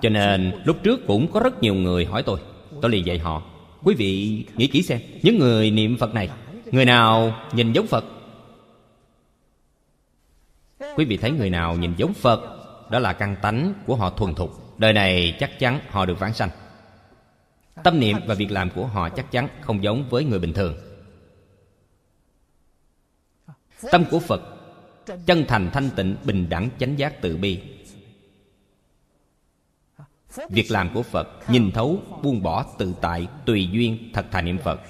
cho 0.00 0.08
nên, 0.08 0.52
lúc 0.64 0.76
trước 0.82 1.06
cũng 1.06 1.32
có 1.32 1.40
rất 1.40 1.62
nhiều 1.62 1.74
người 1.74 2.04
hỏi 2.04 2.22
tôi. 2.22 2.40
Tôi 2.80 2.90
liền 2.90 3.06
dạy 3.06 3.18
họ, 3.18 3.42
quý 3.82 3.94
vị 3.94 4.44
nghĩ 4.56 4.66
kỹ 4.66 4.82
xem, 4.82 5.00
những 5.22 5.38
người 5.38 5.70
niệm 5.70 5.96
phật 5.98 6.14
này, 6.14 6.30
người 6.72 6.84
nào 6.84 7.34
nhìn 7.52 7.72
giống 7.72 7.86
phật? 7.86 8.04
Quý 10.96 11.04
vị 11.04 11.16
thấy 11.16 11.30
người 11.30 11.50
nào 11.50 11.76
nhìn 11.76 11.94
giống 11.96 12.14
phật, 12.14 12.40
đó 12.90 12.98
là 12.98 13.12
căn 13.12 13.36
tánh 13.42 13.74
của 13.86 13.96
họ 13.96 14.10
thuần 14.10 14.34
thục. 14.34 14.78
Đời 14.78 14.92
này 14.92 15.36
chắc 15.40 15.58
chắn 15.58 15.80
họ 15.90 16.06
được 16.06 16.18
vãng 16.18 16.34
sanh. 16.34 16.50
Tâm 17.84 18.00
niệm 18.00 18.16
và 18.26 18.34
việc 18.34 18.50
làm 18.50 18.70
của 18.70 18.86
họ 18.86 19.08
chắc 19.08 19.30
chắn 19.30 19.48
không 19.60 19.82
giống 19.82 20.08
với 20.08 20.24
người 20.24 20.38
bình 20.38 20.52
thường. 20.52 20.76
Tâm 23.90 24.04
của 24.10 24.18
phật 24.18 24.42
chân 25.26 25.44
thành 25.48 25.70
thanh 25.72 25.90
tịnh, 25.96 26.16
bình 26.24 26.48
đẳng, 26.48 26.68
chánh 26.78 26.98
giác 26.98 27.22
tự 27.22 27.36
bi 27.36 27.60
việc 30.48 30.70
làm 30.70 30.90
của 30.94 31.02
phật 31.02 31.28
nhìn 31.48 31.70
thấu, 31.72 32.02
buông 32.22 32.42
bỏ 32.42 32.66
tự 32.78 32.94
tại, 33.00 33.28
tùy 33.46 33.68
duyên, 33.72 34.10
thật 34.14 34.26
thà 34.30 34.42
niệm 34.42 34.58
phật. 34.58 34.80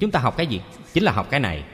Chúng 0.00 0.10
ta 0.10 0.20
học 0.20 0.34
cái 0.36 0.46
gì? 0.46 0.62
Chính 0.92 1.04
là 1.04 1.12
học 1.12 1.26
cái 1.30 1.40
này. 1.40 1.64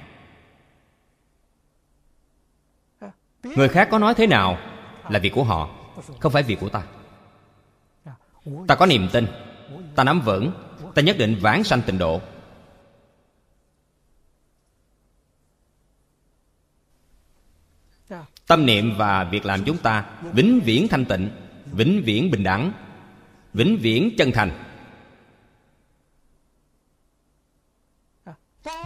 Người 3.42 3.68
khác 3.68 3.88
có 3.90 3.98
nói 3.98 4.14
thế 4.14 4.26
nào 4.26 4.58
là 5.08 5.18
việc 5.18 5.32
của 5.34 5.44
họ, 5.44 5.70
không 6.20 6.32
phải 6.32 6.42
việc 6.42 6.60
của 6.60 6.68
ta. 6.68 6.82
Ta 8.68 8.74
có 8.74 8.86
niềm 8.86 9.08
tin, 9.12 9.26
ta 9.94 10.04
nắm 10.04 10.20
vững, 10.20 10.52
ta 10.94 11.02
nhất 11.02 11.16
định 11.18 11.38
vãng 11.40 11.64
sanh 11.64 11.82
tịnh 11.82 11.98
độ. 11.98 12.20
Tâm 18.46 18.66
niệm 18.66 18.94
và 18.96 19.24
việc 19.24 19.46
làm 19.46 19.64
chúng 19.64 19.78
ta 19.78 20.18
vĩnh 20.32 20.60
viễn 20.60 20.88
thanh 20.88 21.04
tịnh, 21.04 21.30
vĩnh 21.72 22.02
viễn 22.04 22.30
bình 22.30 22.42
đẳng, 22.42 22.72
vĩnh 23.52 23.78
viễn 23.80 24.14
chân 24.18 24.32
thành. 24.32 24.64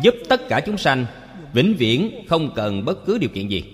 Giúp 0.02 0.14
tất 0.28 0.40
cả 0.48 0.60
chúng 0.66 0.78
sanh 0.78 1.06
vĩnh 1.52 1.76
viễn 1.78 2.26
không 2.28 2.52
cần 2.54 2.84
bất 2.84 2.98
cứ 3.06 3.18
điều 3.18 3.30
kiện 3.30 3.48
gì. 3.48 3.72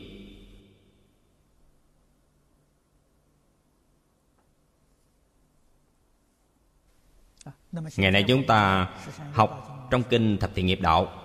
Ngày 7.97 8.11
nay 8.11 8.25
chúng 8.29 8.47
ta 8.47 8.89
học 9.33 9.69
trong 9.91 10.03
kinh 10.03 10.39
thập 10.39 10.55
thiện 10.55 10.67
nghiệp 10.67 10.81
đạo. 10.81 11.22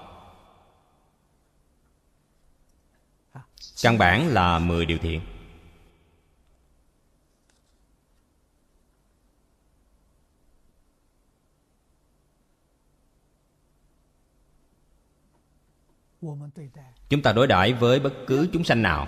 Căn 3.82 3.98
bản 3.98 4.28
là 4.28 4.60
10 4.60 4.86
điều 4.86 4.98
thiện. 4.98 5.22
Chúng 17.10 17.22
ta 17.22 17.34
đối 17.34 17.48
đãi 17.48 17.74
với 17.74 18.00
bất 18.00 18.14
cứ 18.28 18.50
chúng 18.54 18.64
sanh 18.64 18.82
nào. 18.82 19.08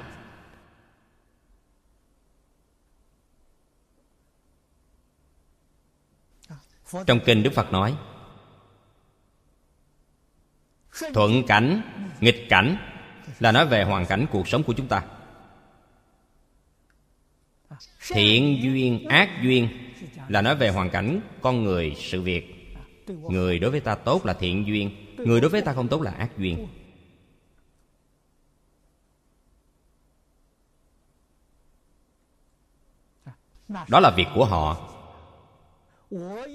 Trong 7.08 7.20
kinh 7.26 7.44
đức 7.44 7.52
phật 7.56 7.72
nói, 7.72 7.98
thuận 11.14 11.44
cảnh, 11.48 11.82
nghịch 12.20 12.46
cảnh 12.50 12.89
là 13.40 13.52
nói 13.52 13.68
về 13.68 13.84
hoàn 13.84 14.06
cảnh 14.06 14.26
cuộc 14.32 14.48
sống 14.48 14.64
của 14.64 14.74
chúng 14.74 14.88
ta. 14.88 15.04
Thiện 18.08 18.60
duyên, 18.64 19.08
ác 19.08 19.30
duyên 19.44 19.70
là 20.28 20.42
nói 20.42 20.56
về 20.56 20.70
hoàn 20.70 20.90
cảnh 20.90 21.22
con 21.42 21.64
người, 21.64 21.96
sự 21.98 22.22
việc. 22.22 22.76
Người 23.08 23.60
đối 23.60 23.72
với 23.72 23.80
ta 23.80 23.96
tốt 23.96 24.26
là 24.26 24.34
thiện 24.34 24.68
duyên, 24.68 25.16
người 25.18 25.42
đối 25.42 25.50
với 25.50 25.62
ta 25.62 25.74
không 25.74 25.88
tốt 25.88 26.02
là 26.02 26.12
ác 26.12 26.38
duyên. 26.38 26.68
Đó 33.88 34.00
là 34.00 34.12
việc 34.18 34.28
của 34.36 34.46
họ. 34.46 34.90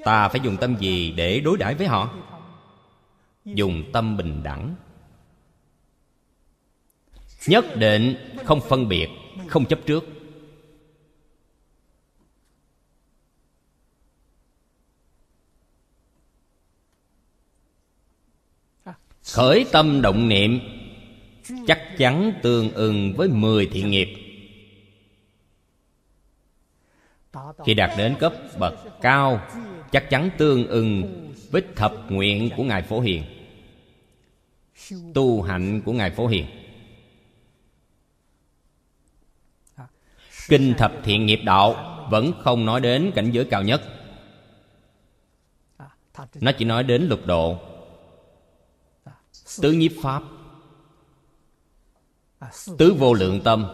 Ta 0.05 0.28
phải 0.28 0.41
dùng 0.45 0.57
tâm 0.57 0.76
gì 0.76 1.12
để 1.12 1.41
đối 1.41 1.59
đãi 1.59 1.74
với 1.74 1.87
họ? 1.87 2.14
Dùng 3.45 3.85
tâm 3.93 4.16
bình 4.16 4.43
đẳng 4.43 4.74
nhất 7.47 7.76
định 7.76 8.16
không 8.45 8.61
phân 8.61 8.88
biệt, 8.88 9.09
không 9.49 9.66
chấp 9.66 9.78
trước. 9.86 10.05
Khởi 19.32 19.66
tâm 19.72 20.03
động 20.03 20.28
niệm, 20.28 20.61
chắc 21.66 21.80
chắn 21.99 22.32
tương 22.42 22.70
ưng 22.70 23.12
với 23.16 23.28
10 23.28 23.66
thiện 23.66 23.90
nghiệp. 23.90 24.09
Khi 27.64 27.74
đạt 27.74 27.90
đến 27.99 28.16
cấp 28.20 28.34
bậc 28.59 28.74
cao, 29.01 29.40
chắc 29.92 30.11
chắn 30.11 30.30
tương 30.38 30.66
ưng 30.66 31.30
với 31.51 31.62
thập 31.76 32.11
nguyện 32.11 32.51
của 32.57 32.62
ngài 32.62 32.82
phổ 32.82 33.01
hiền. 33.01 33.22
Tu 35.14 35.42
hạnh 35.42 35.80
của 35.84 35.92
ngài 35.92 36.11
phổ 36.11 36.26
hiền. 36.26 36.63
Kinh 40.49 40.74
thập 40.78 40.92
thiện 41.05 41.26
nghiệp 41.26 41.40
đạo 41.45 41.76
vẫn 42.11 42.32
không 42.40 42.66
nói 42.66 42.80
đến 42.80 43.12
cảnh 43.14 43.30
giới 43.30 43.45
cao 43.45 43.62
nhất. 43.62 43.82
Nó 46.40 46.53
chỉ 46.59 46.64
nói 46.64 46.82
đến 46.82 47.03
lục 47.03 47.26
độ. 47.26 47.59
Tứ 49.62 49.72
nhiếp 49.72 49.92
pháp. 50.03 50.22
Tứ 52.78 52.95
vô 52.99 53.14
lượng 53.14 53.40
tâm. 53.45 53.66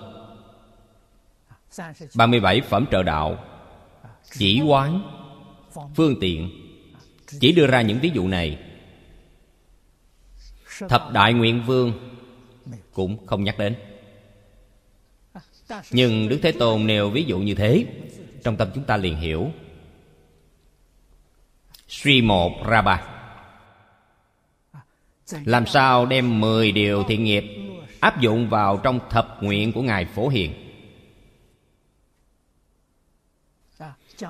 37 2.15 2.61
phẩm 2.61 2.87
trợ 2.91 3.03
đạo. 3.03 3.45
Chỉ 4.33 4.63
quán. 4.67 5.03
Phương 5.95 6.15
tiện. 6.21 6.51
Chỉ 7.41 7.53
đưa 7.53 7.67
ra 7.67 7.83
những 7.83 8.01
ví 8.01 8.11
dụ 8.15 8.29
này. 8.29 8.59
Thập 10.89 11.13
đại 11.13 11.33
nguyện 11.33 11.63
vương 11.67 11.93
Cũng 12.93 13.27
không 13.27 13.45
nhắc 13.45 13.59
đến. 13.59 13.77
Nhưng 15.91 16.29
Đức 16.29 16.39
Thế 16.43 16.53
Tôn 16.53 16.87
nêu 16.87 17.11
ví 17.11 17.25
dụ 17.25 17.39
như 17.39 17.55
thế. 17.55 17.87
Trong 18.45 18.57
tâm 18.57 18.69
chúng 18.75 18.85
ta 18.85 18.97
liền 18.97 19.17
hiểu. 19.17 19.51
Suy 21.89 22.23
một 22.23 22.67
ra 22.67 22.83
ba 22.83 23.03
Làm 25.45 25.67
sao 25.67 26.07
đem 26.07 26.41
10 26.41 26.73
điều 26.73 27.05
thiện 27.09 27.25
nghiệp 27.25 27.45
Áp 28.01 28.21
dụng 28.21 28.49
vào 28.49 28.81
trong 28.83 29.01
thập 29.11 29.43
nguyện 29.43 29.73
của 29.73 29.83
Ngài 29.83 30.05
Phổ 30.05 30.29
Hiền? 30.29 30.53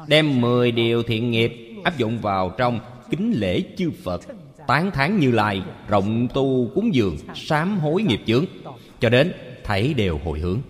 Đem 0.06 0.40
10 0.40 0.72
điều 0.72 1.02
thiện 1.02 1.30
nghiệp 1.30 1.52
áp 1.84 1.98
dụng 1.98 2.18
vào 2.18 2.54
trong 2.58 2.80
kính 3.10 3.32
lễ 3.36 3.62
chư 3.76 3.90
Phật, 4.04 4.20
Tán 4.66 4.90
thán 4.90 5.18
như 5.18 5.30
lai, 5.30 5.62
Rộng 5.88 6.28
tu 6.34 6.70
cúng 6.74 6.94
dường, 6.94 7.16
Sám 7.34 7.78
hối 7.78 8.02
nghiệp 8.02 8.20
chướng. 8.26 8.44
Cho 9.00 9.08
đến 9.08 9.32
thấy 9.64 9.94
đều 9.94 10.18
hồi 10.24 10.38
hướng. 10.38 10.60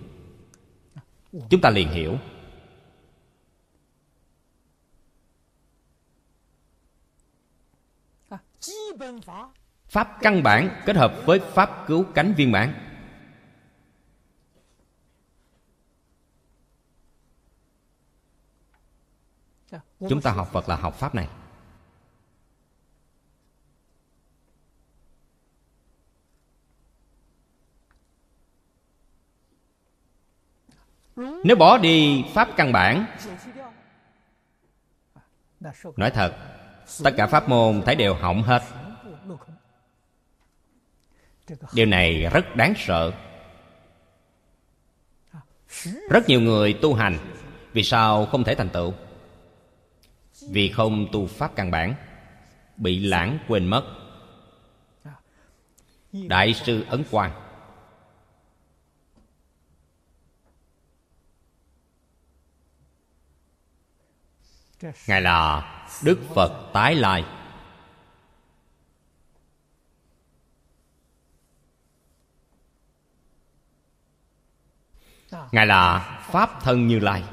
Chúng 1.31 1.61
ta 1.61 1.69
liền 1.69 1.89
hiểu. 1.89 2.17
Pháp 9.85 10.17
căn 10.21 10.43
bản 10.43 10.81
kết 10.85 10.95
hợp 10.95 11.21
với 11.25 11.39
Pháp 11.39 11.87
cứu 11.87 12.05
cánh 12.15 12.33
viên 12.33 12.51
mãn. 12.51 12.87
Chúng 20.09 20.21
ta 20.21 20.31
học 20.31 20.49
Phật 20.51 20.69
là 20.69 20.75
học 20.75 20.95
Pháp 20.95 21.15
này. 21.15 21.27
Nếu 31.43 31.55
bỏ 31.55 31.77
đi 31.77 32.25
Pháp 32.33 32.49
căn 32.57 32.71
bản, 32.71 33.05
Nói 35.97 36.11
thật, 36.11 36.33
Tất 37.03 37.11
cả 37.17 37.27
pháp 37.27 37.49
môn 37.49 37.81
thấy 37.85 37.95
đều 37.95 38.13
hỏng 38.13 38.43
hết. 38.43 38.61
Điều 41.73 41.85
này 41.85 42.29
rất 42.33 42.55
đáng 42.55 42.73
sợ. 42.77 43.11
Rất 46.09 46.29
nhiều 46.29 46.41
người 46.41 46.73
tu 46.73 46.93
hành, 46.93 47.17
Vì 47.73 47.83
sao 47.83 48.25
không 48.25 48.43
thể 48.43 48.55
thành 48.55 48.69
tựu? 48.69 48.93
Vì 50.49 50.71
không 50.71 51.07
tu 51.11 51.27
pháp 51.27 51.55
căn 51.55 51.71
bản, 51.71 51.95
Bị 52.77 52.99
lãng 52.99 53.39
quên 53.47 53.67
mất. 53.67 53.83
Đại 56.11 56.53
sư 56.53 56.85
Ấn 56.89 57.03
Quang 57.11 57.50
Ngài 65.07 65.21
là 65.21 65.67
Đức 66.03 66.19
Phật 66.35 66.71
tái 66.73 66.95
lai. 66.95 67.25
Ngài 75.51 75.65
là 75.65 75.99
Pháp 76.31 76.61
thân 76.61 76.87
Như 76.87 76.99
Lai. 76.99 77.23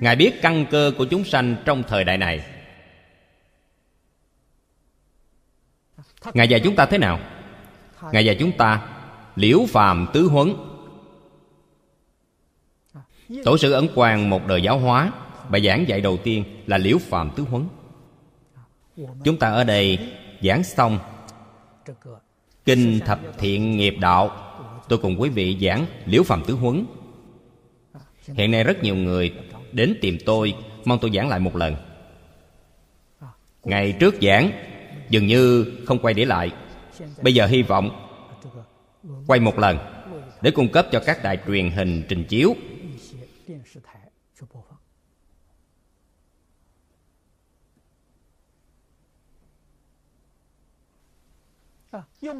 Ngài 0.00 0.16
biết 0.16 0.38
căn 0.42 0.66
cơ 0.70 0.92
của 0.98 1.06
chúng 1.10 1.24
sanh 1.24 1.56
trong 1.64 1.82
thời 1.88 2.04
đại 2.04 2.18
này. 2.18 2.46
Ngài 6.34 6.48
dạy 6.48 6.60
chúng 6.64 6.76
ta 6.76 6.86
thế 6.86 6.98
nào? 6.98 7.18
Ngài 8.12 8.24
dạy 8.24 8.36
chúng 8.40 8.56
ta 8.58 8.91
Liễu 9.36 9.66
phàm 9.68 10.06
tứ 10.12 10.26
huấn. 10.26 10.54
Tổ 13.44 13.58
sư 13.58 13.72
Ấn 13.72 13.88
Quang 13.94 14.30
một 14.30 14.46
đời 14.46 14.62
giáo 14.62 14.78
hóa. 14.78 15.12
Bài 15.48 15.62
giảng 15.66 15.88
dạy 15.88 16.00
đầu 16.00 16.16
tiên 16.16 16.44
là 16.66 16.78
liễu 16.78 16.98
phàm 16.98 17.30
tứ 17.36 17.42
huấn. 17.42 17.66
Chúng 19.24 19.38
ta 19.38 19.50
ở 19.50 19.64
đây 19.64 19.98
giảng 20.42 20.64
xong 20.64 20.98
Kinh 22.64 23.00
thập 23.06 23.20
thiện 23.38 23.76
nghiệp 23.76 23.94
đạo. 24.00 24.30
Tôi 24.88 24.98
cùng 24.98 25.20
quý 25.20 25.28
vị 25.28 25.58
giảng 25.60 25.86
liễu 26.06 26.22
phàm 26.22 26.44
tứ 26.44 26.54
huấn. 26.54 26.86
Hiện 28.28 28.50
nay 28.50 28.64
rất 28.64 28.82
nhiều 28.82 28.94
người 28.94 29.34
đến 29.72 29.98
tìm 30.00 30.18
tôi, 30.26 30.54
Mong 30.84 30.98
tôi 31.00 31.10
giảng 31.14 31.28
lại 31.28 31.40
một 31.40 31.56
lần. 31.56 31.76
Ngày 33.64 33.92
trước 33.92 34.14
giảng, 34.22 34.50
Dường 35.12 35.26
như 35.26 35.72
không 35.86 35.98
quay 35.98 36.14
để 36.14 36.24
lại. 36.24 36.50
Bây 37.22 37.34
giờ 37.34 37.46
hy 37.46 37.62
vọng 37.62 38.11
Quay 39.26 39.40
một 39.40 39.58
lần, 39.58 39.78
Để 40.42 40.50
cung 40.50 40.72
cấp 40.72 40.86
cho 40.92 41.02
các 41.06 41.22
đài 41.22 41.38
truyền 41.46 41.70
hình 41.70 42.02
trình 42.08 42.24
chiếu. 42.28 42.54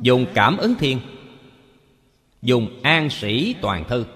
Dùng 0.03 0.27
cảm 0.35 0.57
ứng 0.57 0.75
thiên. 0.79 1.01
Dùng 2.43 2.83
an 2.83 3.11
sĩ 3.11 3.55
toàn 3.63 3.85
thư. 3.89 4.07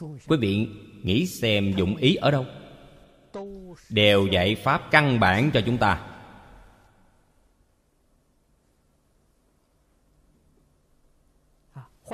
Quý 0.00 0.36
vị 0.40 0.68
nghĩ 1.02 1.26
xem 1.26 1.72
dụng 1.76 1.96
ý 1.96 2.14
ở 2.14 2.30
đâu? 2.30 2.46
Đều 3.90 4.26
dạy 4.26 4.54
pháp 4.54 4.88
căn 4.90 5.20
bản 5.20 5.50
cho 5.54 5.60
chúng 5.66 5.78
ta. 5.78 6.07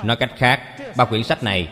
Nói 0.03 0.17
cách 0.17 0.33
khác 0.37 0.77
Ba 0.97 1.05
quyển 1.05 1.25
sách 1.25 1.43
này 1.43 1.69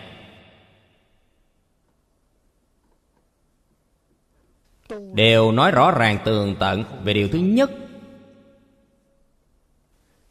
Đều 5.15 5.53
nói 5.53 5.71
rõ 5.71 5.91
ràng 5.91 6.19
tường 6.25 6.57
tận 6.59 6.85
Về 7.05 7.15
điều 7.15 7.29
thứ 7.29 7.39
nhất 7.39 7.71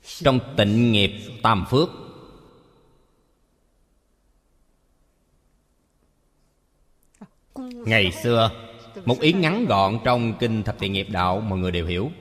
Trong 0.03 0.39
tịnh 0.57 0.91
nghiệp 0.91 1.11
tam 1.43 1.65
phước. 1.69 1.89
Ngày 7.59 8.11
xưa 8.11 8.51
Một 9.05 9.19
ý 9.19 9.33
ngắn 9.33 9.65
gọn 9.65 9.99
trong 10.03 10.33
Kinh 10.39 10.63
Thập 10.63 10.79
Thiện 10.79 10.93
Nghiệp 10.93 11.07
Đạo 11.09 11.39
Mọi 11.39 11.59
người 11.59 11.71
đều 11.71 11.85
hiểu. 11.85 12.11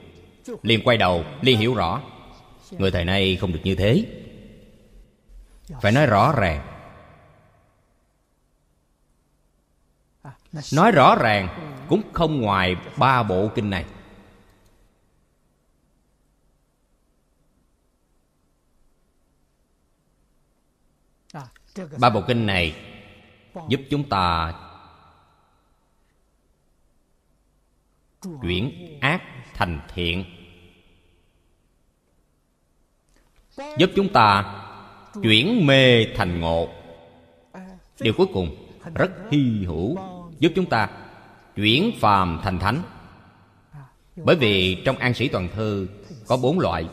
Liền 0.63 0.83
quay 0.83 0.97
đầu, 0.97 1.25
liền 1.41 1.59
hiểu 1.59 1.73
rõ. 1.73 2.01
Người 2.71 2.91
thời 2.91 3.05
nay 3.05 3.35
không 3.35 3.53
được 3.53 3.59
như 3.63 3.75
thế 3.75 4.05
phải 5.81 5.91
nói 5.91 6.05
rõ 6.05 6.33
ràng. 6.37 6.67
Nói 10.73 10.91
rõ 10.91 11.15
ràng 11.15 11.47
cũng 11.89 12.13
không 12.13 12.41
ngoài 12.41 12.75
ba 12.97 13.23
bộ 13.23 13.49
kinh 13.55 13.69
này. 13.69 13.85
Ba 21.99 22.09
bộ 22.09 22.23
kinh 22.27 22.45
này 22.45 22.75
giúp 23.69 23.81
chúng 23.89 24.09
ta 24.09 24.53
chuyển 28.41 28.97
ác 29.01 29.21
thành 29.53 29.81
thiện. 29.93 30.25
Giúp 33.77 33.89
chúng 33.95 34.13
ta 34.13 34.57
chuyển 35.23 35.67
mê 35.67 36.05
thành 36.15 36.39
ngộ. 36.39 36.69
Điều 37.99 38.13
cuối 38.17 38.27
cùng, 38.33 38.67
rất 38.95 39.11
hy 39.31 39.65
hữu 39.65 39.97
giúp 40.39 40.51
chúng 40.55 40.65
ta 40.65 40.89
chuyển 41.55 41.91
phàm 41.99 42.39
thành 42.43 42.59
thánh. 42.59 42.81
Bởi 44.15 44.35
vì 44.35 44.81
trong 44.85 44.97
an 44.97 45.13
sĩ 45.13 45.27
toàn 45.27 45.49
thư 45.53 45.87
có 46.27 46.37
bốn 46.37 46.59
loại. 46.59 46.85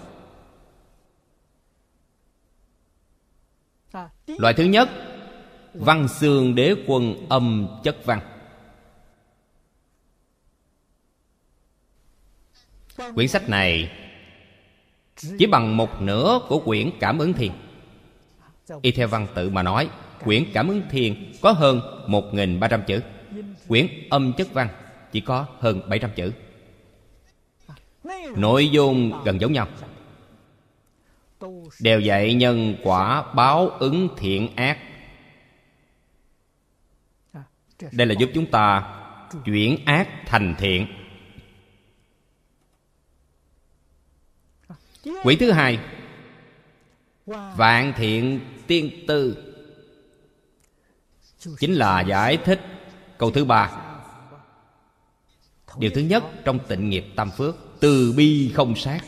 Loại 4.27 4.55
thứ 4.55 4.65
nhất, 4.65 4.89
văn 5.75 6.09
xương 6.09 6.55
đế 6.55 6.75
quân 6.87 7.27
âm 7.29 7.69
chất 7.85 7.97
văn. 8.05 8.21
Quyển 13.15 13.29
sách 13.29 13.49
này 13.49 13.93
chỉ 15.39 15.47
bằng 15.47 15.77
một 15.77 16.01
nửa 16.01 16.41
của 16.49 16.61
quyển 16.61 16.91
cảm 17.01 17.19
ứng 17.19 17.33
thiền 17.33 17.53
y 18.83 18.93
theo 18.93 19.09
văn 19.09 19.27
tự 19.35 19.51
mà 19.51 19.63
nói, 19.63 19.91
quyển 20.25 20.45
cảm 20.53 20.69
ứng 20.69 20.83
thiền 20.91 21.33
có 21.43 21.53
hơn 21.53 21.81
1.300 22.07 22.83
chữ. 22.83 23.01
Quyển 23.69 23.89
âm 24.11 24.33
chất 24.33 24.53
văn 24.53 24.69
chỉ 25.13 25.21
có 25.21 25.47
hơn 25.59 25.89
700 25.89 26.11
chữ. 26.17 26.33
Nội 28.37 28.71
dung 28.71 29.23
gần 29.25 29.41
giống 29.41 29.53
nhau. 29.53 29.69
Đều 31.81 32.01
dạy 32.01 32.35
nhân 32.35 32.77
quả 32.83 33.33
báo 33.33 33.69
ứng 33.69 34.09
thiện 34.17 34.57
ác. 34.57 34.79
Đây 37.93 38.07
là 38.07 38.15
giúp 38.19 38.31
chúng 38.35 38.47
ta 38.47 38.95
chuyển 39.45 39.85
ác 39.85 40.09
thành 40.27 40.55
thiện. 40.59 40.87
Quyển 45.23 45.39
thứ 45.39 45.51
hai, 45.51 45.79
Vạn 47.57 47.93
thiện 47.97 48.41
tiên 48.69 49.05
tư 49.09 49.49
Chính 51.59 51.75
là 51.75 52.01
giải 52.01 52.37
thích 52.37 52.61
câu 53.19 53.31
thứ 53.31 53.45
ba. 53.45 53.71
Điều 55.79 55.91
thứ 55.95 56.01
nhất 56.01 56.25
trong 56.45 56.59
tịnh 56.69 56.91
nghiệp 56.91 57.05
tam 57.17 57.31
phước, 57.31 57.57
Từ 57.81 58.15
bi 58.17 58.53
không 58.55 58.77
sát. 58.77 59.01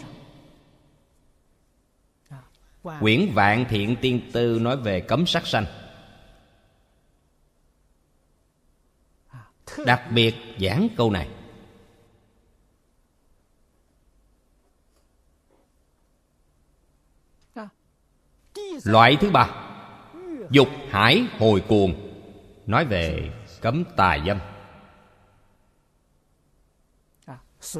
Quyển 3.01 3.31
Vạn 3.35 3.65
Thiện 3.69 3.97
Tiên 4.01 4.31
Tư 4.33 4.59
nói 4.61 4.77
về 4.77 5.01
cấm 5.01 5.27
sát 5.27 5.47
sanh. 5.47 5.67
Đặc 9.87 10.03
biệt 10.15 10.35
giảng 10.61 10.89
câu 10.97 11.11
này. 11.11 11.29
Loại 18.85 19.16
thứ 19.21 19.31
ba. 19.31 19.51
Dục 20.51 20.68
hải 20.91 21.25
hồi 21.39 21.62
cuồng. 21.68 21.95
Nói 22.66 22.85
về 22.85 23.31
cấm 23.61 23.85
tà 23.97 24.18
dâm. 24.27 24.39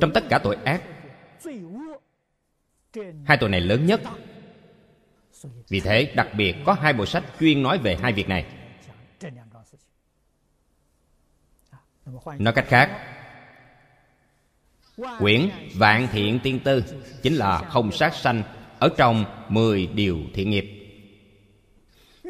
Trong 0.01 0.13
tất 0.13 0.25
cả 0.29 0.39
tội 0.39 0.57
ác, 0.65 0.83
Hai 3.25 3.37
tội 3.41 3.49
này 3.49 3.61
lớn 3.61 3.87
nhất. 3.87 4.01
Vì 5.69 5.81
thế, 5.81 6.13
đặc 6.17 6.29
biệt 6.37 6.57
có 6.65 6.73
hai 6.73 6.93
bộ 6.93 7.07
sách 7.07 7.25
chuyên 7.41 7.63
nói 7.63 7.79
về 7.79 7.97
hai 8.03 8.13
việc 8.13 8.29
này. 8.29 8.47
Nói 12.39 12.53
cách 12.55 12.67
khác, 12.69 13.07
Quyển 15.19 15.51
Vạn 15.75 16.09
Thiện 16.13 16.41
Tiên 16.43 16.61
Tư 16.65 16.85
Chính 17.23 17.35
là 17.35 17.59
không 17.59 17.93
sát 17.93 18.15
sanh 18.15 18.43
Ở 18.79 18.89
trong 18.97 19.25
10 19.49 19.87
điều 19.87 20.19
thiện 20.35 20.51
nghiệp. 20.51 20.80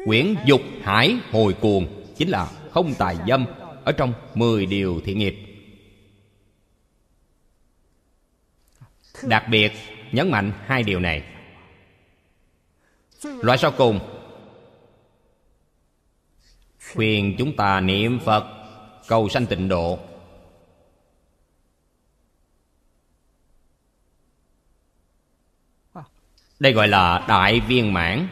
Quyển 0.05 0.35
Dục 0.45 0.61
Hải 0.83 1.19
Hồi 1.31 1.53
Cuồng, 1.53 1.87
Chính 2.17 2.29
là 2.29 2.51
không 2.71 2.93
tài 2.97 3.17
dâm, 3.27 3.45
Ở 3.85 3.91
trong 3.91 4.13
10 4.35 4.65
điều 4.65 5.01
thiện 5.05 5.17
nghiệp. 5.17 5.35
Đặc 9.23 9.43
biệt, 9.49 9.71
nhấn 10.11 10.31
mạnh 10.31 10.51
hai 10.65 10.83
điều 10.83 10.99
này. 10.99 11.23
Loại 13.23 13.57
sau 13.57 13.71
cùng. 13.77 13.99
Khuyên 16.93 17.35
chúng 17.37 17.55
ta 17.55 17.81
niệm 17.81 18.19
Phật, 18.19 18.43
Cầu 19.07 19.29
sanh 19.29 19.45
tịnh 19.45 19.67
độ. 19.67 19.99
Đây 26.59 26.73
gọi 26.73 26.87
là 26.87 27.25
đại 27.27 27.59
viên 27.59 27.93
mãn. 27.93 28.27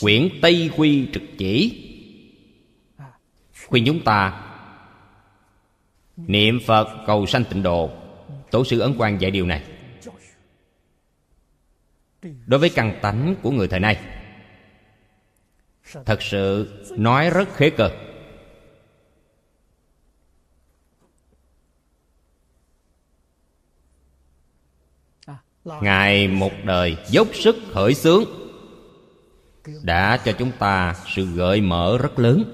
Quyển 0.00 0.28
Tây 0.42 0.70
Quy 0.76 1.08
trực 1.12 1.22
chỉ. 1.38 1.88
Khuyên 3.66 3.84
chúng 3.86 4.04
ta 4.04 4.48
Niệm 6.16 6.60
Phật 6.66 6.88
cầu 7.06 7.26
sanh 7.26 7.44
tịnh 7.44 7.62
độ. 7.62 7.90
Tổ 8.50 8.64
sư 8.64 8.80
Ấn 8.80 8.94
Quang 8.98 9.20
dạy 9.20 9.30
điều 9.30 9.46
này. 9.46 9.64
Đối 12.46 12.60
với 12.60 12.70
căn 12.70 12.98
tánh 13.02 13.34
của 13.42 13.50
người 13.50 13.68
thời 13.68 13.80
nay, 13.80 13.98
Thật 16.06 16.22
sự 16.22 16.72
nói 16.98 17.30
rất 17.30 17.54
khế 17.54 17.70
cơ. 17.70 17.90
Ngài 25.64 26.28
một 26.28 26.52
đời 26.64 26.96
dốc 27.08 27.28
sức 27.34 27.56
khởi 27.72 27.94
xướng. 27.94 28.24
Đã 29.82 30.16
cho 30.24 30.32
chúng 30.32 30.52
ta 30.58 30.94
sự 31.14 31.26
gợi 31.26 31.60
mở 31.60 31.98
rất 32.02 32.18
lớn. 32.18 32.44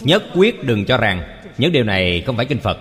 Nhất 0.00 0.22
quyết 0.34 0.64
đừng 0.64 0.84
cho 0.84 0.96
rằng 0.96 1.42
Những 1.58 1.72
điều 1.72 1.84
này 1.84 2.22
không 2.26 2.36
phải 2.36 2.46
kinh 2.46 2.58
Phật. 2.58 2.78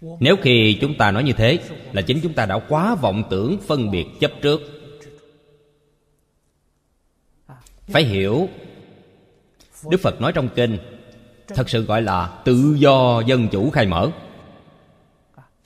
Nếu 0.00 0.36
khi 0.42 0.78
chúng 0.80 0.98
ta 0.98 1.10
nói 1.10 1.24
như 1.24 1.32
thế, 1.32 1.58
Là 1.92 2.02
chính 2.02 2.20
chúng 2.22 2.34
ta 2.34 2.46
đã 2.46 2.58
quá 2.68 2.94
vọng 2.94 3.22
tưởng 3.30 3.58
phân 3.66 3.90
biệt 3.90 4.06
chấp 4.20 4.32
trước. 4.42 4.60
Phải 7.86 8.04
hiểu, 8.04 8.48
Đức 9.90 10.00
Phật 10.00 10.20
nói 10.20 10.32
trong 10.32 10.48
kinh, 10.54 10.78
Thật 11.48 11.70
sự 11.70 11.84
gọi 11.84 12.02
là 12.02 12.42
tự 12.44 12.74
do 12.78 13.22
dân 13.26 13.48
chủ 13.48 13.70
khai 13.70 13.86
mở. 13.86 14.10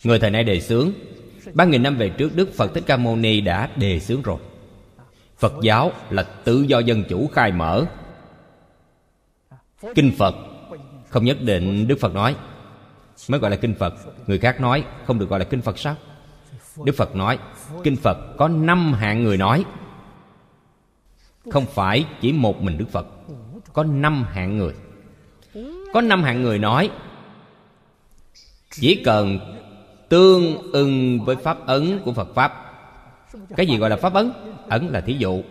Người 0.04 0.18
thời 0.18 0.30
nay 0.30 0.44
đề 0.44 0.60
xướng 0.60 0.92
Ba 1.54 1.64
nghìn 1.64 1.82
năm 1.82 1.96
về 1.96 2.08
trước, 2.08 2.36
Đức 2.36 2.54
Phật 2.54 2.74
Thích 2.74 2.84
Ca 2.86 2.96
Mâu 2.96 3.16
Ni 3.16 3.40
đã 3.40 3.70
đề 3.76 4.00
xướng 4.00 4.22
rồi. 4.22 4.38
Phật 5.38 5.52
giáo 5.62 5.92
là 6.10 6.22
tự 6.22 6.62
do 6.62 6.78
dân 6.78 7.04
chủ 7.08 7.30
khai 7.32 7.52
mở. 7.52 7.84
Kinh 9.94 10.12
Phật 10.18 10.34
Không 11.08 11.24
nhất 11.24 11.42
định 11.42 11.88
Đức 11.88 11.96
Phật 12.00 12.14
nói, 12.14 12.36
Mới 13.28 13.40
gọi 13.40 13.50
là 13.50 13.56
Kinh 13.56 13.74
Phật. 13.74 13.94
Người 14.26 14.38
khác 14.38 14.60
nói 14.60 14.84
không 15.06 15.18
được 15.18 15.28
gọi 15.28 15.38
là 15.38 15.44
Kinh 15.44 15.62
Phật 15.62 15.78
sao? 15.78 15.96
Đức 16.84 16.92
Phật 16.96 17.16
nói, 17.16 17.38
Kinh 17.84 17.96
Phật 17.96 18.18
có 18.36 18.48
năm 18.48 18.92
hạng 18.92 19.24
người 19.24 19.36
nói. 19.36 19.64
Không 21.50 21.66
phải 21.66 22.06
chỉ 22.20 22.32
một 22.32 22.62
mình 22.62 22.78
Đức 22.78 22.86
Phật, 22.92 23.06
Có 23.72 23.84
năm 23.84 24.24
hạng 24.24 24.58
người. 24.58 24.74
Có 25.92 26.00
năm 26.00 26.22
hạng 26.22 26.42
người 26.42 26.58
nói, 26.58 26.90
Chỉ 28.70 29.02
cần 29.04 29.38
tương 30.08 30.72
ưng 30.72 31.20
với 31.24 31.36
pháp 31.36 31.66
ấn 31.66 32.00
của 32.04 32.12
Phật 32.12 32.34
Pháp. 32.34 32.62
Cái 33.56 33.66
gì 33.66 33.76
gọi 33.76 33.90
là 33.90 33.96
pháp 33.96 34.14
ấn? 34.14 34.32
Ấn 34.68 34.86
là 34.86 35.00
thí 35.00 35.16
dụ. 35.18 35.42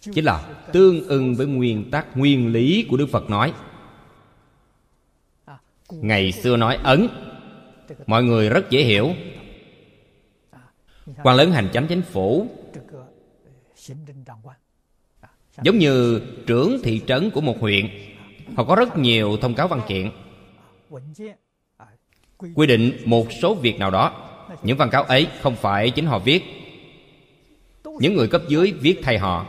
Chính 0.00 0.24
là 0.24 0.42
tương 0.72 1.08
ưng 1.08 1.34
với 1.34 1.46
nguyên 1.46 1.90
tắc, 1.90 2.16
nguyên 2.16 2.52
lý 2.52 2.86
của 2.90 2.96
Đức 2.96 3.06
Phật 3.06 3.30
nói. 3.30 3.52
Ngày 5.90 6.32
xưa 6.32 6.56
nói 6.56 6.78
ấn, 6.82 7.08
Mọi 8.06 8.24
người 8.24 8.48
rất 8.48 8.70
dễ 8.70 8.82
hiểu. 8.82 9.10
Quan 11.22 11.36
lớn 11.36 11.52
hành 11.52 11.68
chánh 11.72 11.86
chính 11.86 12.02
phủ, 12.02 12.46
Giống 15.62 15.78
như 15.78 16.20
trưởng 16.46 16.78
thị 16.82 17.02
trấn 17.06 17.30
của 17.30 17.40
một 17.40 17.60
huyện, 17.60 17.88
Họ 18.56 18.64
có 18.64 18.76
rất 18.76 18.98
nhiều 18.98 19.36
thông 19.36 19.54
cáo 19.54 19.68
văn 19.68 19.80
kiện. 19.88 20.10
Quy 22.54 22.66
định 22.66 23.02
một 23.04 23.32
số 23.42 23.54
việc 23.54 23.78
nào 23.78 23.90
đó. 23.90 24.12
Những 24.62 24.76
văn 24.76 24.90
cáo 24.90 25.02
ấy 25.02 25.26
không 25.40 25.56
phải 25.56 25.90
chính 25.90 26.06
họ 26.06 26.18
viết. 26.18 26.44
Những 27.84 28.16
người 28.16 28.28
cấp 28.28 28.42
dưới 28.48 28.72
viết 28.80 29.00
thay 29.02 29.18
họ. 29.18 29.46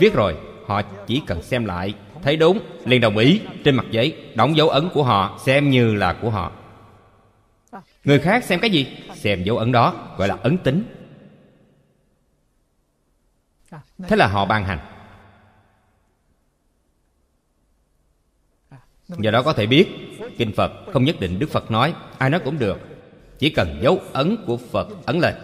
Viết 0.00 0.14
rồi, 0.14 0.36
Họ 0.66 0.82
chỉ 1.06 1.22
cần 1.26 1.42
xem 1.42 1.64
lại, 1.64 1.94
Thấy 2.22 2.36
đúng, 2.36 2.58
liền 2.84 3.00
đồng 3.00 3.16
ý 3.18 3.40
Trên 3.64 3.74
mặt 3.74 3.86
giấy, 3.90 4.16
Đóng 4.34 4.56
dấu 4.56 4.68
ấn 4.68 4.88
của 4.94 5.04
họ, 5.04 5.38
Xem 5.44 5.70
như 5.70 5.94
là 5.94 6.12
của 6.12 6.30
họ. 6.30 6.52
Người 8.04 8.18
khác 8.18 8.44
xem 8.44 8.60
cái 8.60 8.70
gì? 8.70 8.96
Xem 9.14 9.42
dấu 9.42 9.58
ấn 9.58 9.72
đó, 9.72 10.14
gọi 10.18 10.28
là 10.28 10.36
ấn 10.42 10.58
tính. 10.58 10.84
Thế 14.08 14.16
là 14.16 14.26
họ 14.26 14.46
ban 14.46 14.64
hành. 14.64 14.78
Do 19.08 19.30
đó 19.30 19.42
có 19.42 19.52
thể 19.52 19.66
biết, 19.66 19.88
kinh 20.38 20.52
phật 20.52 20.72
không 20.92 21.04
nhất 21.04 21.16
định 21.20 21.38
đức 21.38 21.50
phật 21.50 21.70
nói, 21.70 21.94
ai 22.18 22.30
nói 22.30 22.40
cũng 22.44 22.58
được. 22.58 22.78
Chỉ 23.38 23.50
cần 23.50 23.80
dấu 23.82 24.00
ấn 24.12 24.36
của 24.46 24.56
phật 24.56 24.88
ấn 25.06 25.18
lên. 25.18 25.34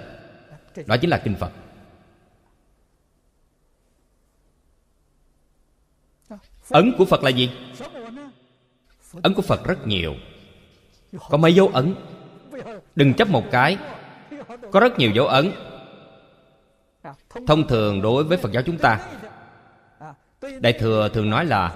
Đó 0.87 0.97
chính 0.97 1.11
là 1.11 1.19
kinh 1.25 1.35
phật. 1.35 1.53
Ấn 6.69 6.93
của 6.99 7.05
phật 7.05 7.23
là 7.23 7.31
gì? 7.31 7.51
Ấn 9.23 9.35
của 9.35 9.43
phật 9.43 9.65
rất 9.65 9.87
nhiều. 9.87 10.15
Có 11.29 11.39
mấy 11.39 11.55
dấu 11.55 11.69
ấn? 11.69 11.95
Đừng 12.97 13.15
chấp 13.15 13.29
một 13.29 13.45
cái. 13.51 13.79
Có 14.71 14.81
rất 14.81 14.99
nhiều 14.99 15.11
dấu 15.11 15.27
ấn. 15.27 15.53
Thông 17.47 17.69
thường 17.69 18.03
đối 18.03 18.25
với 18.25 18.39
phật 18.39 18.53
giáo 18.53 18.63
chúng 18.67 18.79
ta, 18.79 19.09
đại 20.61 20.73
thừa 20.73 21.09
thường 21.15 21.31
nói 21.31 21.45
là 21.45 21.73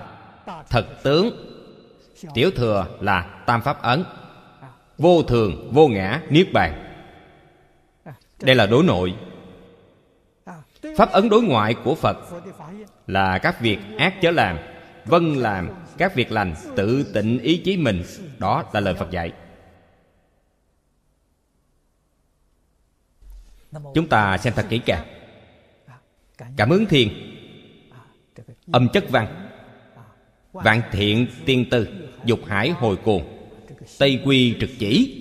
thật 0.70 0.86
tướng 1.02 1.53
tiểu 2.34 2.50
thừa 2.50 2.86
là 3.00 3.42
tam 3.46 3.62
pháp 3.62 3.82
ấn. 3.82 4.04
Vô 4.98 5.22
thường, 5.22 5.70
vô 5.72 5.88
ngã, 5.88 6.22
niết 6.30 6.52
bàn. 6.52 6.80
Đây 8.40 8.56
là 8.56 8.66
đối 8.66 8.84
nội. 8.84 9.14
Pháp 10.96 11.12
ấn 11.12 11.28
đối 11.28 11.42
ngoại 11.42 11.74
của 11.84 11.94
phật 11.94 12.16
là 13.06 13.38
các 13.38 13.60
việc 13.60 13.78
ác 13.98 14.14
chớ 14.22 14.30
làm 14.30 14.58
vân 15.04 15.34
làm 15.34 15.70
các 15.98 16.14
việc 16.14 16.32
lành, 16.32 16.54
tự 16.76 17.12
tịnh 17.14 17.38
ý 17.38 17.62
chí 17.64 17.76
mình. 17.76 18.02
Đó 18.38 18.64
là 18.72 18.80
lời 18.80 18.94
phật 18.94 19.10
dạy. 19.10 19.32
Chúng 23.94 24.08
ta 24.08 24.38
xem 24.38 24.52
thật 24.56 24.66
kỹ 24.68 24.80
càng. 24.86 25.06
Cảm 26.56 26.70
ứng 26.70 26.86
thiền. 26.86 27.08
Âm 28.72 28.88
chất 28.88 29.04
văn 29.10 29.43
vạn 30.54 30.82
thiện 30.92 31.26
tiên 31.44 31.64
tư, 31.70 31.88
dục 32.24 32.40
hải 32.46 32.70
hồi 32.70 32.96
cuồng, 32.96 33.22
tây 33.98 34.20
quy 34.24 34.56
trực 34.60 34.70
chỉ. 34.78 35.20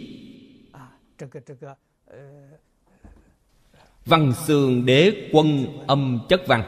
Văn 4.05 4.33
xương 4.45 4.85
đế 4.85 5.29
quân 5.31 5.67
âm 5.87 6.19
chất 6.29 6.47
văn, 6.47 6.63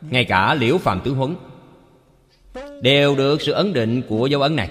ngay 0.00 0.24
cả 0.24 0.54
liễu 0.54 0.78
phạm 0.78 1.00
tứ 1.04 1.12
huấn, 1.12 1.36
đều 2.82 3.16
được 3.16 3.42
sự 3.42 3.52
ấn 3.52 3.72
định 3.72 4.02
của 4.08 4.26
dấu 4.26 4.42
ấn 4.42 4.56
này. 4.56 4.70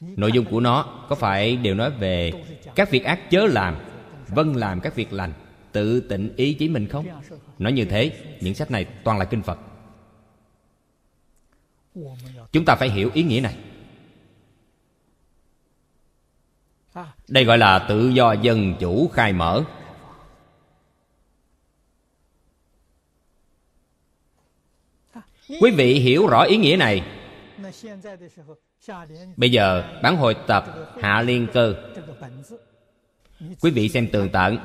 Nội 0.00 0.32
dung 0.32 0.44
của 0.44 0.60
nó 0.60 1.04
có 1.08 1.16
phải 1.16 1.56
đều 1.56 1.74
nói 1.74 1.90
về 1.90 2.32
các 2.74 2.90
việc 2.90 3.04
ác 3.04 3.30
chớ 3.30 3.46
làm 3.46 3.76
vâng 4.28 4.56
làm 4.56 4.80
các 4.80 4.94
việc 4.94 5.12
lành, 5.12 5.32
tự 5.72 6.00
tịnh 6.00 6.36
ý 6.36 6.54
chí 6.54 6.68
mình 6.68 6.88
không? 6.88 7.06
Nói 7.58 7.72
như 7.72 7.84
thế, 7.84 8.12
những 8.40 8.54
sách 8.54 8.70
này 8.70 8.84
toàn 8.84 9.18
là 9.18 9.24
kinh 9.24 9.42
phật 9.42 9.58
chúng 12.52 12.64
ta 12.64 12.74
phải 12.74 12.90
hiểu 12.90 13.10
ý 13.14 13.22
nghĩa 13.22 13.40
này. 13.40 13.56
Đây 17.28 17.44
gọi 17.44 17.58
là 17.58 17.86
tự 17.88 18.08
do 18.08 18.32
dân 18.32 18.74
chủ 18.80 19.08
khai 19.08 19.32
mở. 19.32 19.64
Quý 25.48 25.70
vị 25.76 25.94
hiểu 25.94 26.26
rõ 26.26 26.42
ý 26.42 26.56
nghĩa 26.56 26.76
này. 26.76 27.02
Bây 29.36 29.50
giờ 29.50 29.98
bản 30.02 30.16
hồi 30.16 30.36
tập 30.46 30.64
hạ 31.00 31.22
liên 31.22 31.46
cơ. 31.52 31.74
Quý 33.60 33.70
vị 33.70 33.88
xem 33.88 34.08
tường 34.12 34.28
tận. 34.32 34.58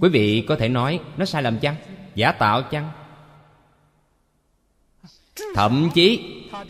Quý 0.00 0.08
vị 0.08 0.44
có 0.48 0.56
thể 0.56 0.68
nói, 0.68 1.00
nó 1.16 1.24
sai 1.24 1.42
lầm 1.42 1.58
chăng? 1.58 1.76
Giả 2.14 2.32
tạo 2.32 2.62
chăng? 2.62 2.90
Thậm 5.54 5.90
chí, 5.94 6.20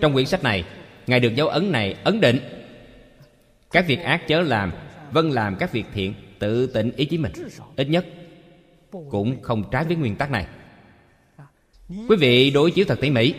trong 0.01 0.13
quyển 0.13 0.27
sách 0.27 0.43
này, 0.43 0.65
ngài 1.07 1.21
được 1.21 1.35
dấu 1.35 1.49
ấn 1.49 1.73
này 1.73 1.97
ấn 2.05 2.21
định. 2.21 2.39
Các 3.71 3.87
việc 3.87 4.01
ác 4.01 4.29
chớ 4.29 4.41
làm 4.41 4.73
vâng 5.13 5.31
làm 5.31 5.57
các 5.57 5.73
việc 5.73 5.85
thiện, 5.95 6.15
tự 6.39 6.67
tịnh 6.67 6.93
ý 6.97 7.05
chí 7.05 7.19
mình. 7.19 7.33
Ít 7.77 7.85
nhất, 7.85 8.07
cũng 9.11 9.43
không 9.43 9.65
trái 9.71 9.85
với 9.85 9.97
nguyên 9.97 10.17
tắc 10.17 10.31
này. 10.31 10.47
Quý 11.89 12.17
vị 12.17 12.51
đối 12.51 12.71
chiếu 12.71 12.85
thật 12.89 12.99
tỉ 13.01 13.11
mỉ. 13.11 13.35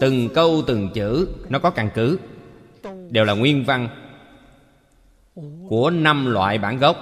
Từng 0.00 0.28
câu, 0.34 0.62
từng 0.66 0.90
chữ, 0.94 1.28
nó 1.48 1.58
có 1.58 1.70
căn 1.70 1.90
cứ. 1.94 2.18
Đều 3.10 3.24
là 3.24 3.34
nguyên 3.34 3.64
văn 3.64 3.88
của 5.68 5.90
năm 5.90 6.26
loại 6.26 6.58
bản 6.58 6.78
gốc. 6.78 6.96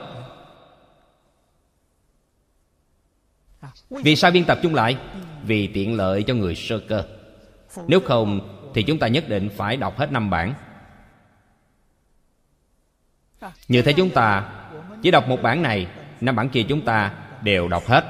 Vì 3.90 4.16
sao 4.16 4.30
biên 4.30 4.44
tập 4.44 4.58
chung 4.62 4.74
lại? 4.74 4.96
Vì 5.42 5.66
tiện 5.66 5.96
lợi 5.96 6.22
cho 6.22 6.34
người 6.34 6.54
sơ 6.54 6.78
cơ. 6.78 7.04
Nếu 7.86 8.00
không, 8.00 8.58
thì 8.74 8.82
chúng 8.82 8.98
ta 8.98 9.08
nhất 9.08 9.28
định 9.28 9.48
phải 9.56 9.76
đọc 9.76 9.98
hết 9.98 10.12
năm 10.12 10.30
bản. 10.30 10.54
Như 13.68 13.82
thế 13.82 13.92
chúng 13.92 14.10
ta 14.10 14.52
chỉ 15.02 15.10
đọc 15.10 15.28
một 15.28 15.42
bản 15.42 15.62
này, 15.62 15.86
năm 16.20 16.36
bản 16.36 16.48
kia 16.48 16.62
chúng 16.68 16.80
ta 16.80 17.14
đều 17.42 17.68
đọc 17.68 17.82
hết. 17.86 18.04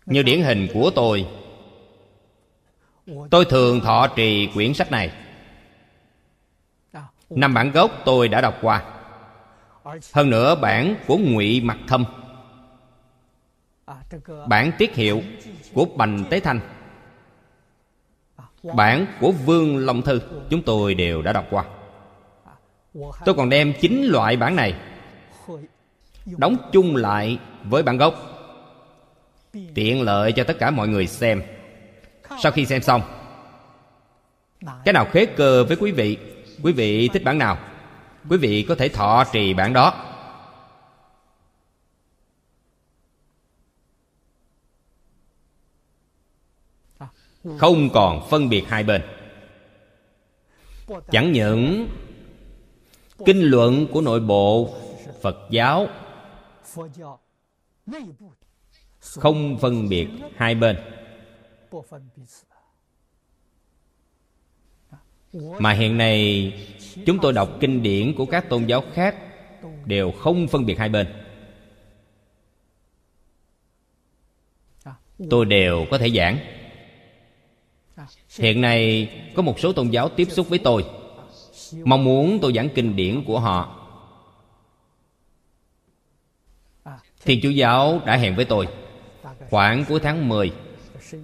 như 0.06 0.22
điển 0.22 0.42
hình 0.42 0.68
của 0.74 0.90
tôi 0.94 1.26
tôi 3.30 3.44
thường 3.44 3.80
thọ 3.80 4.06
trì 4.06 4.48
quyển 4.54 4.74
sách 4.74 4.90
này. 4.90 5.12
Năm 7.30 7.54
bản 7.54 7.70
gốc 7.70 7.90
tôi 8.04 8.28
đã 8.28 8.40
đọc 8.40 8.58
qua. 8.62 8.84
Hơn 10.12 10.30
nữa, 10.30 10.54
bản 10.54 10.96
của 11.06 11.16
ngụy 11.16 11.60
mặc 11.60 11.78
thâm, 11.86 12.04
bản 14.48 14.72
tiết 14.78 14.94
hiệu 14.94 15.22
của 15.74 15.84
bành 15.84 16.24
tế 16.30 16.40
thanh, 16.40 16.60
bản 18.62 19.06
của 19.20 19.32
vương 19.32 19.78
long 19.86 20.02
thư, 20.02 20.20
chúng 20.50 20.62
tôi 20.62 20.94
đều 20.94 21.22
đã 21.22 21.32
đọc 21.32 21.46
qua 21.50 21.64
tôi 22.94 23.34
còn 23.34 23.48
đem 23.48 23.72
chín 23.80 24.02
loại 24.02 24.36
bản 24.36 24.56
này. 24.56 24.74
đóng 26.26 26.56
chung 26.72 26.96
lại 26.96 27.38
với 27.64 27.82
bản 27.82 27.96
gốc. 27.96 28.14
Tiện 29.74 30.02
lợi 30.02 30.32
cho 30.32 30.44
tất 30.44 30.58
cả 30.58 30.70
mọi 30.70 30.88
người 30.88 31.06
xem. 31.06 31.42
Sau 32.42 32.52
khi 32.52 32.66
xem 32.66 32.82
xong 32.82 33.02
cái 34.84 34.92
nào 34.92 35.06
khế 35.12 35.26
cơ 35.26 35.64
với 35.64 35.76
quý 35.80 35.92
vị? 35.92 36.16
Quý 36.62 36.72
vị 36.72 37.08
thích 37.08 37.24
bản 37.24 37.38
nào? 37.38 37.58
Quý 38.30 38.36
vị 38.36 38.66
có 38.68 38.74
thể 38.74 38.88
thọ 38.88 39.24
trì 39.32 39.54
bản 39.54 39.72
đó. 39.72 40.04
Không 47.58 47.90
còn 47.90 48.28
phân 48.30 48.48
biệt 48.48 48.64
hai 48.68 48.82
bên. 48.84 49.02
Chẳng 51.10 51.32
những 51.32 51.88
kinh 53.24 53.42
luận 53.42 53.86
của 53.92 54.00
nội 54.00 54.20
bộ 54.20 54.74
phật 55.22 55.36
giáo 55.50 55.88
không 59.00 59.58
phân 59.58 59.88
biệt 59.88 60.08
hai 60.36 60.54
bên. 60.54 60.76
Mà 65.32 65.72
hiện 65.72 65.98
nay, 65.98 66.52
chúng 67.06 67.18
tôi 67.22 67.32
đọc 67.32 67.48
kinh 67.60 67.82
điển 67.82 68.14
của 68.14 68.26
các 68.26 68.48
tôn 68.48 68.66
giáo 68.66 68.84
khác 68.92 69.16
đều 69.84 70.12
không 70.12 70.48
phân 70.48 70.66
biệt 70.66 70.78
hai 70.78 70.88
bên. 70.88 71.06
Tôi 75.30 75.44
đều 75.44 75.86
có 75.90 75.98
thể 75.98 76.10
giảng. 76.10 76.38
Hiện 78.38 78.60
nay, 78.60 79.10
có 79.36 79.42
một 79.42 79.58
số 79.58 79.72
tôn 79.72 79.90
giáo 79.90 80.08
tiếp 80.08 80.28
xúc 80.30 80.48
với 80.48 80.58
tôi 80.58 80.84
mong 81.84 82.04
muốn 82.04 82.38
tôi 82.42 82.52
giảng 82.52 82.68
kinh 82.74 82.96
điển 82.96 83.24
của 83.24 83.40
họ. 83.40 83.74
Thì 87.24 87.40
Chúa 87.42 87.50
Giáo 87.50 88.00
đã 88.06 88.16
hẹn 88.16 88.36
với 88.36 88.44
tôi 88.44 88.68
Khoảng 89.50 89.84
cuối 89.88 90.00
tháng 90.00 90.28
10 90.28 90.52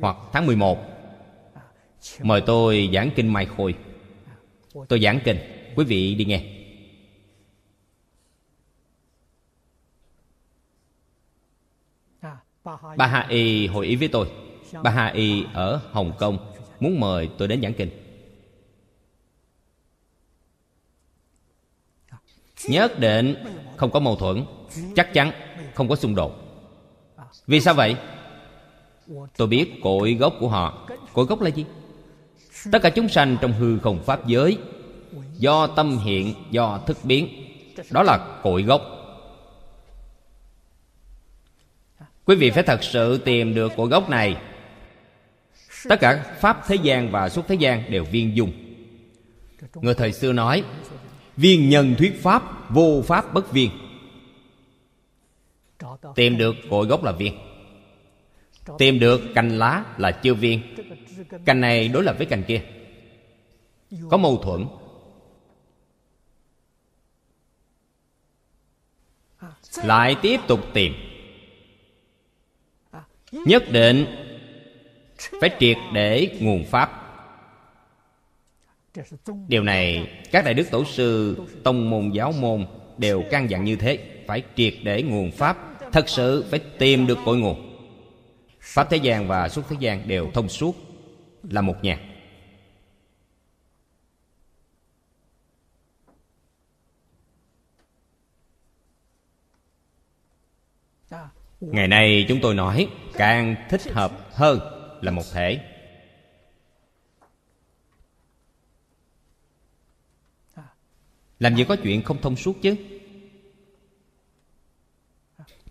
Hoặc 0.01 0.17
tháng 0.33 0.47
11 0.47 0.79
Mời 2.23 2.41
tôi 2.41 2.91
giảng 2.95 3.11
kinh 3.17 3.33
Mai 3.33 3.47
Khôi. 3.47 3.75
Tôi 4.89 5.01
giảng 5.01 5.21
kinh, 5.25 5.39
Quý 5.77 5.85
vị 5.85 6.15
đi 6.15 6.25
nghe. 6.25 6.45
Bà 12.97 13.07
Hà 13.07 13.27
Y 13.29 13.67
hội 13.67 13.87
ý 13.87 13.97
với 13.97 14.09
tôi. 14.09 14.31
Bà 14.83 14.91
Hà 14.91 15.07
Y 15.07 15.45
ở 15.53 15.81
Hồng 15.93 16.13
Kông 16.19 16.39
Muốn 16.81 17.01
mời 17.01 17.29
tôi 17.39 17.49
đến 17.49 17.63
giảng 17.63 17.75
kinh. 17.75 18.04
Nhất 22.69 22.99
định 22.99 23.35
không 23.77 23.91
có 23.91 24.01
mâu 24.01 24.17
thuẫn. 24.17 24.45
Chắc 24.97 25.13
chắn 25.13 25.33
không 25.75 25.89
có 25.89 25.97
xung 25.97 26.15
đột. 26.15 26.33
Vì 27.47 27.61
sao 27.61 27.75
vậy? 27.75 27.97
Tôi 29.37 29.49
biết 29.49 29.73
cội 29.83 30.15
gốc 30.15 30.35
của 30.41 30.49
họ. 30.49 30.89
Cội 31.13 31.25
gốc 31.25 31.41
là 31.41 31.51
gì? 31.51 31.65
Tất 32.73 32.83
cả 32.83 32.91
chúng 32.91 33.09
sanh 33.09 33.37
trong 33.41 33.53
hư 33.53 33.79
không 33.79 34.03
pháp 34.03 34.27
giới 34.27 34.59
Do 35.39 35.67
tâm 35.67 35.99
hiện, 35.99 36.35
do 36.51 36.81
thức 36.87 36.97
biến. 37.03 37.29
Đó 37.91 38.03
là 38.03 38.39
cội 38.43 38.63
gốc. 38.63 38.83
Quý 42.25 42.37
vị 42.37 42.51
phải 42.51 42.63
thật 42.63 42.85
sự 42.85 43.19
tìm 43.19 43.55
được 43.55 43.73
cội 43.77 43.89
gốc 43.89 44.11
này. 44.11 44.37
Tất 45.89 46.01
cả 46.01 46.37
Pháp 46.41 46.63
thế 46.67 46.77
gian 46.83 47.11
và 47.11 47.29
xuất 47.29 47.49
thế 47.49 47.55
gian 47.55 47.91
đều 47.91 48.05
viên 48.05 48.37
dung. 48.37 48.53
Người 49.75 49.95
thời 49.95 50.13
xưa 50.13 50.33
nói 50.33 50.65
Viên 51.37 51.69
nhân 51.69 51.95
thuyết 51.99 52.23
Pháp, 52.23 52.71
Vô 52.71 53.03
Pháp 53.07 53.35
bất 53.35 53.53
viên. 53.53 53.71
Tìm 56.15 56.39
được 56.39 56.57
cội 56.71 56.87
gốc 56.87 57.05
là 57.05 57.13
viên. 57.13 57.39
Tìm 58.79 58.99
được 58.99 59.21
cành 59.35 59.59
lá 59.59 59.85
là 59.99 60.11
chưa 60.11 60.35
viên. 60.35 60.77
Cành 61.45 61.61
này 61.61 61.89
đối 61.89 62.03
lập 62.03 62.15
với 62.19 62.27
cành 62.27 62.45
kia. 62.49 62.63
Có 64.11 64.17
mâu 64.17 64.37
thuẫn. 64.37 64.67
Lại 69.85 70.17
tiếp 70.23 70.41
tục 70.49 70.61
tìm. 70.73 70.95
Nhất 73.33 73.65
định 73.71 74.07
Phải 75.41 75.51
triệt 75.61 75.77
để 75.93 76.39
nguồn 76.41 76.65
Pháp. 76.65 77.04
Điều 79.49 79.63
này, 79.63 80.11
các 80.33 80.45
đại 80.45 80.55
đức 80.55 80.71
tổ 80.71 80.85
sư, 80.85 81.39
Tông 81.65 81.91
môn, 81.91 82.11
giáo 82.11 82.33
môn 82.33 82.67
Đều 82.99 83.25
căn 83.31 83.51
dặn 83.51 83.65
như 83.65 83.77
thế. 83.77 83.99
Phải 84.27 84.43
triệt 84.57 84.75
để 84.83 85.03
nguồn 85.03 85.31
Pháp, 85.31 85.57
Thật 85.93 86.09
sự 86.09 86.45
phải 86.51 86.61
tìm 86.79 87.07
được 87.07 87.19
cội 87.25 87.39
nguồn. 87.39 87.71
Pháp 88.61 88.91
thế 88.91 88.97
gian 88.97 89.29
và 89.29 89.49
xuất 89.49 89.69
thế 89.69 89.77
gian 89.81 90.09
đều 90.09 90.31
thông 90.35 90.49
suốt, 90.49 90.77
Là 91.43 91.61
một 91.61 91.77
nhà. 91.83 91.99
Ngày 101.61 101.89
nay 101.89 102.25
chúng 102.29 102.39
tôi 102.43 102.55
nói, 102.55 102.87
Càng 103.13 103.55
thích 103.71 103.93
hợp 103.93 104.13
hơn 104.33 104.61
là 105.01 105.11
một 105.11 105.23
thể. 105.33 105.74
Làm 111.45 111.57
gì 111.57 111.65
có 111.65 111.77
chuyện 111.83 112.03
không 112.03 112.21
thông 112.21 112.37
suốt 112.37 112.57
chứ? 112.63 112.77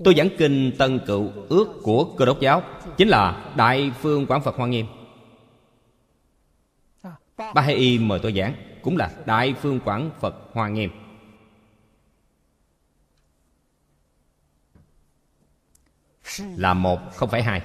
Tôi 0.04 0.16
giảng 0.18 0.30
kinh 0.38 0.72
Tân 0.78 1.00
Cựu 1.08 1.32
ước 1.50 1.80
của 1.84 2.16
Cơ 2.18 2.26
đốc 2.26 2.40
giáo, 2.42 2.64
Chính 2.98 3.08
là 3.08 3.54
Đại 3.58 3.92
Phương 4.02 4.26
Quảng 4.26 4.42
Phật 4.42 4.56
Hoa 4.56 4.68
Nghiêm. 4.68 4.86
Ba 7.38 7.62
Hai 7.62 7.76
Y 7.76 8.00
mời 8.00 8.20
tôi 8.24 8.34
giảng, 8.34 8.56
Cũng 8.82 8.98
là 8.98 9.12
Đại 9.26 9.54
Phương 9.62 9.80
Quảng 9.80 10.10
Phật 10.20 10.36
Hoa 10.54 10.68
Nghiêm. 10.68 10.92
Là 16.58 16.74
một, 16.74 17.00
không 17.16 17.30
phải 17.30 17.44
hai. 17.44 17.62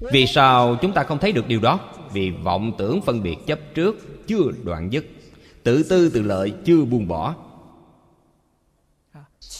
Vì 0.00 0.26
sao 0.26 0.76
chúng 0.82 0.92
ta 0.92 1.02
không 1.02 1.18
thấy 1.18 1.32
được 1.32 1.48
điều 1.48 1.60
đó? 1.60 1.80
Vì 2.12 2.30
vọng 2.30 2.72
tưởng 2.78 3.02
phân 3.02 3.22
biệt 3.22 3.36
chấp 3.46 3.58
trước 3.74 4.26
Chưa 4.26 4.52
đoạn 4.64 4.92
dứt. 4.92 5.06
Tự 5.62 5.82
tư 5.82 6.10
tự 6.10 6.22
lợi 6.22 6.52
chưa 6.64 6.84
buông 6.84 7.08
bỏ. 7.08 7.34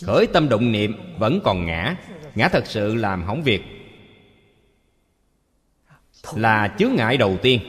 Khởi 0.04 0.26
tâm 0.26 0.48
động 0.48 0.72
niệm 0.72 0.96
vẫn 1.18 1.40
còn 1.44 1.66
ngã. 1.66 1.96
Ngã 2.34 2.48
thật 2.48 2.66
sự 2.66 2.94
làm 2.94 3.22
hỏng 3.22 3.42
việc. 3.42 3.62
Là 6.34 6.74
chướng 6.78 6.94
ngại 6.94 7.16
đầu 7.16 7.36
tiên. 7.42 7.60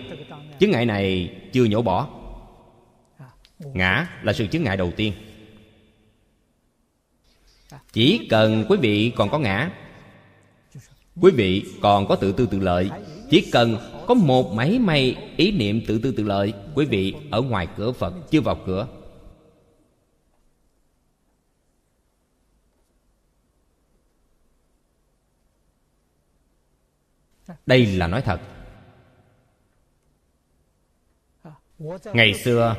Chướng 0.60 0.72
ngại 0.72 0.86
này 0.86 1.36
chưa 1.54 1.66
nhổ 1.66 1.82
bỏ. 1.82 2.08
Ngã 3.60 4.08
là 4.24 4.34
sự 4.34 4.48
chướng 4.48 4.64
ngại 4.64 4.78
đầu 4.78 4.92
tiên. 4.96 5.14
Chỉ 7.94 8.28
cần 8.30 8.66
quý 8.70 8.78
vị 8.82 9.12
còn 9.16 9.30
có 9.30 9.40
ngã 9.40 9.72
Quý 11.22 11.32
vị 11.32 11.66
còn 11.82 12.08
có 12.08 12.16
tự 12.16 12.32
tư 12.32 12.48
tự 12.52 12.60
lợi, 12.60 12.90
Chỉ 13.30 13.50
cần 13.52 13.78
có 14.08 14.14
một 14.14 14.54
máy 14.54 14.80
may 14.80 15.32
ý 15.38 15.52
niệm 15.52 15.82
tự 15.88 16.00
tư 16.00 16.12
tự 16.12 16.24
lợi, 16.24 16.54
Quý 16.76 16.86
vị 16.86 17.14
ở 17.32 17.42
ngoài 17.42 17.68
cửa 17.78 17.92
Phật, 17.92 18.14
chưa 18.30 18.42
vào 18.42 18.58
cửa. 18.66 18.88
Đây 27.66 27.86
là 27.86 28.08
nói 28.08 28.22
thật. 28.22 28.40
Ngày 32.14 32.34
xưa, 32.34 32.76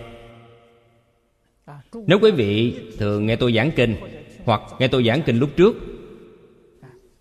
nếu 1.93 2.19
quý 2.23 2.31
vị 2.31 2.78
thường 2.98 3.27
nghe 3.27 3.36
tôi 3.36 3.52
giảng 3.52 3.70
kinh, 3.77 3.97
hoặc 4.44 4.60
nghe 4.78 4.89
tôi 4.89 5.05
giảng 5.05 5.23
kinh 5.27 5.39
lúc 5.39 5.51
trước 5.56 5.74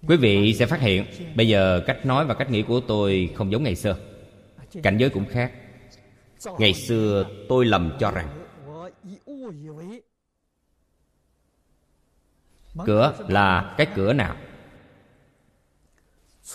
quý 0.08 0.18
vị 0.18 0.54
sẽ 0.54 0.66
phát 0.66 0.80
hiện, 0.80 1.06
bây 1.36 1.48
giờ 1.48 1.84
cách 1.88 2.06
nói 2.06 2.26
và 2.26 2.34
cách 2.34 2.50
nghĩ 2.50 2.62
của 2.62 2.80
tôi 2.80 3.34
không 3.36 3.52
giống 3.52 3.64
ngày 3.64 3.76
xưa. 3.76 3.98
Cảnh 4.84 4.98
giới 4.98 5.10
cũng 5.10 5.26
khác. 5.26 5.52
Ngày 6.60 6.74
xưa 6.74 7.26
tôi 7.50 7.66
lầm 7.66 7.98
cho 8.00 8.12
rằng, 8.12 8.30
cửa 12.86 13.14
là 13.28 13.76
cái 13.78 13.88
cửa 13.96 14.14
nào? 14.14 14.36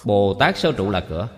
Bồ 0.05 0.35
Tát 0.35 0.59
sơ 0.59 0.73
trụ 0.73 0.91
là 0.91 1.01
cửa. 1.09 1.29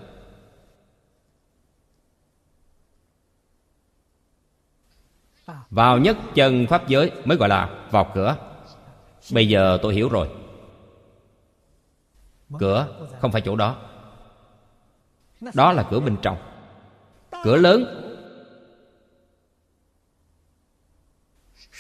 Vào 5.71 5.99
nhất 5.99 6.17
chân 6.35 6.67
Pháp 6.67 6.89
giới 6.89 7.11
mới 7.25 7.37
gọi 7.37 7.49
là 7.49 7.89
vào 7.91 8.13
cửa. 8.15 8.37
Bây 9.33 9.49
giờ 9.49 9.79
tôi 9.83 9.95
hiểu 9.95 10.09
rồi. 10.09 10.29
Cửa 12.59 13.09
không 13.21 13.33
phải 13.33 13.43
chỗ 13.45 13.57
đó. 13.57 13.77
Đó 15.55 15.73
là 15.73 15.87
cửa 15.91 16.01
bên 16.01 16.17
trong. 16.23 16.37
Cửa 17.45 17.57
lớn. 17.57 18.01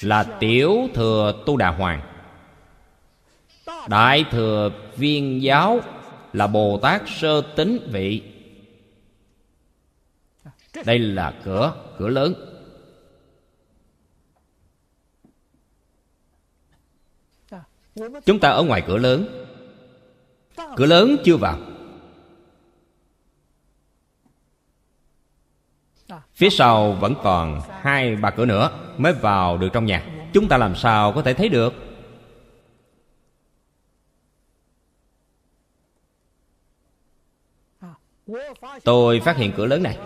Là 0.00 0.36
tiểu 0.40 0.88
thừa 0.94 1.42
tu 1.46 1.56
đà 1.56 1.70
hoàng. 1.70 2.02
Đại 3.88 4.24
thừa 4.30 4.70
viên 4.96 5.42
giáo 5.42 5.80
là 6.32 6.46
bồ 6.46 6.78
tát 6.82 7.02
sơ 7.06 7.42
tính 7.56 7.78
vị. 7.92 8.22
Đây 10.84 10.98
là 10.98 11.40
cửa 11.44 11.74
cửa 11.98 12.08
lớn. 12.08 12.34
Chúng 18.24 18.40
ta 18.40 18.50
ở 18.50 18.62
ngoài 18.62 18.82
cửa 18.86 18.96
lớn 18.96 19.43
cửa 20.76 20.86
lớn 20.86 21.16
chưa 21.24 21.36
vào? 21.36 21.58
Phía 26.34 26.50
sau 26.50 26.92
vẫn 26.92 27.14
còn 27.22 27.60
hai 27.80 28.16
ba 28.16 28.30
cửa 28.30 28.46
nữa 28.46 28.94
mới 28.98 29.12
vào 29.12 29.58
được 29.58 29.68
trong 29.72 29.86
nhà. 29.86 30.06
Chúng 30.32 30.48
ta 30.48 30.56
làm 30.56 30.76
sao 30.76 31.12
có 31.12 31.22
thể 31.22 31.34
thấy 31.34 31.48
được? 31.48 31.74
Tôi 38.84 39.20
phát 39.20 39.36
hiện 39.36 39.52
cửa 39.56 39.66
lớn 39.66 39.82
này. 39.82 39.98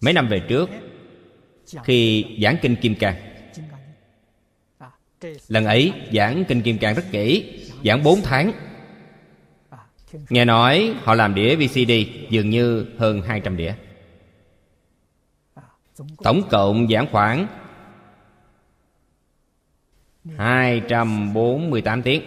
Mấy 0.00 0.12
năm 0.12 0.28
về 0.28 0.42
trước, 0.48 0.70
khi 1.84 2.26
giảng 2.42 2.56
kinh 2.62 2.76
kim 2.76 2.94
cang, 2.94 3.16
lần 5.48 5.64
ấy 5.64 5.92
giảng 6.12 6.44
kinh 6.48 6.62
kim 6.62 6.78
cang 6.78 6.94
rất 6.94 7.04
kỹ 7.12 7.57
giảng 7.84 8.02
4 8.02 8.22
tháng. 8.22 8.52
Nghe 10.28 10.44
nói 10.44 10.94
họ 11.02 11.14
làm 11.14 11.34
đĩa 11.34 11.56
vcd 11.56 11.92
dường 12.30 12.50
như 12.50 12.86
hơn 12.98 13.22
200 13.22 13.56
đĩa. 13.56 13.74
Tổng 16.22 16.42
cộng 16.50 16.88
giảng 16.88 17.06
khoảng 17.12 17.46
248 20.36 22.02
tiếng. 22.02 22.22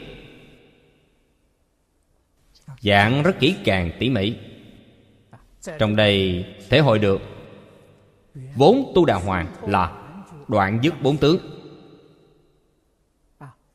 Giảng 2.82 3.23
rất 3.23 3.40
kỹ 3.40 3.56
càng, 3.64 3.91
tỉ 3.99 4.10
mỉ. 4.10 4.36
Trong 5.80 5.95
đây 5.95 6.45
thể 6.69 6.80
hội 6.80 6.99
được 6.99 7.22
Vốn 8.56 8.91
tu 8.95 9.06
đà 9.06 9.15
hoàng 9.15 9.48
là 9.68 9.91
đoạn 10.48 10.80
dứt 10.82 10.94
bốn 11.02 11.18
tướng. 11.18 11.38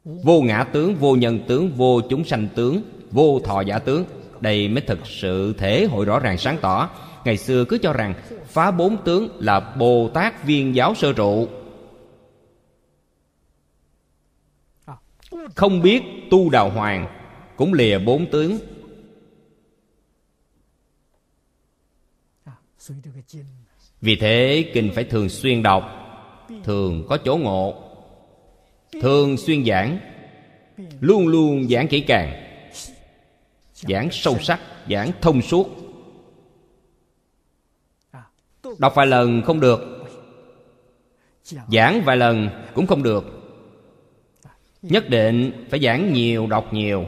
Vô 0.06 0.42
ngã 0.42 0.64
tướng, 0.64 0.94
vô 0.94 1.16
nhân 1.16 1.40
tướng, 1.48 1.70
vô 1.70 2.00
chúng 2.10 2.24
sanh 2.24 2.48
tướng 2.54 2.82
Vô 3.10 3.40
thọ 3.44 3.60
giả 3.60 3.78
tướng. 3.78 4.04
Đây 4.40 4.68
mới 4.68 4.80
thực 4.80 5.06
sự 5.06 5.54
thể 5.58 5.84
hội 5.84 6.04
rõ 6.04 6.18
ràng 6.18 6.38
sáng 6.38 6.58
tỏ. 6.60 6.90
Ngày 7.24 7.36
xưa 7.36 7.64
cứ 7.64 7.78
cho 7.78 7.92
rằng 7.92 8.14
Phá 8.46 8.70
bốn 8.70 9.04
tướng 9.04 9.28
là 9.40 9.74
Bồ 9.78 10.10
Tát 10.14 10.44
viên 10.44 10.74
giáo 10.74 10.94
sơ 10.94 11.12
trụ. 11.12 11.48
Không 15.54 15.82
biết 15.82 16.02
tu 16.30 16.50
đào 16.50 16.70
hoàng 16.70 17.06
Cũng 17.56 17.72
lìa 17.72 17.98
bốn 17.98 18.30
tướng. 18.30 18.58
Vì 24.00 24.16
thế 24.16 24.70
kinh 24.74 24.90
phải 24.94 25.04
thường 25.04 25.28
xuyên 25.28 25.62
đọc 25.62 25.84
Thường 26.64 27.06
có 27.08 27.18
chỗ 27.24 27.36
ngộ. 27.36 27.85
Thường 29.00 29.36
xuyên 29.36 29.64
giảng, 29.64 29.98
Luôn 31.00 31.28
luôn 31.28 31.68
giảng 31.68 31.88
kỹ 31.88 32.00
càng, 32.00 32.42
Giảng 33.74 34.08
sâu 34.12 34.38
sắc, 34.38 34.60
Giảng 34.90 35.10
thông 35.20 35.42
suốt. 35.42 35.68
Đọc 38.78 38.92
vài 38.96 39.06
lần 39.06 39.42
không 39.42 39.60
được, 39.60 39.80
Giảng 41.72 42.02
vài 42.04 42.16
lần 42.16 42.48
cũng 42.74 42.86
không 42.86 43.02
được. 43.02 43.24
Nhất 44.82 45.08
định 45.08 45.66
phải 45.70 45.80
giảng 45.80 46.12
nhiều, 46.12 46.46
đọc 46.46 46.72
nhiều 46.72 47.06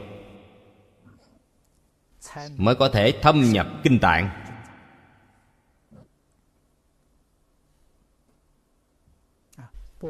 Mới 2.57 2.75
có 2.75 2.89
thể 2.89 3.13
thâm 3.21 3.51
nhập 3.51 3.67
kinh 3.83 3.99
tạng. 3.99 4.29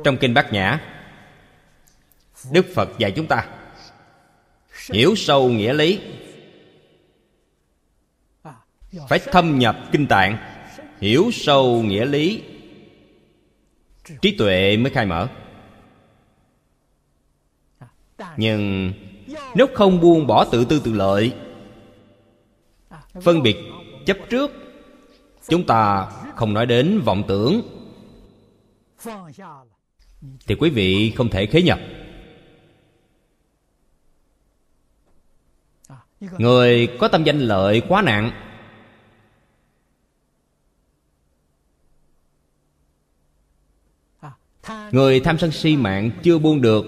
Trong 0.04 0.18
Kinh 0.18 0.34
Bát 0.34 0.54
Nhã 0.54 0.99
Đức 2.52 2.66
Phật 2.76 2.90
dạy 2.98 3.12
chúng 3.12 3.28
ta. 3.28 3.48
Hiểu 4.94 5.16
sâu 5.16 5.50
nghĩa 5.50 5.74
lý. 5.74 6.00
Phải 9.10 9.20
thâm 9.20 9.60
nhập 9.60 9.78
kinh 9.92 10.08
tạng, 10.08 10.38
Hiểu 11.02 11.30
sâu 11.34 11.82
nghĩa 11.82 12.06
lý. 12.06 12.44
Trí 14.22 14.38
tuệ 14.38 14.78
mới 14.78 14.92
khai 14.92 15.06
mở. 15.06 15.28
Nhưng 18.38 18.94
Nếu 19.56 19.68
không 19.74 20.02
buông 20.02 20.28
bỏ 20.28 20.46
tự 20.46 20.66
tư 20.66 20.82
tự 20.84 20.94
lợi, 20.94 21.34
Phân 23.22 23.44
biệt 23.44 23.58
chấp 24.06 24.18
trước, 24.30 24.52
Chúng 25.50 25.66
ta 25.66 26.12
không 26.36 26.54
nói 26.54 26.66
đến 26.66 27.02
vọng 27.06 27.24
tưởng. 27.28 27.62
Thì 30.48 30.56
quý 30.60 30.70
vị 30.70 31.12
không 31.12 31.30
thể 31.30 31.46
khế 31.46 31.62
nhập. 31.62 31.80
Người 36.20 36.98
có 37.00 37.08
tâm 37.08 37.24
danh 37.24 37.40
lợi 37.40 37.82
quá 37.88 38.02
nặng 38.02 38.32
người 44.92 45.20
tham 45.20 45.38
sân 45.38 45.52
si 45.52 45.78
mạng 45.78 46.12
chưa 46.24 46.40
buông 46.40 46.62
được. 46.62 46.86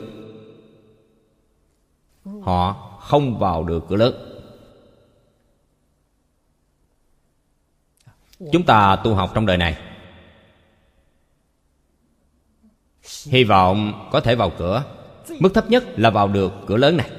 Họ 2.41 2.73
không 3.01 3.39
vào 3.39 3.63
được 3.63 3.83
cửa 3.89 3.95
lớn. 3.95 4.27
Chúng 8.51 8.65
ta 8.65 8.95
tu 9.03 9.13
học 9.13 9.31
trong 9.33 9.45
đời 9.45 9.57
này. 9.57 9.77
Hy 13.25 13.43
vọng 13.43 14.09
có 14.11 14.21
thể 14.21 14.35
vào 14.35 14.51
cửa. 14.57 14.83
Mức 15.39 15.53
thấp 15.53 15.69
nhất 15.69 15.83
là 15.99 16.09
vào 16.09 16.27
được 16.27 16.53
cửa 16.67 16.77
lớn 16.77 16.97
này 16.97 17.09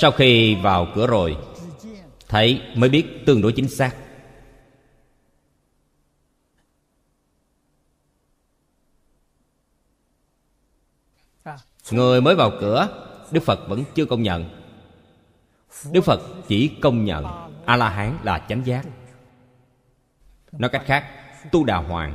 sau 0.00 0.10
khi 0.10 0.54
vào 0.54 0.86
cửa 0.94 1.06
rồi 1.06 1.36
thấy 2.28 2.62
mới 2.74 2.90
biết 2.90 3.06
tương 3.26 3.40
đối 3.40 3.52
chính 3.52 3.68
xác. 3.68 3.96
Người 11.90 12.20
mới 12.20 12.34
vào 12.34 12.52
cửa, 12.60 12.88
đức 13.30 13.42
phật 13.42 13.68
vẫn 13.68 13.84
chưa 13.94 14.04
công 14.04 14.22
nhận. 14.22 14.50
Đức 15.92 16.00
phật 16.00 16.20
chỉ 16.48 16.68
công 16.82 17.04
nhận 17.04 17.26
a 17.66 17.76
la 17.76 17.88
hán 17.88 18.18
là 18.22 18.46
chánh 18.48 18.66
giác. 18.66 18.86
Nói 20.52 20.70
cách 20.70 20.82
khác, 20.86 21.04
tu 21.52 21.64
đà 21.64 21.76
hoàng, 21.76 22.14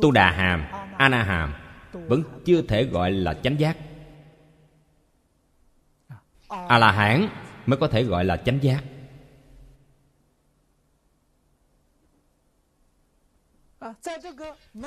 tu 0.00 0.10
đà 0.10 0.30
hàm 0.30 0.64
a 0.98 1.08
na 1.08 1.22
hàm 1.22 1.54
vẫn 1.92 2.22
chưa 2.44 2.62
thể 2.62 2.84
gọi 2.84 3.10
là 3.10 3.34
chánh 3.34 3.60
giác 3.60 3.76
a 6.48 6.78
la 6.78 6.92
hán 6.92 7.28
mới 7.66 7.76
có 7.76 7.88
thể 7.88 8.02
gọi 8.02 8.24
là 8.24 8.36
chánh 8.36 8.58
giác. 8.62 8.84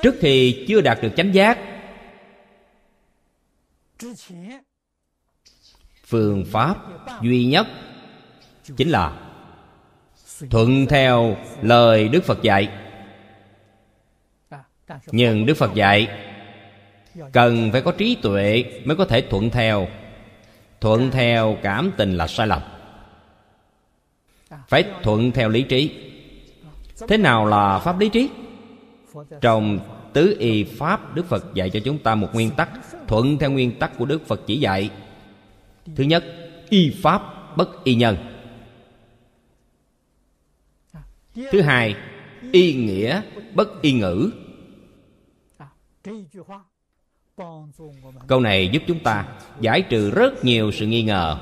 Trước 0.02 0.16
khi 0.20 0.66
chưa 0.68 0.82
đạt 0.82 0.98
được 1.02 1.10
chánh 1.18 1.34
giác, 1.34 1.60
phương 6.06 6.46
pháp 6.52 6.78
duy 7.22 7.46
nhất 7.46 7.68
chính 8.78 8.90
là 8.90 9.32
thuận 10.50 10.86
theo 10.90 11.38
lời 11.62 12.08
đức 12.08 12.24
phật 12.24 12.42
dạy. 12.42 12.70
Nhưng 15.12 15.46
đức 15.46 15.54
phật 15.54 15.74
dạy 15.74 16.08
cần 17.32 17.70
phải 17.72 17.82
có 17.82 17.92
trí 17.92 18.18
tuệ 18.22 18.64
mới 18.86 18.98
có 18.98 19.06
thể 19.06 19.22
thuận 19.22 19.50
theo 19.50 19.88
thuận 20.82 21.12
theo 21.12 21.58
cảm 21.64 21.92
tình 21.98 22.18
là 22.18 22.28
sai 22.28 22.48
lầm. 22.48 22.62
Phải 24.68 24.86
thuận 25.04 25.32
theo 25.32 25.50
lý 25.50 25.64
trí. 25.64 26.12
Thế 27.08 27.18
nào 27.18 27.46
là 27.46 27.80
pháp 27.80 28.00
lý 28.00 28.10
trí? 28.10 28.30
Trong 29.42 29.80
tứ 30.14 30.36
y 30.40 30.64
pháp 30.64 31.16
đức 31.16 31.26
phật 31.26 31.54
dạy 31.54 31.70
cho 31.70 31.80
chúng 31.86 32.00
ta 32.00 32.16
một 32.16 32.30
nguyên 32.34 32.52
tắc 32.52 32.70
thuận 33.08 33.38
theo 33.38 33.52
nguyên 33.52 33.80
tắc 33.80 33.98
của 33.98 34.06
đức 34.06 34.28
phật 34.28 34.42
chỉ 34.48 34.60
dạy. 34.60 34.90
Thứ 35.96 36.04
nhất 36.04 36.24
y 36.70 36.96
pháp 37.02 37.22
bất 37.58 37.84
y 37.84 37.96
nhân. 37.96 38.18
Thứ 41.52 41.62
hai 41.62 41.96
y 42.52 42.74
nghĩa 42.74 43.22
bất 43.56 43.82
y 43.82 43.92
ngữ 43.92 44.32
câu 48.28 48.40
này 48.40 48.70
giúp 48.74 48.84
chúng 48.88 49.00
ta 49.00 49.28
giải 49.60 49.82
trừ 49.82 50.12
rất 50.12 50.46
nhiều 50.46 50.72
sự 50.72 50.86
nghi 50.86 51.04
ngờ. 51.04 51.38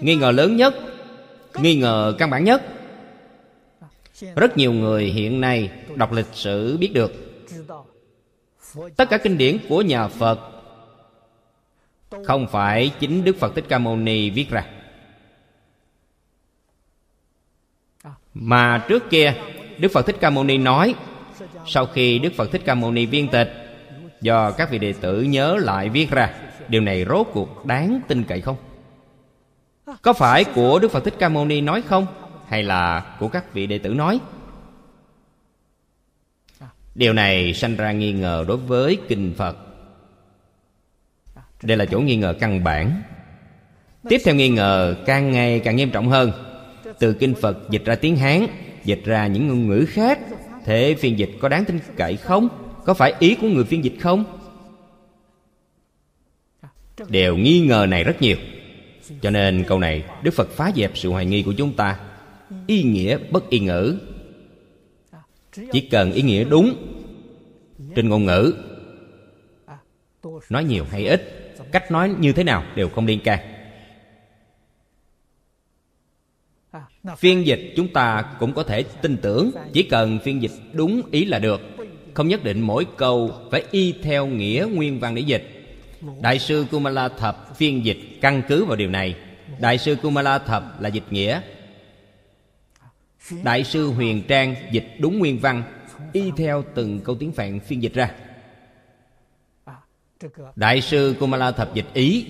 Nghi 0.00 0.16
ngờ 0.16 0.30
lớn 0.30 0.56
nhất, 0.56 0.74
nghi 1.54 1.76
ngờ 1.76 2.14
căn 2.18 2.30
bản 2.30 2.44
nhất. 2.44 2.62
Rất 4.36 4.56
nhiều 4.56 4.72
người 4.72 5.04
hiện 5.04 5.40
nay 5.40 5.70
đọc 5.96 6.12
lịch 6.12 6.26
sử 6.32 6.76
biết 6.76 6.90
được. 6.94 7.12
Tất 8.96 9.10
cả 9.10 9.18
kinh 9.18 9.38
điển 9.38 9.58
của 9.68 9.82
nhà 9.82 10.08
phật 10.08 10.40
không 12.24 12.46
phải 12.46 12.92
chính 13.00 13.24
đức 13.24 13.36
phật 13.36 13.54
thích 13.54 13.64
ca 13.68 13.78
mâu 13.78 13.96
ni 13.96 14.30
viết 14.30 14.50
ra. 14.50 14.66
Mà 18.34 18.84
trước 18.88 19.10
kia 19.10 19.34
đức 19.82 19.92
phật 19.92 20.06
thích 20.06 20.16
ca 20.20 20.30
mâu 20.30 20.44
ni 20.44 20.58
nói, 20.58 20.94
sau 21.66 21.86
khi 21.86 22.18
đức 22.18 22.32
phật 22.36 22.52
thích 22.52 22.62
ca 22.64 22.74
mâu 22.74 22.92
ni 22.92 23.06
viên 23.06 23.28
tịch, 23.28 23.52
do 24.20 24.50
các 24.50 24.70
vị 24.70 24.78
đệ 24.78 24.92
tử 24.92 25.22
nhớ 25.22 25.56
lại 25.60 25.88
viết 25.88 26.10
ra, 26.10 26.34
điều 26.68 26.80
này 26.80 27.04
rốt 27.08 27.26
cuộc 27.32 27.66
đáng 27.66 28.00
tin 28.08 28.24
cậy 28.24 28.40
không? 28.40 28.56
Có 30.02 30.12
phải 30.12 30.44
của 30.44 30.78
đức 30.78 30.90
phật 30.90 31.04
thích 31.04 31.14
ca 31.18 31.28
mâu 31.28 31.44
ni 31.44 31.60
nói 31.60 31.82
không, 31.82 32.06
hay 32.48 32.62
là 32.62 33.16
của 33.20 33.28
các 33.28 33.52
vị 33.54 33.66
đệ 33.66 33.78
tử 33.78 33.90
nói? 33.90 34.20
Điều 36.94 37.12
này 37.12 37.54
sanh 37.54 37.76
ra 37.76 37.92
nghi 37.92 38.12
ngờ 38.12 38.44
đối 38.48 38.56
với 38.56 38.98
kinh 39.08 39.34
phật. 39.36 39.56
Đây 41.62 41.76
là 41.76 41.84
chỗ 41.84 42.00
nghi 42.00 42.16
ngờ 42.16 42.34
căn 42.40 42.64
bản. 42.64 43.02
Tiếp 44.08 44.20
theo 44.24 44.34
nghi 44.34 44.48
ngờ 44.48 44.96
càng 45.06 45.30
ngày 45.30 45.60
càng 45.60 45.76
nghiêm 45.76 45.90
trọng 45.90 46.08
hơn. 46.08 46.32
Từ 46.98 47.12
kinh 47.12 47.34
phật 47.34 47.70
dịch 47.70 47.84
ra 47.84 47.94
tiếng 47.94 48.16
hán 48.16 48.46
dịch 48.84 49.02
ra 49.04 49.26
những 49.26 49.48
ngôn 49.48 49.68
ngữ 49.68 49.84
khác. 49.88 50.18
Thế 50.64 50.94
phiên 50.98 51.18
dịch 51.18 51.30
có 51.40 51.48
đáng 51.48 51.64
tin 51.64 51.78
cậy 51.96 52.16
không? 52.16 52.48
Có 52.84 52.94
phải 52.94 53.14
ý 53.18 53.34
của 53.34 53.48
người 53.48 53.64
phiên 53.64 53.84
dịch 53.84 53.96
không? 54.00 54.24
Đều 57.08 57.36
nghi 57.36 57.60
ngờ 57.60 57.86
này 57.88 58.04
rất 58.04 58.22
nhiều. 58.22 58.36
Cho 59.22 59.30
nên 59.30 59.64
câu 59.68 59.78
này 59.78 60.04
đức 60.22 60.34
phật 60.34 60.50
phá 60.50 60.72
dẹp 60.76 60.90
sự 60.94 61.10
hoài 61.10 61.26
nghi 61.26 61.42
của 61.42 61.52
chúng 61.52 61.72
ta. 61.72 61.98
Ý 62.66 62.82
nghĩa 62.82 63.18
bất 63.30 63.50
y 63.50 63.58
ngữ. 63.58 63.98
Chỉ 65.72 65.80
cần 65.80 66.12
ý 66.12 66.22
nghĩa 66.22 66.44
đúng 66.44 66.74
trên 67.94 68.08
ngôn 68.08 68.24
ngữ, 68.24 68.54
nói 70.50 70.64
nhiều 70.64 70.84
hay 70.90 71.06
ít, 71.06 71.52
cách 71.72 71.90
nói 71.90 72.14
như 72.18 72.32
thế 72.32 72.44
nào 72.44 72.64
đều 72.76 72.88
không 72.88 73.06
liên 73.06 73.20
can. 73.20 73.38
Phiên 77.18 77.46
dịch 77.46 77.72
chúng 77.76 77.88
ta 77.88 78.24
cũng 78.38 78.52
có 78.52 78.62
thể 78.62 78.82
tin 78.82 79.16
tưởng, 79.16 79.50
chỉ 79.72 79.82
cần 79.82 80.18
phiên 80.24 80.42
dịch 80.42 80.52
đúng 80.72 81.02
ý 81.10 81.24
là 81.24 81.38
được. 81.38 81.60
Không 82.14 82.28
nhất 82.28 82.44
định 82.44 82.60
mỗi 82.60 82.86
câu 82.96 83.30
phải 83.50 83.64
y 83.70 83.92
theo 84.02 84.26
nghĩa 84.26 84.66
nguyên 84.72 85.00
văn 85.00 85.14
để 85.14 85.22
dịch. 85.22 85.48
Đại 86.20 86.38
sư 86.38 86.66
kumala 86.70 87.08
thập 87.08 87.56
phiên 87.56 87.84
dịch 87.84 87.98
căn 88.20 88.42
cứ 88.48 88.64
vào 88.64 88.76
điều 88.76 88.90
này. 88.90 89.16
Đại 89.60 89.78
sư 89.78 89.96
kumala 90.02 90.38
thập 90.38 90.80
là 90.80 90.88
dịch 90.88 91.04
nghĩa. 91.10 91.40
Đại 93.42 93.64
sư 93.64 93.86
huyền 93.86 94.22
trang 94.28 94.54
dịch 94.72 94.86
đúng 94.98 95.18
nguyên 95.18 95.38
văn, 95.38 95.62
y 96.12 96.30
theo 96.36 96.64
từng 96.74 97.00
câu 97.00 97.14
tiếng 97.14 97.32
phạn 97.32 97.60
phiên 97.60 97.82
dịch 97.82 97.94
ra. 97.94 98.14
Đại 100.56 100.80
sư 100.80 101.14
kumala 101.20 101.52
thập 101.52 101.74
dịch 101.74 101.86
ý. 101.94 102.26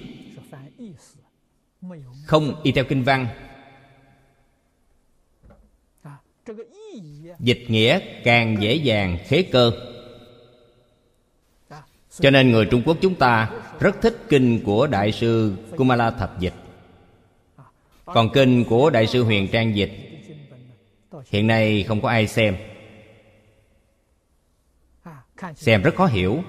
Không 2.26 2.60
y 2.62 2.72
theo 2.72 2.84
kinh 2.84 3.02
văn 3.02 3.26
dịch 7.40 7.64
nghĩa 7.68 8.00
càng 8.24 8.56
dễ 8.62 8.74
dàng 8.74 9.18
khế 9.26 9.42
cơ. 9.42 9.72
Cho 12.20 12.30
nên 12.30 12.50
người 12.50 12.66
trung 12.70 12.82
quốc 12.86 12.96
chúng 13.00 13.14
ta 13.14 13.50
rất 13.80 14.00
thích 14.02 14.16
kinh 14.28 14.60
của 14.64 14.86
đại 14.86 15.12
sư 15.12 15.56
kumala 15.76 16.10
thập 16.10 16.40
dịch. 16.40 16.54
Còn 18.04 18.30
kinh 18.32 18.64
của 18.64 18.90
đại 18.90 19.06
sư 19.06 19.24
huyền 19.24 19.48
trang 19.52 19.76
dịch 19.76 19.90
hiện 21.28 21.46
nay 21.46 21.84
không 21.88 22.00
có 22.00 22.08
ai 22.08 22.26
xem. 22.26 22.56
Xem 25.54 25.82
rất 25.82 25.94
khó 25.94 26.06
hiểu. 26.06 26.42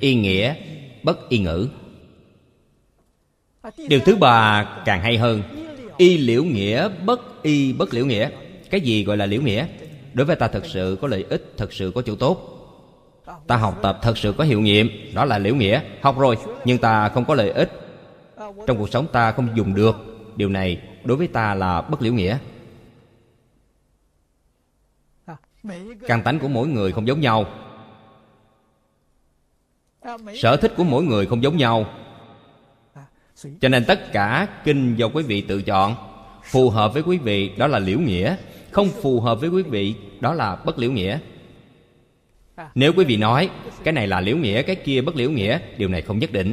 y 0.00 0.14
nghĩa 0.14 0.54
bất 1.02 1.28
y 1.28 1.38
ngữ 1.38 1.68
điều 3.88 4.00
thứ 4.00 4.16
ba 4.16 4.64
càng 4.84 5.00
hay 5.00 5.18
hơn, 5.18 5.42
y 5.96 6.18
liễu 6.18 6.44
nghĩa, 6.44 6.88
bất 6.88 7.42
y 7.42 7.72
bất 7.72 7.94
liễu 7.94 8.06
nghĩa. 8.06 8.30
Cái 8.70 8.80
gì 8.80 9.04
gọi 9.04 9.16
là 9.16 9.26
liễu 9.26 9.42
nghĩa? 9.42 9.66
Đối 10.14 10.26
với 10.26 10.36
ta 10.36 10.48
thật 10.48 10.66
sự 10.66 10.98
có 11.00 11.08
lợi 11.08 11.24
ích 11.28 11.54
thật 11.56 11.72
sự 11.72 11.92
có 11.94 12.02
chỗ 12.02 12.14
tốt. 12.14 12.48
Ta 13.46 13.56
học 13.56 13.78
tập 13.82 13.98
thật 14.02 14.18
sự 14.18 14.34
có 14.38 14.44
hiệu 14.44 14.60
nghiệm, 14.60 14.88
đó 15.14 15.24
là 15.24 15.38
liễu 15.38 15.54
nghĩa. 15.54 15.80
Học 16.00 16.18
rồi, 16.18 16.36
nhưng 16.64 16.78
ta 16.78 17.08
không 17.08 17.24
có 17.24 17.34
lợi 17.34 17.50
ích. 17.50 17.70
Trong 18.66 18.78
cuộc 18.78 18.90
sống 18.90 19.06
ta 19.12 19.32
không 19.32 19.48
dùng 19.56 19.74
được. 19.74 19.96
Điều 20.36 20.48
này 20.48 20.80
đối 21.04 21.16
với 21.16 21.26
ta 21.26 21.54
là 21.54 21.82
bất 21.82 22.02
liễu 22.02 22.12
nghĩa. 22.12 22.38
Căn 26.06 26.22
tánh 26.24 26.38
của 26.38 26.48
mỗi 26.48 26.68
người 26.68 26.92
không 26.92 27.06
giống 27.06 27.20
nhau. 27.20 27.46
Sở 30.34 30.56
thích 30.56 30.72
của 30.76 30.84
mỗi 30.84 31.04
người 31.04 31.26
không 31.26 31.42
giống 31.42 31.56
nhau 31.56 31.86
cho 33.60 33.68
nên 33.68 33.84
tất 33.84 34.12
cả 34.12 34.48
kinh 34.64 34.96
do 34.96 35.08
quý 35.08 35.22
vị 35.22 35.40
tự 35.40 35.62
chọn. 35.62 35.94
Phù 36.44 36.70
hợp 36.70 36.94
với 36.94 37.02
quý 37.02 37.18
vị, 37.18 37.50
đó 37.56 37.66
là 37.66 37.78
liễu 37.78 37.98
nghĩa. 37.98 38.36
Không 38.70 38.88
phù 39.02 39.20
hợp 39.20 39.40
với 39.40 39.48
quý 39.50 39.62
vị, 39.62 39.94
đó 40.20 40.34
là 40.34 40.56
bất 40.56 40.78
liễu 40.78 40.92
nghĩa. 40.92 41.18
Nếu 42.74 42.92
quý 42.96 43.04
vị 43.04 43.16
nói, 43.16 43.50
cái 43.84 43.92
này 43.92 44.06
là 44.06 44.20
liễu 44.20 44.36
nghĩa, 44.36 44.62
cái 44.62 44.76
kia 44.76 45.00
bất 45.00 45.16
liễu 45.16 45.30
nghĩa, 45.30 45.58
điều 45.76 45.88
này 45.88 46.02
không 46.02 46.18
nhất 46.18 46.32
định. 46.32 46.52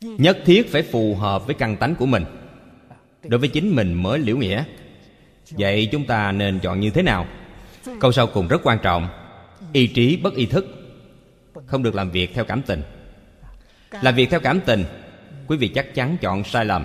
Nhất 0.00 0.38
thiết 0.44 0.72
phải 0.72 0.82
phù 0.82 1.14
hợp 1.14 1.46
với 1.46 1.54
căn 1.54 1.76
tánh 1.76 1.94
của 1.94 2.06
mình. 2.06 2.24
Đối 3.22 3.40
với 3.40 3.48
chính 3.48 3.76
mình 3.76 3.94
mới 3.94 4.18
liễu 4.18 4.36
nghĩa. 4.36 4.64
Vậy 5.50 5.88
chúng 5.92 6.04
ta 6.04 6.32
nên 6.32 6.60
chọn 6.60 6.80
như 6.80 6.90
thế 6.90 7.02
nào? 7.02 7.26
Câu 8.00 8.12
sau 8.12 8.26
cùng 8.26 8.48
rất 8.48 8.60
quan 8.64 8.78
trọng. 8.82 9.08
Ý 9.72 9.86
trí 9.86 10.16
bất 10.16 10.34
ý 10.34 10.46
thức. 10.46 10.66
Không 11.66 11.82
được 11.82 11.94
làm 11.94 12.10
việc 12.10 12.34
theo 12.34 12.44
cảm 12.44 12.62
tình 12.62 12.82
làm 14.00 14.14
việc 14.14 14.26
theo 14.30 14.40
cảm 14.40 14.60
tình. 14.66 14.84
Quý 15.46 15.56
vị 15.56 15.68
chắc 15.74 15.94
chắn 15.94 16.16
chọn 16.20 16.44
sai 16.44 16.64
lầm. 16.64 16.84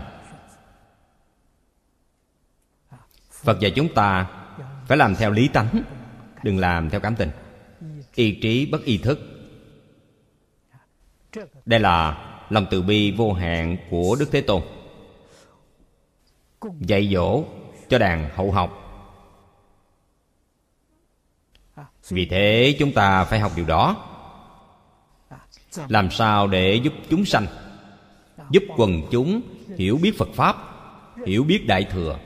Phật 3.32 3.60
dạy 3.60 3.72
chúng 3.76 3.94
ta 3.94 4.28
phải 4.88 4.98
làm 4.98 5.16
theo 5.16 5.32
lý 5.32 5.48
tánh, 5.48 5.82
đừng 6.44 6.58
làm 6.58 6.90
theo 6.90 7.00
cảm 7.00 7.16
tình. 7.16 7.30
Ý 8.16 8.40
trí 8.42 8.66
bất 8.66 8.84
ý 8.84 8.98
thức. 8.98 9.20
Đây 11.66 11.80
là 11.80 12.24
lòng 12.50 12.66
từ 12.72 12.82
bi 12.82 13.12
vô 13.12 13.34
hạn 13.34 13.78
của 13.90 14.16
đức 14.20 14.30
thế 14.32 14.42
tôn. 14.42 14.62
Dạy 16.80 17.10
dỗ 17.14 17.44
cho 17.90 17.98
đàn 17.98 18.30
hậu 18.36 18.52
học. 18.52 18.84
Vì 22.10 22.26
thế 22.26 22.76
chúng 22.80 22.94
ta 22.94 23.24
phải 23.24 23.40
học 23.40 23.52
điều 23.56 23.66
đó 23.66 24.07
làm 25.88 26.12
sao 26.12 26.48
để 26.48 26.76
giúp 26.76 26.94
chúng 27.10 27.26
sanh? 27.26 27.46
Giúp 28.52 28.64
quần 28.78 29.02
chúng 29.12 29.42
hiểu 29.78 29.98
biết 30.02 30.18
phật 30.18 30.30
pháp, 30.34 30.56
hiểu 31.26 31.44
biết 31.44 31.68
đại 31.68 31.84
thừa, 31.84 32.18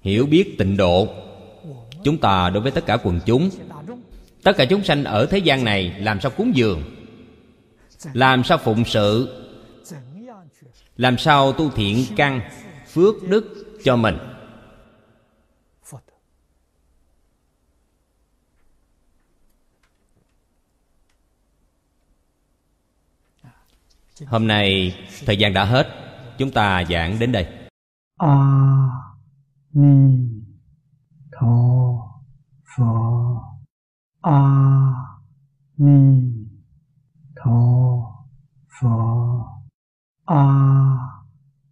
hiểu 0.00 0.26
biết 0.26 0.58
tịnh 0.58 0.76
độ. 0.76 1.08
Chúng 2.04 2.18
ta 2.18 2.50
đối 2.50 2.62
với 2.62 2.72
tất 2.72 2.86
cả 2.86 2.96
quần 3.02 3.20
chúng, 3.26 3.50
tất 4.42 4.56
cả 4.56 4.64
chúng 4.64 4.84
sanh 4.84 5.04
ở 5.04 5.26
thế 5.26 5.38
gian 5.38 5.64
này 5.64 5.94
làm 5.98 6.20
sao 6.20 6.30
cúng 6.30 6.56
dường? 6.56 6.82
Làm 8.12 8.44
sao 8.44 8.58
phụng 8.58 8.84
sự? 8.84 9.38
Làm 10.96 11.18
sao 11.18 11.52
tu 11.52 11.70
thiện 11.70 12.04
căn 12.16 12.40
phước 12.92 13.28
đức 13.28 13.78
cho 13.84 13.96
mình? 13.96 14.18
hôm 24.26 24.46
nay 24.46 24.94
thời 25.26 25.36
gian 25.36 25.52
đã 25.52 25.64
hết, 25.64 25.86
chúng 26.38 26.50
ta 26.50 26.84
giảng 26.90 27.18
đến 27.18 27.32
đây. 27.32 27.46
A 28.18 28.36
ni 29.72 30.18
tho 31.40 31.46
pho 32.76 32.92
a 34.20 34.40
ni 35.76 36.32
tho 37.36 37.60
pho 38.80 38.98
a 40.26 40.44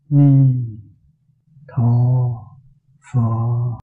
ni 0.09 0.55
tho 1.69 1.93
pho 3.13 3.71